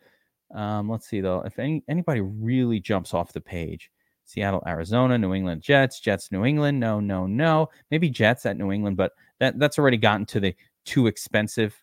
Um, 0.53 0.89
let's 0.89 1.07
see 1.07 1.22
though, 1.22 1.41
if 1.45 1.57
any 1.57 1.84
anybody 1.88 2.20
really 2.20 2.82
jumps 2.82 3.14
off 3.14 3.32
the 3.32 3.39
page, 3.39 3.89
Seattle, 4.26 4.62
Arizona, 4.68 5.18
New 5.18 5.34
England 5.34 5.62
Jets, 5.62 6.01
Jets, 6.01 6.30
New 6.30 6.43
England. 6.43 6.82
No, 6.82 6.99
no, 6.99 7.28
no. 7.28 7.70
Maybe 7.91 8.09
Jets 8.09 8.45
at 8.45 8.57
New 8.57 8.74
England, 8.74 8.97
but 8.97 9.14
that 9.39 9.57
that's 9.57 9.80
already 9.80 9.95
gotten 9.95 10.26
to 10.28 10.41
the 10.41 10.53
too 10.86 11.07
expensive 11.07 11.82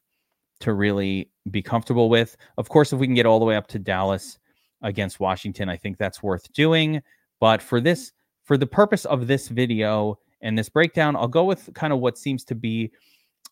to 0.60 0.74
really 0.74 1.30
be 1.50 1.62
comfortable 1.62 2.10
with. 2.10 2.36
Of 2.58 2.68
course, 2.68 2.92
if 2.92 2.98
we 2.98 3.06
can 3.06 3.14
get 3.14 3.24
all 3.26 3.38
the 3.38 3.46
way 3.46 3.56
up 3.56 3.66
to 3.68 3.78
Dallas 3.78 4.38
against 4.82 5.20
Washington, 5.20 5.70
I 5.70 5.78
think 5.78 5.96
that's 5.96 6.22
worth 6.22 6.52
doing. 6.52 7.00
But 7.40 7.62
for 7.62 7.80
this, 7.80 8.12
for 8.44 8.58
the 8.58 8.66
purpose 8.66 9.06
of 9.06 9.26
this 9.26 9.48
video 9.48 10.18
and 10.42 10.58
this 10.58 10.68
breakdown, 10.68 11.16
I'll 11.16 11.28
go 11.28 11.44
with 11.44 11.70
kind 11.74 11.94
of 11.94 12.00
what 12.00 12.18
seems 12.18 12.44
to 12.44 12.54
be 12.54 12.90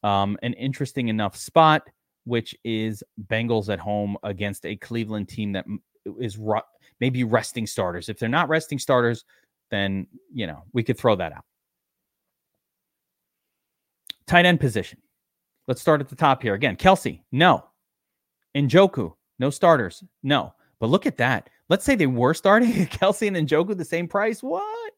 um, 0.07 0.39
an 0.43 0.53
interesting 0.55 1.09
enough 1.09 1.37
spot, 1.37 1.83
which 2.25 2.55
is 2.63 3.03
Bengals 3.27 3.73
at 3.73 3.81
home 3.81 4.17
against 4.23 4.65
a 4.65 4.77
Cleveland 4.77 5.29
team 5.29 5.53
that 5.53 5.67
is 6.21 6.39
ru- 6.39 6.61
maybe 7.01 7.25
resting 7.25 7.67
starters. 7.67 8.09
If 8.09 8.19
they're 8.19 8.29
not 8.29 8.49
resting 8.49 8.79
starters, 8.79 9.25
then 9.71 10.07
you 10.33 10.47
know 10.47 10.63
we 10.73 10.85
could 10.85 10.97
throw 10.97 11.17
that 11.17 11.33
out. 11.33 11.45
Tight 14.29 14.47
end 14.47 14.61
position. 14.61 15.01
Let's 15.67 15.81
start 15.81 16.01
at 16.01 16.09
the 16.09 16.15
top 16.15 16.41
here 16.41 16.55
again. 16.55 16.77
Kelce, 16.77 17.21
no. 17.33 17.65
Njoku, 18.57 19.13
No 19.41 19.51
starters. 19.51 20.05
No. 20.23 20.55
But 20.79 20.91
look 20.91 21.07
at 21.07 21.17
that. 21.17 21.51
Let's 21.69 21.85
say 21.85 21.97
they 21.97 22.07
were 22.07 22.33
starting 22.35 22.71
Kelce 22.87 23.27
and 23.27 23.49
Njoku 23.49 23.77
the 23.77 23.85
same 23.85 24.07
price. 24.07 24.41
What? 24.41 24.93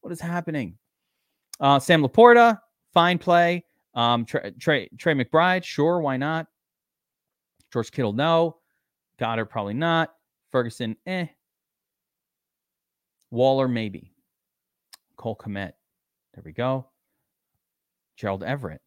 What 0.00 0.12
is 0.12 0.20
happening? 0.20 0.78
Uh, 1.58 1.80
Sam 1.80 2.02
Laporta, 2.02 2.60
fine 2.92 3.18
play. 3.18 3.64
Um, 3.94 4.24
Trey, 4.24 4.52
Trey, 4.58 4.88
Trey 4.98 5.14
McBride, 5.14 5.64
sure, 5.64 6.00
why 6.00 6.16
not? 6.16 6.46
George 7.72 7.90
Kittle, 7.90 8.12
no. 8.12 8.56
Goedert, 9.18 9.48
probably 9.50 9.74
not. 9.74 10.14
Ferguson, 10.50 10.96
eh. 11.06 11.26
Waller, 13.30 13.68
maybe. 13.68 14.12
Cole 15.16 15.36
Kmet, 15.36 15.72
there 16.34 16.42
we 16.44 16.52
go. 16.52 16.86
Gerald 18.16 18.44
Everett, 18.44 18.80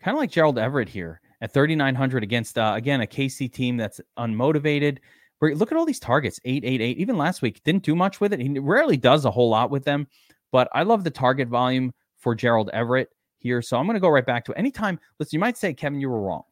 kind 0.00 0.16
of 0.16 0.20
like 0.20 0.30
Gerald 0.30 0.58
Everett 0.58 0.88
here 0.88 1.20
at 1.40 1.52
3,900 1.52 2.22
against, 2.22 2.58
uh, 2.58 2.72
again, 2.74 3.00
a 3.02 3.06
KC 3.06 3.52
team 3.52 3.76
that's 3.76 4.00
unmotivated. 4.18 4.98
Look 5.40 5.70
at 5.70 5.76
all 5.76 5.84
these 5.84 6.00
targets 6.00 6.40
888. 6.44 6.96
Even 6.98 7.18
last 7.18 7.42
week, 7.42 7.62
didn't 7.64 7.82
do 7.82 7.94
much 7.94 8.20
with 8.20 8.32
it. 8.32 8.40
He 8.40 8.58
rarely 8.58 8.96
does 8.96 9.24
a 9.24 9.30
whole 9.30 9.50
lot 9.50 9.70
with 9.70 9.84
them, 9.84 10.06
but 10.50 10.68
I 10.72 10.82
love 10.84 11.04
the 11.04 11.10
target 11.10 11.48
volume 11.48 11.92
for 12.16 12.34
Gerald 12.34 12.70
Everett 12.72 13.10
here. 13.44 13.62
So 13.62 13.76
I'm 13.76 13.84
going 13.86 13.94
to 13.94 14.00
go 14.00 14.08
right 14.08 14.26
back 14.26 14.44
to 14.46 14.52
it. 14.52 14.58
anytime. 14.58 14.98
Listen, 15.20 15.36
you 15.36 15.38
might 15.38 15.56
say, 15.56 15.72
Kevin, 15.72 16.00
you 16.00 16.10
were 16.10 16.20
wrong. 16.20 16.42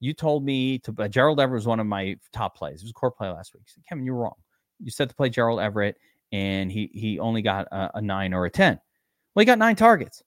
You 0.00 0.12
told 0.12 0.44
me 0.44 0.78
to 0.80 0.94
uh, 0.98 1.08
Gerald 1.08 1.40
Everett 1.40 1.58
was 1.58 1.66
one 1.66 1.80
of 1.80 1.86
my 1.86 2.16
top 2.32 2.56
plays. 2.56 2.82
It 2.82 2.84
was 2.84 2.90
a 2.90 2.94
core 2.94 3.10
play 3.10 3.28
last 3.28 3.54
week. 3.54 3.62
Said, 3.66 3.84
Kevin, 3.88 4.04
you 4.04 4.12
were 4.12 4.22
wrong. 4.22 4.34
You 4.80 4.90
said 4.90 5.08
to 5.08 5.14
play 5.14 5.30
Gerald 5.30 5.60
Everett, 5.60 5.96
and 6.32 6.72
he 6.72 6.90
he 6.92 7.18
only 7.18 7.42
got 7.42 7.66
a, 7.70 7.98
a 7.98 8.00
nine 8.02 8.34
or 8.34 8.46
a 8.46 8.50
ten. 8.50 8.80
Well, 9.34 9.42
he 9.42 9.46
got 9.46 9.58
nine 9.58 9.76
targets. 9.76 10.22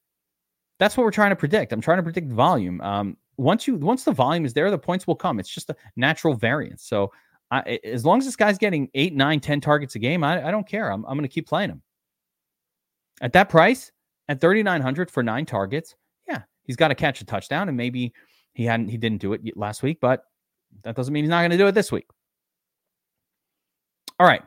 That's 0.80 0.95
what 0.95 1.03
we're 1.03 1.11
trying 1.11 1.32
to 1.32 1.36
predict. 1.36 1.74
I'm 1.74 1.82
trying 1.82 1.97
to 1.97 2.03
predict 2.03 2.32
volume. 2.32 2.82
Um, 2.82 3.17
once 3.38 3.67
you 3.67 3.76
once 3.76 4.03
the 4.03 4.11
volume 4.11 4.45
is 4.45 4.53
there, 4.53 4.69
the 4.69 4.78
points 4.78 5.07
will 5.07 5.15
come. 5.15 5.39
It's 5.39 5.49
just 5.49 5.71
a 5.71 5.76
natural 5.95 6.36
variance. 6.36 6.84
So 6.84 7.11
I, 7.49 7.80
as 7.84 8.05
long 8.05 8.19
as 8.19 8.26
this 8.26 8.36
guy's 8.36 8.57
getting 8.57 8.89
eight, 8.93 9.13
nine, 9.13 9.39
ten 9.39 9.59
targets 9.59 9.95
a 9.95 9.99
game, 9.99 10.24
I, 10.24 10.47
I 10.47 10.51
don't 10.51 10.67
care. 10.67 10.91
I'm, 10.91 11.03
I'm 11.05 11.17
going 11.17 11.28
to 11.28 11.34
keep 11.34 11.47
playing 11.47 11.69
him. 11.71 11.82
At 13.21 13.34
that 13.34 13.49
price, 13.49 13.91
at 14.28 14.41
3,900 14.41 15.11
for 15.11 15.21
nine 15.21 15.45
targets, 15.45 15.95
he's 16.64 16.76
got 16.76 16.89
to 16.89 16.95
catch 16.95 17.22
a 17.22 17.26
touchdown, 17.26 17.68
and 17.68 17.78
maybe 17.78 18.14
he 18.53 18.66
hadn't, 18.66 18.89
he 18.89 18.97
didn't 18.97 19.22
do 19.22 19.34
it 19.34 19.41
last 19.57 19.84
week, 19.84 19.99
but 20.01 20.26
that 20.84 20.95
doesn't 20.95 21.14
mean 21.14 21.24
he's 21.24 21.30
not 21.30 21.41
going 21.41 21.51
to 21.51 21.57
do 21.57 21.68
it 21.68 21.74
this 21.74 21.91
week. 21.91 22.07
All 24.20 24.28
right, 24.28 24.43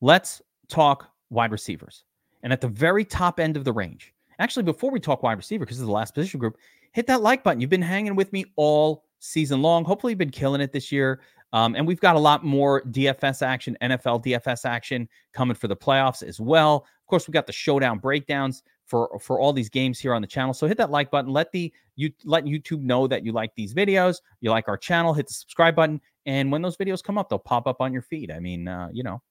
let's 0.00 0.42
talk 0.68 1.08
wide 1.30 1.52
receivers, 1.52 2.04
and 2.42 2.52
at 2.52 2.60
the 2.60 2.68
very 2.68 3.04
top 3.04 3.40
end 3.40 3.56
of 3.56 3.64
the 3.64 3.72
range. 3.72 4.14
Actually, 4.40 4.62
before 4.62 4.90
we 4.92 5.00
talk 5.00 5.22
wide 5.22 5.36
receiver, 5.36 5.64
because 5.64 5.78
this 5.78 5.82
is 5.82 5.88
the 5.88 5.92
last 5.92 6.14
position 6.14 6.38
group, 6.38 6.56
hit 6.92 7.06
that 7.08 7.22
like 7.22 7.42
button. 7.42 7.60
You've 7.60 7.70
been 7.70 7.82
hanging 7.82 8.14
with 8.14 8.32
me 8.32 8.44
all 8.56 9.04
season 9.18 9.62
long. 9.62 9.84
Hopefully, 9.84 10.12
you've 10.12 10.18
been 10.18 10.30
killing 10.30 10.60
it 10.60 10.72
this 10.72 10.92
year. 10.92 11.20
Um, 11.52 11.74
and 11.74 11.86
we've 11.86 12.00
got 12.00 12.14
a 12.14 12.18
lot 12.18 12.44
more 12.44 12.82
DFS 12.82 13.42
action, 13.42 13.76
NFL 13.80 14.22
DFS 14.24 14.64
action 14.66 15.08
coming 15.32 15.54
for 15.54 15.66
the 15.66 15.76
playoffs 15.76 16.22
as 16.22 16.40
well. 16.40 16.76
Of 16.76 17.06
course, 17.06 17.26
we 17.26 17.32
got 17.32 17.46
the 17.46 17.52
showdown 17.52 17.98
breakdowns 17.98 18.62
for 18.88 19.18
for 19.20 19.38
all 19.38 19.52
these 19.52 19.68
games 19.68 19.98
here 20.00 20.14
on 20.14 20.22
the 20.22 20.26
channel. 20.26 20.54
So 20.54 20.66
hit 20.66 20.78
that 20.78 20.90
like 20.90 21.10
button. 21.10 21.30
Let 21.30 21.52
the 21.52 21.72
you 21.94 22.10
let 22.24 22.44
YouTube 22.44 22.82
know 22.82 23.06
that 23.06 23.24
you 23.24 23.32
like 23.32 23.54
these 23.54 23.74
videos, 23.74 24.20
you 24.40 24.50
like 24.50 24.66
our 24.66 24.76
channel. 24.76 25.14
Hit 25.14 25.28
the 25.28 25.34
subscribe 25.34 25.76
button, 25.76 26.00
and 26.26 26.50
when 26.50 26.62
those 26.62 26.76
videos 26.76 27.02
come 27.02 27.18
up, 27.18 27.28
they'll 27.28 27.38
pop 27.38 27.66
up 27.66 27.80
on 27.80 27.92
your 27.92 28.02
feed. 28.02 28.30
I 28.30 28.40
mean, 28.40 28.66
uh, 28.66 28.88
you 28.92 29.02
know, 29.02 29.22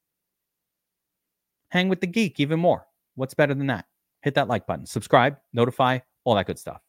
hang 1.70 1.90
with 1.90 2.00
the 2.00 2.08
geek 2.08 2.40
even 2.40 2.60
more. 2.60 2.86
What's 3.16 3.34
better 3.34 3.54
than 3.54 3.68
that? 3.68 3.86
Hit 4.22 4.36
that 4.36 4.48
like 4.48 4.68
button, 4.68 4.86
subscribe, 4.86 5.38
notify, 5.54 6.00
all 6.24 6.36
that 6.36 6.46
good 6.46 6.60
stuff. 6.60 6.82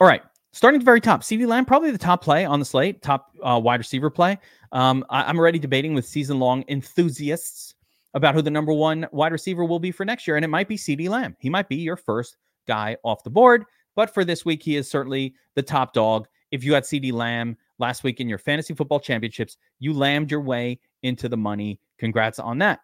All 0.00 0.06
right, 0.06 0.22
starting 0.52 0.78
at 0.78 0.82
the 0.82 0.84
very 0.84 1.00
top, 1.00 1.22
CeeDee 1.22 1.46
Lamb, 1.46 1.64
probably 1.64 1.90
the 1.90 1.98
top 1.98 2.22
play 2.22 2.44
on 2.44 2.58
the 2.60 2.64
slate, 2.64 3.02
top 3.02 3.32
uh, 3.42 3.60
wide 3.62 3.80
receiver 3.80 4.10
play. 4.10 4.38
Um, 4.72 5.04
I, 5.08 5.28
am 5.28 5.38
already 5.38 5.58
debating 5.58 5.94
with 5.94 6.06
season 6.06 6.38
long 6.38 6.64
enthusiasts 6.68 7.74
about 8.14 8.34
who 8.34 8.42
the 8.42 8.50
number 8.50 8.72
one 8.72 9.06
wide 9.12 9.32
receiver 9.32 9.64
will 9.64 9.78
be 9.78 9.90
for 9.90 10.04
next 10.04 10.26
year. 10.26 10.36
And 10.36 10.44
it 10.44 10.48
might 10.48 10.68
be 10.68 10.76
CD 10.76 11.08
Lamb. 11.08 11.36
He 11.38 11.50
might 11.50 11.68
be 11.68 11.76
your 11.76 11.96
first 11.96 12.36
guy 12.66 12.96
off 13.02 13.24
the 13.24 13.30
board. 13.30 13.64
But 13.94 14.12
for 14.12 14.24
this 14.24 14.44
week, 14.44 14.62
he 14.62 14.76
is 14.76 14.90
certainly 14.90 15.34
the 15.54 15.62
top 15.62 15.92
dog. 15.92 16.28
If 16.50 16.64
you 16.64 16.72
had 16.74 16.86
CD 16.86 17.12
Lamb 17.12 17.56
last 17.78 18.04
week 18.04 18.20
in 18.20 18.28
your 18.28 18.38
fantasy 18.38 18.74
football 18.74 19.00
championships, 19.00 19.56
you 19.78 19.92
lammed 19.92 20.30
your 20.30 20.40
way 20.40 20.80
into 21.02 21.28
the 21.28 21.36
money. 21.36 21.80
Congrats 21.98 22.38
on 22.38 22.58
that. 22.58 22.80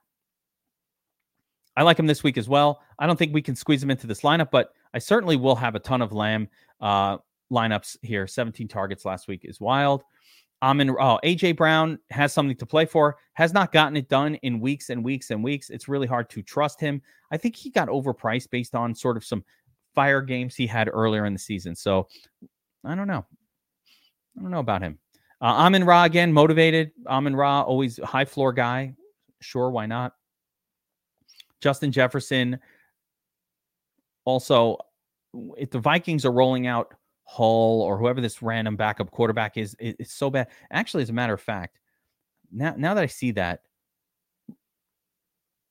I 1.77 1.83
like 1.83 1.99
him 1.99 2.07
this 2.07 2.23
week 2.23 2.39
as 2.39 2.49
well. 2.49 2.83
I 2.99 3.07
don't 3.07 3.19
think 3.19 3.35
we 3.35 3.43
can 3.43 3.57
squeeze 3.57 3.83
him 3.83 3.91
into 3.91 4.07
this 4.07 4.21
lineup, 4.21 4.51
but 4.53 4.71
I 4.93 4.99
certainly 4.99 5.37
will 5.37 5.57
have 5.57 5.75
a 5.75 5.81
ton 5.81 6.03
of 6.03 6.13
Lamb. 6.13 6.49
Uh, 6.81 7.19
lineups 7.53 7.97
here. 8.03 8.27
17 8.27 8.69
targets 8.69 9.05
last 9.05 9.29
week 9.29 9.43
is 9.45 9.61
wild. 9.61 10.03
Amon, 10.65 10.89
oh, 10.99 11.21
AJ 11.23 11.57
Brown 11.57 11.99
has 12.09 12.33
something 12.33 12.57
to 12.57 12.65
play 12.65 12.87
for, 12.87 13.19
has 13.35 13.53
not 13.53 13.71
gotten 13.71 13.99
it 13.99 14.09
done 14.09 14.37
in 14.37 14.61
weeks 14.61 14.89
and 14.89 15.05
weeks 15.05 15.31
and 15.31 15.45
weeks. 15.45 15.69
It's 15.69 15.89
really 15.89 16.07
hard 16.07 16.31
to 16.31 16.41
trust 16.41 16.81
him. 16.81 17.03
I 17.31 17.37
think 17.37 17.55
he 17.55 17.69
got 17.69 17.89
overpriced 17.89 18.49
based 18.49 18.75
on 18.75 18.95
sort 18.95 19.19
of 19.19 19.27
some 19.27 19.45
fire 19.95 20.23
games 20.23 20.55
he 20.55 20.67
had 20.67 20.89
earlier 20.91 21.27
in 21.27 21.35
the 21.35 21.39
season. 21.39 21.77
So 21.77 22.09
I 22.83 22.95
don't 22.95 23.07
know. 23.07 23.27
I 24.39 24.41
don't 24.41 24.51
know 24.51 24.61
about 24.61 24.81
him. 24.81 24.99
Uh, 25.43 25.49
Amon 25.49 25.85
Ra 25.85 26.05
again, 26.05 26.33
motivated. 26.33 26.93
Amon 27.07 27.37
Ra, 27.37 27.61
always 27.61 27.99
high 28.03 28.25
floor 28.25 28.55
guy. 28.55 28.95
Sure, 29.43 29.69
why 29.69 29.85
not? 29.85 30.15
Justin 31.61 31.93
Jefferson. 31.93 32.59
Also, 34.25 34.79
if 35.59 35.69
the 35.69 35.79
Vikings 35.79 36.25
are 36.25 36.33
rolling 36.33 36.67
out 36.67 36.95
Hall 37.25 37.83
or 37.83 37.99
whoever 37.99 38.21
this 38.21 38.43
random 38.43 38.77
backup 38.77 39.11
quarterback 39.11 39.57
is, 39.57 39.75
it's 39.79 40.13
so 40.13 40.31
bad. 40.31 40.49
Actually, 40.71 41.03
as 41.03 41.11
a 41.11 41.15
matter 41.15 41.35
of 41.35 41.41
fact, 41.41 41.81
now 42.53 42.75
now 42.77 42.95
that 42.95 43.03
I 43.03 43.07
see 43.07 43.33
that 43.33 43.63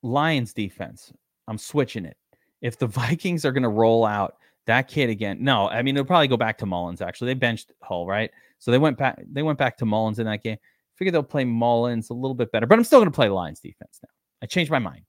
Lions 0.02 0.52
defense, 0.52 1.12
I'm 1.48 1.58
switching 1.58 2.04
it. 2.04 2.16
If 2.60 2.78
the 2.78 2.86
Vikings 2.88 3.44
are 3.44 3.52
going 3.52 3.62
to 3.62 3.68
roll 3.68 4.04
out 4.04 4.36
that 4.66 4.88
kid 4.88 5.10
again, 5.10 5.38
no, 5.40 5.68
I 5.68 5.82
mean 5.82 5.94
they'll 5.94 6.04
probably 6.04 6.28
go 6.28 6.36
back 6.36 6.58
to 6.58 6.66
Mullens. 6.66 7.00
Actually, 7.00 7.28
they 7.28 7.34
benched 7.34 7.72
Hall, 7.82 8.06
right? 8.06 8.30
So 8.58 8.70
they 8.70 8.78
went 8.78 8.98
back. 8.98 9.22
They 9.30 9.42
went 9.42 9.58
back 9.58 9.76
to 9.78 9.86
Mullens 9.86 10.18
in 10.18 10.26
that 10.26 10.42
game. 10.42 10.58
Figure 10.96 11.12
they'll 11.12 11.22
play 11.22 11.44
Mullens 11.44 12.10
a 12.10 12.14
little 12.14 12.34
bit 12.34 12.52
better, 12.52 12.66
but 12.66 12.78
I'm 12.78 12.84
still 12.84 12.98
going 12.98 13.10
to 13.10 13.14
play 13.14 13.28
Lions 13.28 13.60
defense 13.60 14.00
now. 14.02 14.10
I 14.42 14.46
changed 14.46 14.70
my 14.70 14.78
mind. 14.78 15.04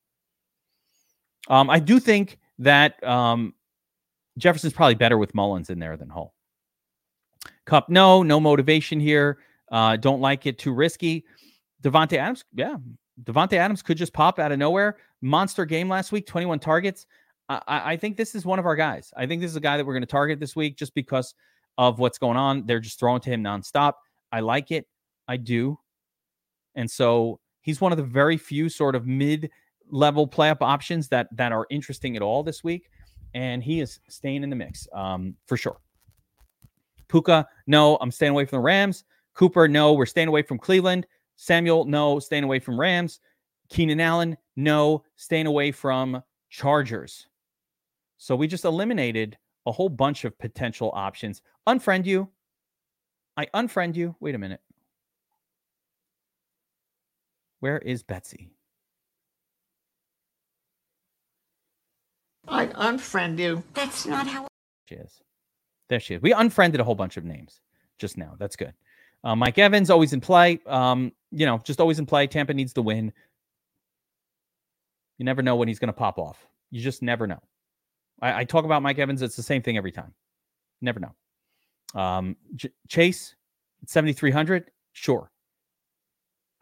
Um, 1.48 1.70
I 1.70 1.80
do 1.80 2.00
think 2.00 2.40
that 2.60 3.04
um, 3.04 3.54
Jefferson's 4.38 4.74
probably 4.74 4.96
better 4.96 5.18
with 5.18 5.34
Mullens 5.34 5.70
in 5.70 5.80
there 5.80 5.98
than 5.98 6.10
Hall. 6.10 6.35
Kupp, 7.66 7.90
no, 7.90 8.24
no 8.24 8.40
motivation 8.40 9.00
here. 9.00 9.40
Uh, 9.72 9.96
don't 9.98 10.22
like 10.22 10.46
it. 10.46 10.58
Too 10.58 10.74
risky. 10.74 11.26
Davante 11.84 12.18
Adams, 12.18 12.44
yeah. 12.54 12.78
Davante 13.24 13.54
Adams 13.54 13.82
could 13.82 13.98
just 13.98 14.14
pop 14.14 14.40
out 14.40 14.52
of 14.52 14.60
nowhere. 14.60 14.98
Monster 15.22 15.66
game 15.66 15.90
last 15.90 16.12
week, 16.12 16.28
21 16.28 16.60
targets. 16.60 17.06
I, 17.48 17.62
I 17.68 17.98
think 17.98 18.18
this 18.18 18.36
is 18.36 18.46
one 18.46 18.60
of 18.60 18.66
our 18.66 18.76
guys. 18.76 19.14
I 19.16 19.26
think 19.26 19.42
this 19.42 19.52
is 19.52 19.58
a 19.58 19.62
guy 19.62 19.78
that 19.78 19.86
we're 19.86 19.94
going 19.94 20.02
to 20.02 20.08
target 20.08 20.40
this 20.40 20.56
week 20.56 20.78
just 20.78 20.94
because 20.96 21.34
of 21.78 22.00
what's 22.00 22.18
going 22.18 22.38
on. 22.38 22.66
They're 22.66 22.80
just 22.80 23.00
throwing 23.00 23.22
to 23.22 23.30
him 23.30 23.44
nonstop. 23.44 23.94
I 24.32 24.40
like 24.40 24.72
it. 24.72 24.88
I 25.28 25.38
do. 25.38 25.80
And 26.76 26.90
so 26.90 27.40
he's 27.62 27.80
one 27.80 27.92
of 27.92 27.98
the 27.98 28.04
very 28.04 28.38
few 28.38 28.70
sort 28.70 28.96
of 28.96 29.06
mid 29.06 29.50
level 29.90 30.26
play 30.28 30.50
up 30.50 30.62
options 30.62 31.08
that 31.10 31.28
that 31.32 31.52
are 31.52 31.68
interesting 31.70 32.16
at 32.16 32.22
all 32.22 32.44
this 32.44 32.64
week. 32.64 32.90
And 33.34 33.64
he 33.64 33.82
is 33.82 34.00
staying 34.10 34.44
in 34.44 34.50
the 34.50 34.56
mix 34.56 34.88
um, 34.94 35.36
for 35.46 35.58
sure. 35.58 35.80
Puka, 37.08 37.48
no, 37.68 37.98
I'm 37.98 38.12
staying 38.12 38.32
away 38.32 38.46
from 38.46 38.58
the 38.58 38.62
Rams. 38.62 39.04
Cooper, 39.34 39.68
no, 39.68 39.94
we're 39.94 40.06
staying 40.06 40.28
away 40.28 40.42
from 40.42 40.58
Cleveland. 40.58 41.06
Samuel, 41.36 41.86
no, 41.86 42.20
staying 42.20 42.44
away 42.44 42.60
from 42.60 42.80
Rams. 42.80 43.20
Keenan 43.70 44.00
Allen, 44.00 44.38
no, 44.56 45.04
staying 45.16 45.48
away 45.48 45.72
from 45.72 46.22
Chargers. 46.50 47.28
So 48.18 48.36
we 48.36 48.48
just 48.48 48.66
eliminated 48.66 49.38
a 49.66 49.72
whole 49.72 49.90
bunch 49.90 50.24
of 50.26 50.38
potential 50.38 50.92
options. 50.94 51.42
Unfriend 51.68 52.06
you. 52.06 52.30
I 53.36 53.48
unfriend 53.48 53.96
you. 53.96 54.16
Wait 54.20 54.36
a 54.36 54.38
minute. 54.38 54.62
Where 57.60 57.80
is 57.80 58.04
Betsy? 58.04 58.52
I 62.48 62.68
unfriend 62.68 63.40
you. 63.40 63.64
That's 63.74 64.06
not 64.06 64.28
how 64.28 64.48
she 64.88 64.96
is. 64.96 65.22
There 65.90 66.00
she 66.00 66.16
is. 66.16 66.22
We 66.22 66.34
unfriended 66.34 66.82
a 66.82 66.84
whole 66.84 66.96
bunch 66.96 67.18
of 67.18 67.26
names 67.26 67.62
just 67.98 68.18
now. 68.18 68.36
That's 68.40 68.56
good. 68.56 68.74
Uh, 69.24 69.36
Mike 69.36 69.58
Evans 69.58 69.90
always 69.90 70.14
in 70.14 70.22
play. 70.22 70.60
Um, 70.68 71.12
you 71.32 71.46
know, 71.46 71.60
just 71.64 71.80
always 71.80 72.00
in 72.00 72.06
play. 72.06 72.28
Tampa 72.28 72.54
needs 72.54 72.74
the 72.74 72.82
win. 72.82 73.12
You 75.18 75.26
never 75.26 75.42
know 75.42 75.56
when 75.56 75.68
he's 75.68 75.80
going 75.80 75.88
to 75.88 75.94
pop 75.94 76.18
off. 76.18 76.46
You 76.72 76.82
just 76.82 77.02
never 77.02 77.26
know. 77.26 77.42
I, 78.22 78.42
I, 78.42 78.44
talk 78.44 78.66
about 78.66 78.82
Mike 78.82 79.00
Evans. 79.00 79.22
It's 79.22 79.36
the 79.36 79.44
same 79.44 79.62
thing 79.62 79.78
every 79.78 79.92
time. 79.92 80.14
Never 80.82 81.00
know. 81.00 82.00
Um, 82.00 82.36
J- 82.56 82.72
Chase, 82.88 83.36
7,300. 83.86 84.72
Sure. 84.94 85.32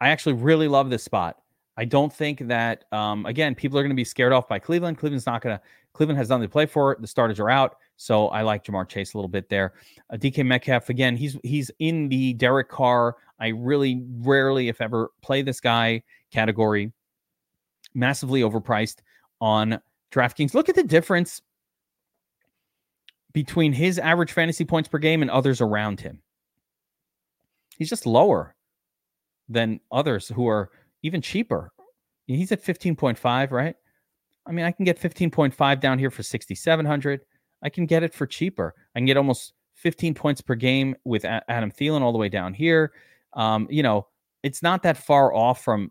I 0.00 0.08
actually 0.08 0.34
really 0.34 0.68
love 0.68 0.90
this 0.90 1.02
spot. 1.02 1.38
I 1.76 1.84
don't 1.84 2.12
think 2.12 2.46
that, 2.46 2.84
um, 2.92 3.26
again, 3.26 3.54
people 3.54 3.78
are 3.78 3.82
going 3.82 3.90
to 3.90 3.96
be 3.96 4.04
scared 4.04 4.32
off 4.32 4.48
by 4.48 4.58
Cleveland. 4.58 4.98
Cleveland's 4.98 5.26
not 5.26 5.42
going 5.42 5.56
to, 5.56 5.62
Cleveland 5.92 6.18
has 6.18 6.28
nothing 6.28 6.42
to 6.42 6.48
play 6.48 6.66
for. 6.66 6.96
The 7.00 7.06
starters 7.06 7.40
are 7.40 7.50
out. 7.50 7.78
So 7.96 8.28
I 8.28 8.42
like 8.42 8.64
Ja'Marr 8.64 8.88
Chase 8.88 9.14
a 9.14 9.18
little 9.18 9.28
bit 9.28 9.48
there. 9.48 9.74
Uh, 10.12 10.16
DK 10.16 10.44
Metcalf 10.44 10.88
again, 10.88 11.16
he's 11.16 11.36
he's 11.42 11.70
in 11.78 12.08
the 12.08 12.34
Derek 12.34 12.68
Carr. 12.68 13.16
I 13.40 13.48
really 13.48 14.02
rarely, 14.18 14.68
if 14.68 14.80
ever, 14.80 15.10
play 15.22 15.42
this 15.42 15.60
guy 15.60 16.02
category. 16.32 16.92
Massively 17.94 18.40
overpriced 18.40 18.96
on 19.40 19.80
DraftKings. 20.10 20.54
Look 20.54 20.68
at 20.68 20.74
the 20.74 20.82
difference 20.82 21.42
between 23.32 23.72
his 23.72 23.98
average 23.98 24.32
fantasy 24.32 24.64
points 24.64 24.88
per 24.88 24.98
game 24.98 25.22
and 25.22 25.30
others 25.30 25.60
around 25.60 26.00
him. 26.00 26.20
He's 27.76 27.90
just 27.90 28.06
lower 28.06 28.54
than 29.48 29.80
others 29.92 30.28
who 30.28 30.48
are 30.48 30.70
even 31.02 31.20
cheaper. 31.20 31.72
He's 32.26 32.52
at 32.52 32.64
15.5, 32.64 33.50
right? 33.50 33.74
I 34.46 34.52
mean, 34.52 34.64
I 34.64 34.72
can 34.72 34.84
get 34.84 35.00
15.5 35.00 35.80
down 35.80 35.98
here 35.98 36.10
for 36.10 36.22
6,700. 36.22 37.20
I 37.64 37.70
can 37.70 37.86
get 37.86 38.02
it 38.02 38.14
for 38.14 38.26
cheaper. 38.26 38.74
I 38.94 39.00
can 39.00 39.06
get 39.06 39.16
almost 39.16 39.54
15 39.74 40.14
points 40.14 40.40
per 40.40 40.54
game 40.54 40.94
with 41.04 41.24
Adam 41.24 41.70
Thielen 41.70 42.02
all 42.02 42.12
the 42.12 42.18
way 42.18 42.28
down 42.28 42.54
here. 42.54 42.92
Um, 43.32 43.66
you 43.70 43.82
know, 43.82 44.06
it's 44.42 44.62
not 44.62 44.82
that 44.84 44.96
far 44.96 45.34
off 45.34 45.64
from 45.64 45.90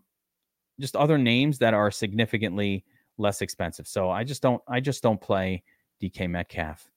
just 0.80 0.96
other 0.96 1.18
names 1.18 1.58
that 1.58 1.74
are 1.74 1.90
significantly 1.90 2.84
less 3.18 3.42
expensive. 3.42 3.86
So 3.86 4.10
I 4.10 4.24
just 4.24 4.42
don't, 4.42 4.62
I 4.68 4.80
just 4.80 5.02
don't 5.02 5.20
play 5.20 5.62
DK 6.00 6.30
Metcalf 6.30 6.90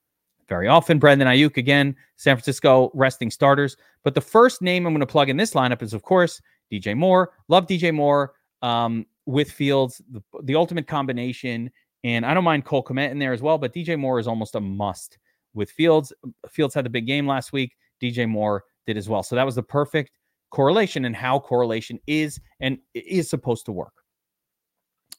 very 0.47 0.67
often. 0.67 0.99
Brandon 0.99 1.27
Aiyuk 1.27 1.57
again, 1.57 1.95
San 2.15 2.35
Francisco 2.35 2.89
resting 2.93 3.29
starters. 3.29 3.77
But 4.03 4.15
the 4.15 4.21
first 4.21 4.61
name 4.61 4.85
I'm 4.85 4.93
going 4.93 5.01
to 5.01 5.05
plug 5.05 5.29
in 5.29 5.37
this 5.37 5.53
lineup 5.53 5.81
is, 5.81 5.93
of 5.93 6.03
course, 6.03 6.41
DJ 6.71 6.95
Moore. 6.95 7.31
Love 7.47 7.67
DJ 7.67 7.93
Moore 7.93 8.33
um, 8.61 9.05
with 9.25 9.51
Fields, 9.51 10.01
the, 10.11 10.21
the, 10.43 10.55
ultimate 10.55 10.87
combination. 10.87 11.69
And 12.03 12.25
I 12.25 12.33
don't 12.33 12.43
mind 12.43 12.65
Cole 12.65 12.83
Kmet 12.83 13.11
in 13.11 13.19
there 13.19 13.33
as 13.33 13.41
well, 13.41 13.57
but 13.57 13.73
DJ 13.73 13.97
Moore 13.97 14.19
is 14.19 14.27
almost 14.27 14.55
a 14.55 14.59
must 14.59 15.17
with 15.53 15.71
Fields. 15.71 16.13
Fields 16.49 16.73
had 16.73 16.85
the 16.85 16.89
big 16.89 17.07
game 17.07 17.27
last 17.27 17.51
week. 17.51 17.75
DJ 18.01 18.29
Moore 18.29 18.63
did 18.85 18.97
as 18.97 19.09
well. 19.09 19.23
So 19.23 19.35
that 19.35 19.45
was 19.45 19.55
the 19.55 19.63
perfect 19.63 20.11
correlation 20.51 21.05
and 21.05 21.15
how 21.15 21.39
correlation 21.39 21.99
is 22.07 22.39
and 22.59 22.77
is 22.93 23.29
supposed 23.29 23.65
to 23.65 23.71
work. 23.71 23.93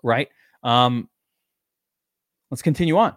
Right? 0.03 0.29
Um, 0.63 1.09
let's 2.51 2.63
continue 2.63 2.97
on. 2.97 3.17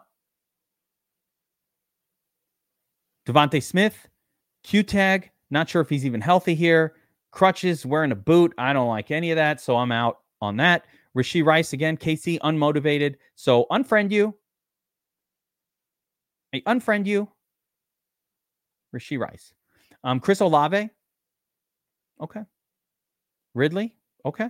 DeVonta 3.27 3.61
Smith, 3.61 4.07
Q 4.63 4.83
tag. 4.83 5.31
Not 5.49 5.69
sure 5.69 5.81
if 5.81 5.89
he's 5.89 6.05
even 6.05 6.21
healthy 6.21 6.55
here. 6.55 6.95
Crutches, 7.31 7.85
wearing 7.85 8.11
a 8.11 8.15
boot. 8.15 8.53
I 8.57 8.73
don't 8.73 8.87
like 8.87 9.11
any 9.11 9.31
of 9.31 9.35
that. 9.35 9.61
So 9.61 9.77
I'm 9.77 9.91
out 9.91 10.19
on 10.41 10.57
that. 10.57 10.85
Rashee 11.17 11.45
Rice 11.45 11.73
again, 11.73 11.97
KC 11.97 12.39
unmotivated. 12.39 13.15
So 13.35 13.65
unfriend 13.71 14.11
you. 14.11 14.35
I 16.53 16.61
unfriend 16.61 17.05
you. 17.05 17.29
Rashee 18.95 19.19
Rice. 19.19 19.53
Um, 20.03 20.19
Chris 20.19 20.39
Olave. 20.41 20.89
Okay. 22.21 22.41
Ridley. 23.53 23.95
Okay. 24.25 24.49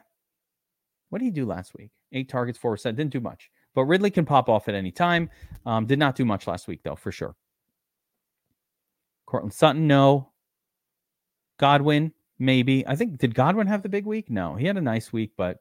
What 1.09 1.20
did 1.20 1.26
he 1.26 1.32
do 1.32 1.45
last 1.45 1.74
week? 1.78 1.91
Eight 2.14 2.30
targets, 2.30 2.57
four 2.57 2.72
percent. 2.72 2.97
Didn't 2.97 3.14
do 3.14 3.20
much. 3.20 3.49
But 3.74 3.86
Ridley 3.86 4.12
can 4.12 4.26
pop 4.26 4.49
off 4.49 4.68
at 4.68 4.76
any 4.76 4.91
time. 4.91 5.30
Um, 5.66 5.86
did 5.86 5.99
not 5.99 6.16
do 6.16 6.26
much 6.26 6.47
last 6.47 6.68
week, 6.68 6.82
though, 6.84 6.95
for 6.95 7.12
sure. 7.12 7.36
Courtland 9.26 9.53
Sutton, 9.53 9.88
no. 9.88 10.30
Godwin, 11.57 12.12
maybe. 12.39 12.86
I 12.88 12.95
think 12.95 13.18
did 13.18 13.36
Godwin 13.36 13.68
have 13.68 13.84
the 13.84 13.89
big 13.89 14.05
week? 14.05 14.30
No, 14.30 14.55
he 14.55 14.66
had 14.66 14.78
a 14.78 14.82
nice 14.82 15.14
week, 15.14 15.32
but 15.38 15.59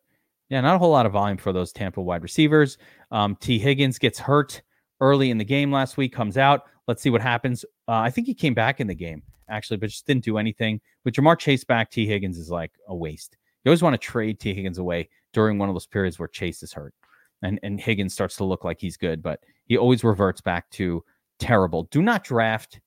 yeah, 0.51 0.61
not 0.61 0.75
a 0.75 0.79
whole 0.79 0.91
lot 0.91 1.07
of 1.07 1.13
volume 1.13 1.39
for 1.39 1.53
those 1.53 1.73
Tampa 1.73 2.03
wide 2.03 2.23
receivers. 2.23 2.77
Um, 3.11 3.37
Tee 3.37 3.59
Higgins 3.59 3.99
gets 3.99 4.19
hurt 4.19 4.61
early 5.01 5.31
in 5.31 5.39
the 5.39 5.45
game 5.45 5.73
last 5.73 5.97
week, 5.97 6.13
comes 6.13 6.37
out. 6.37 6.65
Let's 6.87 7.01
see 7.01 7.11
what 7.11 7.23
happens. 7.23 7.65
Uh, 7.89 7.93
I 7.93 8.11
think 8.11 8.27
he 8.27 8.35
came 8.35 8.53
back 8.53 8.81
in 8.81 8.87
the 8.87 8.95
game 8.95 9.23
actually, 9.49 9.77
but 9.77 9.91
just 9.91 10.07
didn't 10.07 10.25
do 10.25 10.39
anything. 10.39 10.81
With 11.05 11.15
Ja'Marr 11.15 11.39
Chase 11.39 11.65
back, 11.65 11.91
T. 11.91 12.07
Higgins 12.07 12.39
is 12.39 12.51
like 12.51 12.73
a 12.89 12.95
waste. 12.95 13.37
You 13.65 13.71
always 13.71 13.83
want 13.83 13.95
to 13.95 13.99
trade 13.99 14.39
T. 14.39 14.55
Higgins 14.55 14.79
away 14.79 15.09
during 15.33 15.59
one 15.59 15.69
of 15.69 15.75
those 15.75 15.87
periods 15.87 16.19
where 16.19 16.29
Chase 16.29 16.63
is 16.63 16.73
hurt 16.73 16.95
and, 17.43 17.59
and 17.63 17.81
Higgins 17.81 18.13
starts 18.13 18.37
to 18.37 18.45
look 18.45 18.65
like 18.65 18.81
he's 18.81 18.97
good, 18.97 19.23
but 19.23 19.41
he 19.67 19.77
always 19.77 20.05
reverts 20.05 20.41
back 20.41 20.69
to 20.71 21.05
terrible. 21.39 21.85
Do 21.91 22.03
not 22.03 22.25
draft 22.25 22.81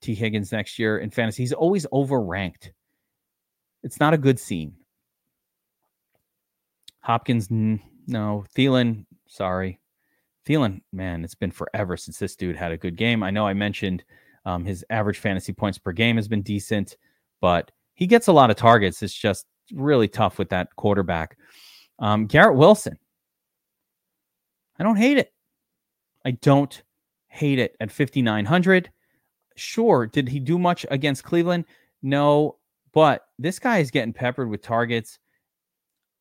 T. 0.00 0.14
Higgins 0.14 0.52
next 0.52 0.78
year 0.78 0.98
in 0.98 1.10
fantasy. 1.10 1.42
He's 1.42 1.52
always 1.52 1.86
overranked. 1.92 2.70
It's 3.82 4.00
not 4.00 4.14
a 4.14 4.18
good 4.18 4.38
scene. 4.38 4.74
Hopkins, 7.00 7.48
no. 7.50 8.44
Thielen, 8.56 9.06
sorry. 9.26 9.80
Thielen, 10.46 10.80
man, 10.92 11.24
it's 11.24 11.34
been 11.34 11.50
forever 11.50 11.96
since 11.96 12.18
this 12.18 12.36
dude 12.36 12.56
had 12.56 12.72
a 12.72 12.76
good 12.76 12.96
game. 12.96 13.22
I 13.22 13.30
know 13.30 13.46
I 13.46 13.54
mentioned 13.54 14.04
um, 14.44 14.64
his 14.64 14.84
average 14.90 15.18
fantasy 15.18 15.52
points 15.52 15.78
per 15.78 15.92
game 15.92 16.16
has 16.16 16.28
been 16.28 16.42
decent, 16.42 16.96
but 17.40 17.70
he 17.94 18.06
gets 18.06 18.28
a 18.28 18.32
lot 18.32 18.50
of 18.50 18.56
targets. 18.56 19.02
It's 19.02 19.14
just 19.14 19.46
really 19.72 20.08
tough 20.08 20.38
with 20.38 20.48
that 20.50 20.74
quarterback. 20.76 21.36
Um, 21.98 22.26
Garrett 22.26 22.56
Wilson, 22.56 22.98
I 24.78 24.82
don't 24.82 24.96
hate 24.96 25.18
it. 25.18 25.32
I 26.24 26.32
don't 26.32 26.82
hate 27.28 27.58
it 27.58 27.76
at 27.80 27.92
5,900. 27.92 28.90
Sure. 29.56 30.06
Did 30.06 30.28
he 30.28 30.40
do 30.40 30.58
much 30.58 30.86
against 30.90 31.24
Cleveland? 31.24 31.64
No. 32.02 32.56
But 32.92 33.26
this 33.38 33.58
guy 33.58 33.78
is 33.78 33.90
getting 33.90 34.12
peppered 34.12 34.48
with 34.48 34.62
targets. 34.62 35.18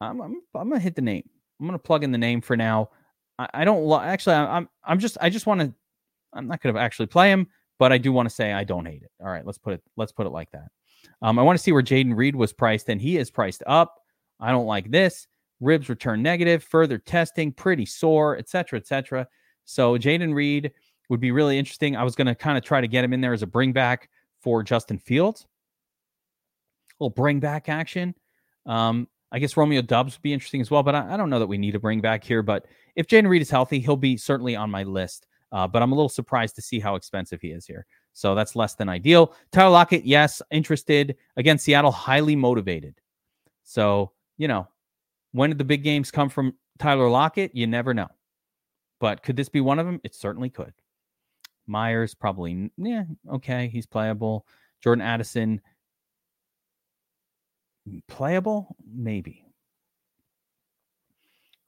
I'm, 0.02 0.22
I'm, 0.22 0.41
I'm 0.56 0.70
gonna 0.70 0.80
hit 0.80 0.95
the 0.95 1.02
name. 1.02 1.28
I'm 1.60 1.66
gonna 1.66 1.80
plug 1.80 2.04
in 2.04 2.12
the 2.12 2.18
name 2.18 2.41
for 2.41 2.56
now. 2.56 2.89
I, 3.38 3.47
I 3.54 3.66
don't 3.66 3.84
lo- 3.84 4.00
actually. 4.00 4.36
I'm 4.36 4.70
I'm 4.84 5.00
just 5.00 5.18
I 5.22 5.30
just 5.30 5.45
want 5.45 5.62
to. 5.62 5.74
I'm 6.34 6.47
not 6.47 6.62
gonna 6.62 6.80
actually 6.80 7.08
play 7.08 7.32
him, 7.32 7.47
but 7.80 7.91
I 7.91 7.97
do 7.97 8.12
want 8.12 8.30
to 8.30 8.34
say 8.34 8.54
I 8.54 8.64
don't 8.64 8.86
hate 8.86 9.04
it. 9.04 9.12
All 9.22 9.30
right, 9.30 9.45
let's 9.45 9.58
put 9.58 9.74
it 9.74 9.82
let's 9.97 10.12
put 10.12 10.26
it 10.26 10.32
like 10.32 10.52
that. 10.52 10.68
Um, 11.22 11.39
I 11.39 11.43
want 11.43 11.58
to 11.58 11.64
see 11.64 11.72
where 11.72 11.84
Jayden 11.84 12.16
Reed 12.16 12.36
was 12.36 12.54
priced, 12.54 12.89
and 12.89 13.02
he 13.02 13.18
is 13.18 13.30
priced 13.32 13.64
up. 13.68 13.95
I 14.39 14.52
don't 14.52 14.68
like 14.68 14.89
this. 14.91 15.28
Ribs 15.60 15.89
return 15.89 16.22
negative. 16.22 16.64
Further 16.64 16.97
testing, 16.97 17.52
pretty 17.52 17.86
sore, 17.86 18.38
etc., 18.38 18.80
etc. 18.80 19.28
So 19.66 19.97
Jayden 19.97 20.34
Reed 20.34 20.72
would 21.10 21.20
be 21.20 21.32
really 21.32 21.58
interesting. 21.58 21.95
I 21.95 22.04
was 22.04 22.16
going 22.16 22.28
to 22.28 22.36
kind 22.36 22.58
of 22.58 22.64
try 22.64 22.82
to 22.82 22.88
get 22.88 23.04
him 23.04 23.14
in 23.14 23.22
there 23.22 23.34
as 23.34 23.41
a 23.41 23.47
bring 23.47 23.74
back 23.74 24.10
for 24.41 24.64
Justin 24.64 25.00
Fields. 25.00 25.45
A 27.00 27.04
little 27.04 27.14
bring 27.14 27.39
back 27.39 27.68
action. 27.68 28.16
Um, 28.66 29.08
I 29.32 29.40
guess 29.40 29.56
Romeo 29.56 29.82
Doubs 29.82 30.16
would 30.16 30.22
be 30.22 30.34
interesting 30.34 30.62
as 30.62 30.72
well, 30.72 30.84
but 30.84 30.96
I, 30.96 31.14
I, 31.14 31.18
don't 31.18 31.30
know 31.30 31.40
that 31.40 31.48
we 31.48 31.58
need 31.58 31.72
to 31.72 31.80
bring 31.80 32.02
back 32.02 32.24
here. 32.24 32.42
But 32.42 32.66
if 32.96 33.08
Jayden 33.08 33.28
Reed 33.28 33.42
is 33.42 33.50
healthy, 33.50 33.80
he'll 33.80 33.96
be 33.96 34.18
certainly 34.18 34.56
on 34.56 34.72
my 34.72 34.84
list. 34.84 35.28
Uh, 35.52 35.68
but 35.68 35.82
I'm 35.82 35.92
a 35.92 35.96
little 35.96 36.10
surprised 36.10 36.56
to 36.56 36.62
see 36.62 36.80
how 36.80 36.96
expensive 36.96 37.42
he 37.42 37.50
is 37.50 37.66
here. 37.66 37.86
So 38.14 38.36
that's 38.36 38.56
less 38.56 38.76
than 38.76 38.90
ideal. 38.90 39.34
Tyler 39.52 39.70
Lockett, 39.70 40.06
yes, 40.06 40.42
interested. 40.52 41.16
Again, 41.38 41.58
Seattle, 41.58 41.92
highly 41.92 42.36
motivated. 42.36 42.96
So, 43.64 44.12
you 44.38 44.48
know, 44.48 44.68
when 45.32 45.50
did 45.50 45.58
the 45.58 45.64
big 45.64 45.84
games 45.84 46.12
come 46.12 46.30
from 46.30 46.56
Tyler 46.78 47.10
Lockett? 47.10 47.56
You 47.56 47.68
never 47.68 47.94
know. 47.94 48.10
But 49.00 49.24
could 49.24 49.36
this 49.36 49.50
be 49.50 49.62
one 49.62 49.80
of 49.80 49.86
them? 49.86 50.02
It 50.04 50.16
certainly 50.16 50.50
could. 50.50 50.74
Meyers 51.70 52.16
probably 52.16 52.72
yeah 52.78 53.04
okay 53.32 53.70
he's 53.70 53.86
playable. 53.86 54.46
Jordan 54.84 55.06
Addison 55.06 55.62
playable 58.08 58.76
maybe. 58.94 59.46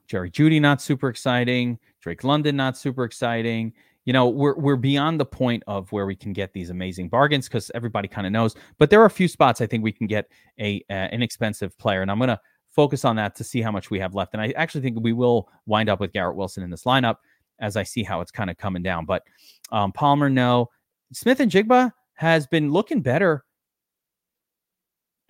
Jerry 0.07 0.29
Jeudy, 0.29 0.59
not 0.59 0.81
super 0.81 1.07
exciting. 1.07 1.79
Drake 2.01 2.23
London 2.23 2.55
not 2.55 2.77
super 2.77 3.03
exciting. 3.03 3.73
You 4.05 4.13
know 4.13 4.27
we're 4.27 4.55
we're 4.55 4.75
beyond 4.75 5.19
the 5.19 5.25
point 5.25 5.63
of 5.67 5.91
where 5.91 6.05
we 6.05 6.15
can 6.15 6.33
get 6.33 6.53
these 6.53 6.69
amazing 6.69 7.07
bargains 7.07 7.47
because 7.47 7.71
everybody 7.75 8.07
kind 8.07 8.25
of 8.25 8.33
knows. 8.33 8.55
But 8.77 8.89
there 8.89 9.01
are 9.01 9.05
a 9.05 9.11
few 9.11 9.27
spots 9.27 9.61
I 9.61 9.67
think 9.67 9.83
we 9.83 9.91
can 9.91 10.07
get 10.07 10.29
a 10.59 10.83
uh, 10.89 11.07
inexpensive 11.11 11.77
player, 11.77 12.01
and 12.01 12.09
I'm 12.09 12.19
gonna 12.19 12.41
focus 12.71 13.05
on 13.05 13.15
that 13.17 13.35
to 13.35 13.43
see 13.43 13.61
how 13.61 13.71
much 13.71 13.89
we 13.89 13.99
have 13.99 14.15
left. 14.15 14.33
And 14.33 14.41
I 14.41 14.51
actually 14.51 14.81
think 14.81 14.97
we 15.01 15.13
will 15.13 15.49
wind 15.65 15.89
up 15.89 15.99
with 15.99 16.13
Garrett 16.13 16.35
Wilson 16.35 16.63
in 16.63 16.69
this 16.69 16.83
lineup 16.83 17.17
as 17.59 17.77
I 17.77 17.83
see 17.83 18.03
how 18.03 18.21
it's 18.21 18.31
kind 18.31 18.49
of 18.49 18.57
coming 18.57 18.81
down. 18.81 19.05
But 19.05 19.23
um, 19.71 19.91
Palmer, 19.91 20.29
no. 20.29 20.69
Smith-Njigba 21.13 21.91
has 22.13 22.47
been 22.47 22.71
looking 22.71 23.01
better 23.01 23.43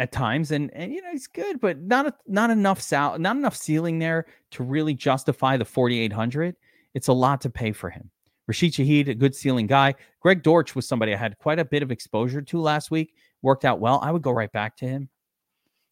at 0.02 0.12
times, 0.12 0.49
and 0.49 0.74
and 0.74 0.91
you 0.91 0.99
know 0.99 1.12
he's 1.12 1.28
good, 1.28 1.62
but 1.62 1.80
not 1.80 2.08
a, 2.08 2.14
not 2.26 2.49
enough 2.49 2.82
sal- 2.82 3.20
not 3.20 3.36
enough 3.36 3.56
ceiling 3.56 3.99
there 3.99 4.26
to 4.49 4.64
really 4.64 4.95
justify 4.95 5.58
the 5.58 5.64
4,800. 5.64 6.56
It's 6.95 7.08
a 7.08 7.14
lot 7.14 7.39
to 7.41 7.52
pay 7.52 7.72
for 7.72 7.91
him. 7.91 8.10
Rashid 8.47 8.74
Shaheed, 8.74 9.10
a 9.10 9.14
good 9.14 9.36
ceiling 9.36 9.68
guy. 9.68 9.93
Greg 10.20 10.41
Dortch 10.41 10.76
was 10.76 10.88
somebody 10.88 11.14
I 11.14 11.18
had 11.18 11.38
quite 11.38 11.60
a 11.60 11.66
bit 11.66 11.84
of 11.84 11.91
exposure 11.91 12.41
to 12.41 12.60
last 12.60 12.89
week. 12.89 13.14
Worked 13.43 13.64
out 13.64 13.80
well. 13.80 13.99
I 14.02 14.12
would 14.12 14.24
go 14.24 14.32
right 14.32 14.52
back 14.52 14.76
to 14.78 14.88
him. 14.88 15.08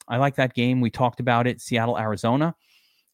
I 0.07 0.17
like 0.17 0.35
that 0.37 0.55
game. 0.55 0.81
We 0.81 0.89
talked 0.89 1.19
about 1.19 1.45
it, 1.45 1.61
Seattle, 1.61 1.97
Arizona. 1.97 2.55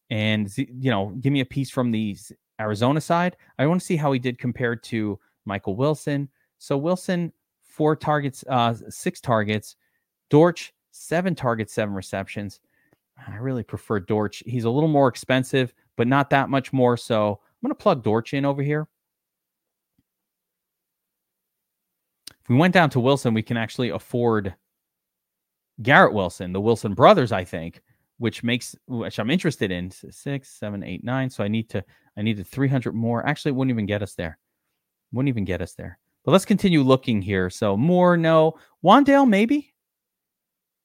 And, 0.08 0.50
you 0.56 0.90
know, 0.90 1.10
give 1.20 1.32
me 1.32 1.40
a 1.40 1.44
piece 1.44 1.68
from 1.68 1.90
the 1.90 2.16
Arizona 2.58 3.02
side. 3.02 3.36
I 3.58 3.66
want 3.66 3.80
to 3.82 3.86
see 3.86 3.96
how 3.96 4.12
he 4.12 4.18
did 4.18 4.38
compared 4.38 4.82
to 4.84 5.18
Michael 5.44 5.76
Wilson. 5.76 6.30
So 6.58 6.78
Wilson, 6.78 7.32
four 7.62 7.96
targets, 7.96 8.42
uh, 8.48 8.74
six 8.88 9.20
targets. 9.20 9.76
Dortch, 10.30 10.72
seven 10.96 11.34
targets, 11.34 11.72
seven 11.72 11.94
receptions. 11.94 12.60
I 13.26 13.36
really 13.36 13.62
prefer 13.62 14.00
Dortch. 14.00 14.42
He's 14.46 14.64
a 14.64 14.70
little 14.70 14.88
more 14.88 15.08
expensive, 15.08 15.72
but 15.96 16.06
not 16.06 16.30
that 16.30 16.50
much 16.50 16.72
more. 16.72 16.96
So 16.96 17.40
I'm 17.40 17.66
going 17.66 17.70
to 17.70 17.82
plug 17.82 18.02
Dortch 18.02 18.34
in 18.34 18.44
over 18.44 18.62
here. 18.62 18.88
If 22.42 22.50
we 22.50 22.56
went 22.56 22.74
down 22.74 22.90
to 22.90 23.00
Wilson, 23.00 23.34
we 23.34 23.42
can 23.42 23.56
actually 23.56 23.90
afford 23.90 24.54
Garrett 25.82 26.12
Wilson, 26.14 26.52
the 26.52 26.60
Wilson 26.60 26.94
brothers, 26.94 27.32
I 27.32 27.44
think, 27.44 27.82
which 28.18 28.42
makes 28.42 28.76
which 28.86 29.18
I'm 29.18 29.30
interested 29.30 29.70
in 29.70 29.90
six, 29.90 30.50
seven, 30.50 30.82
eight, 30.82 31.02
nine. 31.02 31.28
So 31.28 31.42
I 31.42 31.48
need 31.48 31.68
to 31.70 31.84
I 32.16 32.22
needed 32.22 32.46
300 32.46 32.94
more. 32.94 33.26
Actually, 33.26 33.50
it 33.50 33.56
wouldn't 33.56 33.74
even 33.74 33.86
get 33.86 34.02
us 34.02 34.14
there. 34.14 34.38
Wouldn't 35.12 35.28
even 35.28 35.44
get 35.44 35.60
us 35.60 35.74
there. 35.74 35.98
But 36.24 36.32
let's 36.32 36.44
continue 36.44 36.82
looking 36.82 37.20
here. 37.20 37.50
So 37.50 37.76
more, 37.76 38.16
no. 38.16 38.58
Wan'Dale, 38.84 39.28
maybe. 39.28 39.72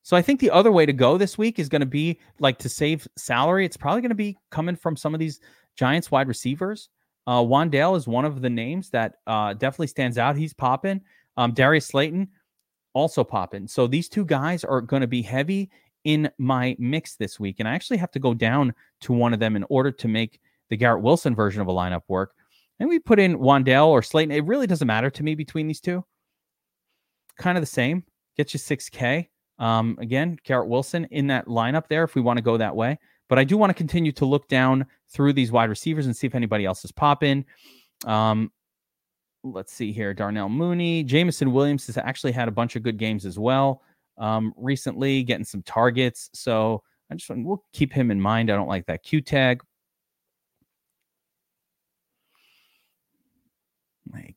So 0.03 0.17
I 0.17 0.21
think 0.21 0.39
the 0.39 0.51
other 0.51 0.71
way 0.71 0.85
to 0.85 0.93
go 0.93 1.17
this 1.17 1.37
week 1.37 1.59
is 1.59 1.69
going 1.69 1.81
to 1.81 1.85
be 1.85 2.19
like 2.39 2.57
to 2.59 2.69
save 2.69 3.07
salary. 3.17 3.65
It's 3.65 3.77
probably 3.77 4.01
going 4.01 4.09
to 4.09 4.15
be 4.15 4.37
coming 4.49 4.75
from 4.75 4.95
some 4.97 5.13
of 5.13 5.19
these 5.19 5.39
Giants 5.75 6.11
wide 6.11 6.27
receivers. 6.27 6.89
Uh, 7.27 7.41
Wan'Dale 7.41 7.95
is 7.95 8.07
one 8.07 8.25
of 8.25 8.41
the 8.41 8.49
names 8.49 8.89
that 8.89 9.15
uh, 9.27 9.53
definitely 9.53 9.87
stands 9.87 10.17
out. 10.17 10.35
He's 10.35 10.53
popping. 10.53 11.01
Um, 11.37 11.53
Darius 11.53 11.87
Slayton 11.87 12.27
also 12.93 13.23
popping. 13.23 13.67
So 13.67 13.87
these 13.87 14.09
two 14.09 14.25
guys 14.25 14.63
are 14.63 14.81
going 14.81 15.01
to 15.01 15.07
be 15.07 15.21
heavy 15.21 15.69
in 16.03 16.29
my 16.39 16.75
mix 16.79 17.15
this 17.15 17.39
week. 17.39 17.57
And 17.59 17.67
I 17.69 17.73
actually 17.73 17.97
have 17.97 18.11
to 18.11 18.19
go 18.19 18.33
down 18.33 18.73
to 19.01 19.13
one 19.13 19.33
of 19.33 19.39
them 19.39 19.55
in 19.55 19.65
order 19.69 19.91
to 19.91 20.07
make 20.07 20.39
the 20.69 20.77
Garrett 20.77 21.03
Wilson 21.03 21.35
version 21.35 21.61
of 21.61 21.67
a 21.67 21.71
lineup 21.71 22.01
work. 22.07 22.33
And 22.79 22.89
we 22.89 22.97
put 22.97 23.19
in 23.19 23.37
Wan'Dale 23.37 23.87
or 23.87 24.01
Slayton. 24.01 24.31
It 24.31 24.45
really 24.45 24.65
doesn't 24.65 24.87
matter 24.87 25.11
to 25.11 25.23
me 25.23 25.35
between 25.35 25.67
these 25.67 25.79
two. 25.81 26.03
Kind 27.37 27.57
of 27.57 27.61
the 27.61 27.67
same. 27.67 28.03
Gets 28.35 28.53
you 28.53 28.59
6K. 28.59 29.27
Um, 29.61 29.95
again, 30.01 30.37
Garrett 30.43 30.67
Wilson 30.67 31.07
in 31.11 31.27
that 31.27 31.45
lineup 31.45 31.87
there 31.87 32.03
if 32.03 32.15
we 32.15 32.21
want 32.21 32.37
to 32.37 32.43
go 32.43 32.57
that 32.57 32.75
way. 32.75 32.97
But 33.29 33.39
I 33.39 33.45
do 33.45 33.55
want 33.55 33.69
to 33.69 33.75
continue 33.75 34.11
to 34.13 34.25
look 34.25 34.49
down 34.49 34.85
through 35.09 35.33
these 35.33 35.51
wide 35.51 35.69
receivers 35.69 36.05
and 36.05 36.17
see 36.17 36.27
if 36.27 36.35
anybody 36.35 36.65
else 36.65 36.83
is 36.83 36.91
popping. 36.91 37.45
Um, 38.05 38.51
let's 39.43 39.71
see 39.71 39.93
here. 39.93 40.13
Darnell 40.13 40.49
Mooney, 40.49 41.03
Jameson 41.03 41.53
Williams 41.53 41.85
has 41.85 41.97
actually 41.97 42.33
had 42.33 42.47
a 42.49 42.51
bunch 42.51 42.75
of 42.75 42.83
good 42.83 42.97
games 42.97 43.25
as 43.25 43.39
well 43.39 43.83
um, 44.17 44.53
recently, 44.57 45.23
getting 45.23 45.45
some 45.45 45.61
targets. 45.61 46.29
So 46.33 46.83
I 47.09 47.15
just 47.15 47.29
want 47.29 47.45
we'll 47.45 47.63
keep 47.71 47.93
him 47.93 48.11
in 48.11 48.19
mind. 48.19 48.51
I 48.51 48.55
don't 48.55 48.67
like 48.67 48.87
that 48.87 49.03
Q 49.03 49.21
tag. 49.21 49.61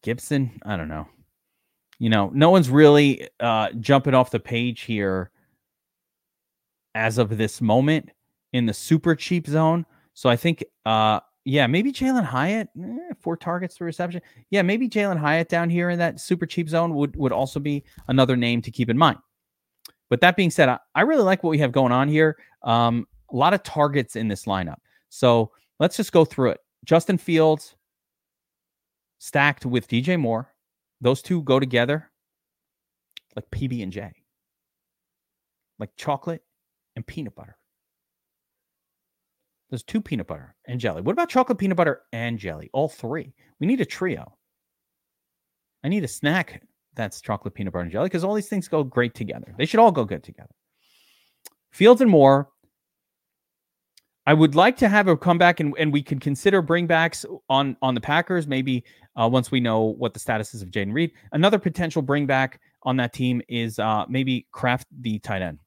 Gibson, 0.04 0.60
I 0.66 0.76
don't 0.76 0.88
know. 0.88 1.08
You 1.98 2.10
know, 2.10 2.30
no 2.34 2.50
one's 2.50 2.70
really 2.70 3.28
uh, 3.40 3.70
jumping 3.80 4.14
off 4.14 4.30
the 4.30 4.40
page 4.40 4.82
here 4.82 5.30
as 6.94 7.18
of 7.18 7.36
this 7.36 7.60
moment 7.60 8.10
in 8.52 8.66
the 8.66 8.74
super 8.74 9.14
cheap 9.14 9.46
zone. 9.46 9.84
So 10.14 10.28
I 10.28 10.36
think, 10.36 10.64
uh, 10.86 11.20
yeah, 11.44 11.66
maybe 11.66 11.92
Jalin 11.92 12.24
Hyatt, 12.24 12.68
eh, 12.80 13.14
four 13.20 13.36
targets 13.36 13.76
to 13.76 13.84
reception. 13.84 14.22
Yeah, 14.50 14.62
maybe 14.62 14.88
Jalin 14.88 15.18
Hyatt 15.18 15.48
down 15.48 15.68
here 15.68 15.90
in 15.90 15.98
that 15.98 16.20
super 16.20 16.46
cheap 16.46 16.68
zone 16.68 16.94
would 16.94 17.16
would 17.16 17.32
also 17.32 17.60
be 17.60 17.84
another 18.08 18.36
name 18.36 18.62
to 18.62 18.70
keep 18.70 18.88
in 18.88 18.96
mind. 18.96 19.18
But 20.08 20.20
that 20.20 20.36
being 20.36 20.50
said, 20.50 20.68
I, 20.68 20.78
I 20.94 21.02
really 21.02 21.22
like 21.22 21.42
what 21.42 21.50
we 21.50 21.58
have 21.58 21.72
going 21.72 21.92
on 21.92 22.08
here. 22.08 22.38
Um, 22.62 23.06
a 23.32 23.36
lot 23.36 23.52
of 23.52 23.62
targets 23.62 24.16
in 24.16 24.28
this 24.28 24.44
lineup. 24.44 24.78
So 25.10 25.50
let's 25.80 25.96
just 25.96 26.12
go 26.12 26.24
through 26.24 26.50
it. 26.50 26.60
Justin 26.84 27.18
Fields 27.18 27.76
stacked 29.18 29.66
with 29.66 29.88
DJ 29.88 30.18
Moore. 30.18 30.53
Those 31.04 31.20
two 31.20 31.42
go 31.42 31.60
together 31.60 32.10
like 33.36 33.44
PB 33.50 33.82
and 33.82 33.92
J, 33.92 34.10
like 35.78 35.90
chocolate 35.98 36.42
and 36.96 37.06
peanut 37.06 37.34
butter. 37.34 37.58
There's 39.68 39.82
two 39.82 40.00
peanut 40.00 40.26
butter 40.26 40.56
and 40.66 40.80
jelly. 40.80 41.02
What 41.02 41.12
about 41.12 41.28
chocolate, 41.28 41.58
peanut 41.58 41.76
butter, 41.76 42.00
and 42.14 42.38
jelly? 42.38 42.70
All 42.72 42.88
three. 42.88 43.34
We 43.60 43.66
need 43.66 43.82
a 43.82 43.84
trio. 43.84 44.38
I 45.84 45.88
need 45.88 46.04
a 46.04 46.08
snack 46.08 46.62
that's 46.94 47.20
chocolate, 47.20 47.52
peanut 47.52 47.74
butter, 47.74 47.82
and 47.82 47.92
jelly 47.92 48.06
because 48.06 48.24
all 48.24 48.32
these 48.32 48.48
things 48.48 48.66
go 48.66 48.82
great 48.82 49.14
together. 49.14 49.54
They 49.58 49.66
should 49.66 49.80
all 49.80 49.92
go 49.92 50.06
good 50.06 50.24
together. 50.24 50.54
Fields 51.70 52.00
and 52.00 52.10
Moore. 52.10 52.48
I 54.26 54.32
would 54.32 54.54
like 54.54 54.76
to 54.78 54.88
have 54.88 55.06
a 55.06 55.16
comeback 55.16 55.60
and, 55.60 55.74
and 55.78 55.92
we 55.92 56.02
can 56.02 56.18
consider 56.18 56.62
bringbacks 56.62 57.24
on 57.48 57.76
on 57.82 57.94
the 57.94 58.00
Packers, 58.00 58.46
maybe 58.46 58.84
uh, 59.16 59.28
once 59.30 59.50
we 59.50 59.60
know 59.60 59.82
what 59.82 60.14
the 60.14 60.20
status 60.20 60.54
is 60.54 60.62
of 60.62 60.70
Jayden 60.70 60.92
Reed. 60.92 61.12
Another 61.32 61.58
potential 61.58 62.02
bringback 62.02 62.54
on 62.84 62.96
that 62.96 63.12
team 63.12 63.42
is 63.48 63.78
uh, 63.78 64.04
maybe 64.08 64.46
Kraft 64.52 64.86
the 65.00 65.18
tight 65.18 65.42
end. 65.42 65.58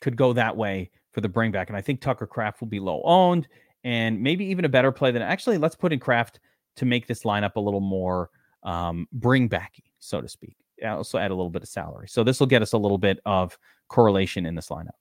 Could 0.00 0.16
go 0.16 0.32
that 0.32 0.56
way 0.56 0.90
for 1.12 1.20
the 1.20 1.28
bringback. 1.28 1.68
And 1.68 1.76
I 1.76 1.80
think 1.80 2.00
Tucker 2.00 2.26
Kraft 2.26 2.60
will 2.60 2.68
be 2.68 2.80
low 2.80 3.02
owned 3.04 3.48
and 3.84 4.20
maybe 4.20 4.44
even 4.46 4.64
a 4.64 4.68
better 4.68 4.92
play 4.92 5.10
than 5.10 5.22
actually 5.22 5.58
let's 5.58 5.76
put 5.76 5.92
in 5.92 6.00
Kraft 6.00 6.40
to 6.76 6.84
make 6.84 7.06
this 7.06 7.22
lineup 7.22 7.56
a 7.56 7.60
little 7.60 7.80
more 7.80 8.30
um, 8.64 9.06
bring 9.12 9.48
backy, 9.48 9.92
so 9.98 10.20
to 10.20 10.28
speak. 10.28 10.56
Also 10.84 11.18
add 11.18 11.30
a 11.30 11.34
little 11.34 11.50
bit 11.50 11.62
of 11.62 11.68
salary. 11.68 12.08
So 12.08 12.24
this 12.24 12.40
will 12.40 12.46
get 12.46 12.62
us 12.62 12.72
a 12.72 12.78
little 12.78 12.98
bit 12.98 13.20
of 13.24 13.56
correlation 13.88 14.44
in 14.46 14.54
this 14.54 14.68
lineup. 14.68 14.96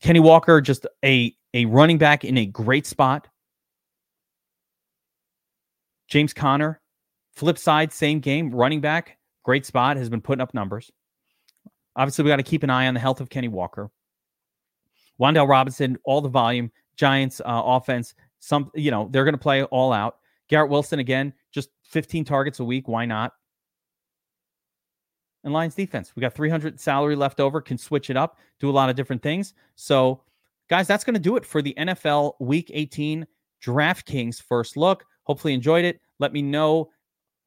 Kenny 0.00 0.20
Walker, 0.20 0.60
just 0.60 0.86
a, 1.04 1.34
a 1.54 1.64
running 1.66 1.98
back 1.98 2.24
in 2.24 2.38
a 2.38 2.46
great 2.46 2.86
spot. 2.86 3.28
James 6.08 6.32
Conner, 6.32 6.80
flip 7.34 7.58
side, 7.58 7.92
same 7.92 8.20
game, 8.20 8.54
running 8.54 8.80
back, 8.80 9.18
great 9.44 9.66
spot, 9.66 9.96
has 9.96 10.08
been 10.08 10.20
putting 10.20 10.40
up 10.40 10.54
numbers. 10.54 10.90
Obviously, 11.96 12.24
we 12.24 12.30
got 12.30 12.36
to 12.36 12.42
keep 12.42 12.62
an 12.62 12.70
eye 12.70 12.86
on 12.86 12.94
the 12.94 13.00
health 13.00 13.20
of 13.20 13.28
Kenny 13.28 13.48
Walker. 13.48 13.90
Wan'Dale 15.20 15.48
Robinson, 15.48 15.98
all 16.04 16.20
the 16.20 16.28
volume, 16.28 16.70
Giants 16.96 17.40
uh, 17.40 17.62
offense, 17.64 18.14
some, 18.38 18.70
you 18.74 18.90
know, 18.90 19.08
they're 19.10 19.24
going 19.24 19.34
to 19.34 19.38
play 19.38 19.64
all 19.64 19.92
out. 19.92 20.18
Garrett 20.48 20.70
Wilson, 20.70 21.00
again, 21.00 21.32
just 21.52 21.70
15 21.84 22.24
targets 22.24 22.60
a 22.60 22.64
week. 22.64 22.88
Why 22.88 23.04
not? 23.04 23.32
And 25.44 25.52
Lions 25.52 25.74
defense, 25.74 26.12
we 26.14 26.20
got 26.20 26.34
300 26.34 26.80
salary 26.80 27.16
left 27.16 27.40
over, 27.40 27.60
can 27.60 27.78
switch 27.78 28.10
it 28.10 28.16
up, 28.16 28.38
do 28.58 28.68
a 28.68 28.72
lot 28.72 28.90
of 28.90 28.96
different 28.96 29.22
things. 29.22 29.54
So, 29.76 30.22
guys, 30.68 30.86
that's 30.86 31.04
going 31.04 31.14
to 31.14 31.20
do 31.20 31.36
it 31.36 31.44
for 31.46 31.62
the 31.62 31.74
NFL 31.78 32.34
Week 32.40 32.70
18 32.74 33.26
DraftKings 33.64 34.42
first 34.42 34.76
look. 34.76 35.04
Hopefully, 35.24 35.54
enjoyed 35.54 35.84
it. 35.84 36.00
Let 36.18 36.32
me 36.32 36.42
know 36.42 36.90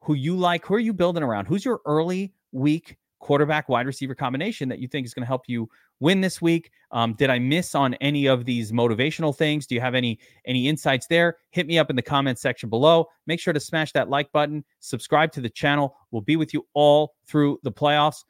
who 0.02 0.14
you 0.14 0.36
like. 0.36 0.66
Who 0.66 0.76
are 0.76 0.80
you 0.80 0.94
building 0.94 1.24
around? 1.24 1.46
Who's 1.46 1.66
your 1.66 1.82
early 1.86 2.34
week 2.52 2.98
quarterback 3.22 3.70
wide 3.70 3.86
receiver 3.86 4.14
combination 4.14 4.68
that 4.68 4.80
you 4.80 4.88
think 4.88 5.06
is 5.06 5.14
going 5.14 5.22
to 5.24 5.28
help 5.28 5.44
you 5.48 5.70
win 6.00 6.20
this 6.20 6.42
week. 6.42 6.72
Um, 6.92 7.14
did 7.14 7.30
I 7.30 7.40
miss 7.40 7.74
on 7.74 7.94
any 7.96 8.26
of 8.26 8.44
these 8.44 8.72
motivational 8.72 9.36
things? 9.36 9.66
Do 9.66 9.76
you 9.76 9.82
have 9.82 9.96
any 9.96 10.20
any 10.46 10.68
insights 10.68 11.08
there? 11.08 11.38
Hit 11.52 11.68
me 11.68 11.80
up 11.80 11.90
in 11.90 11.96
the 11.96 12.02
comments 12.02 12.42
section 12.42 12.70
below. 12.70 13.08
Make 13.28 13.40
sure 13.40 13.54
to 13.54 13.60
smash 13.60 13.94
that 13.94 14.10
like 14.10 14.32
button, 14.32 14.66
subscribe 14.80 15.32
to 15.34 15.42
the 15.42 15.50
channel. 15.50 15.96
We'll 16.12 16.22
be 16.22 16.36
with 16.36 16.54
you 16.54 16.68
all 16.74 17.14
through 17.26 17.60
the 17.64 17.72
playoffs. 17.72 18.24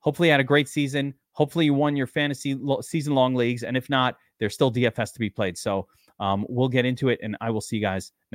Hopefully, 0.00 0.28
you 0.28 0.32
had 0.32 0.40
a 0.40 0.44
great 0.44 0.68
season. 0.68 1.14
Hopefully, 1.32 1.66
you 1.66 1.74
won 1.74 1.94
your 1.94 2.08
fantasy 2.08 2.58
season 2.80 3.14
long 3.14 3.34
leagues, 3.34 3.62
and 3.62 3.76
if 3.76 3.88
not, 3.88 4.16
there's 4.38 4.54
still 4.54 4.72
DFS 4.72 5.12
to 5.12 5.20
be 5.20 5.30
played. 5.30 5.56
So 5.56 5.86
um, 6.18 6.44
we'll 6.48 6.68
get 6.68 6.86
into 6.86 7.10
it, 7.10 7.20
and 7.22 7.36
I 7.40 7.50
will 7.50 7.60
see 7.60 7.76
you 7.76 7.82
guys. 7.82 8.10
next 8.10 8.20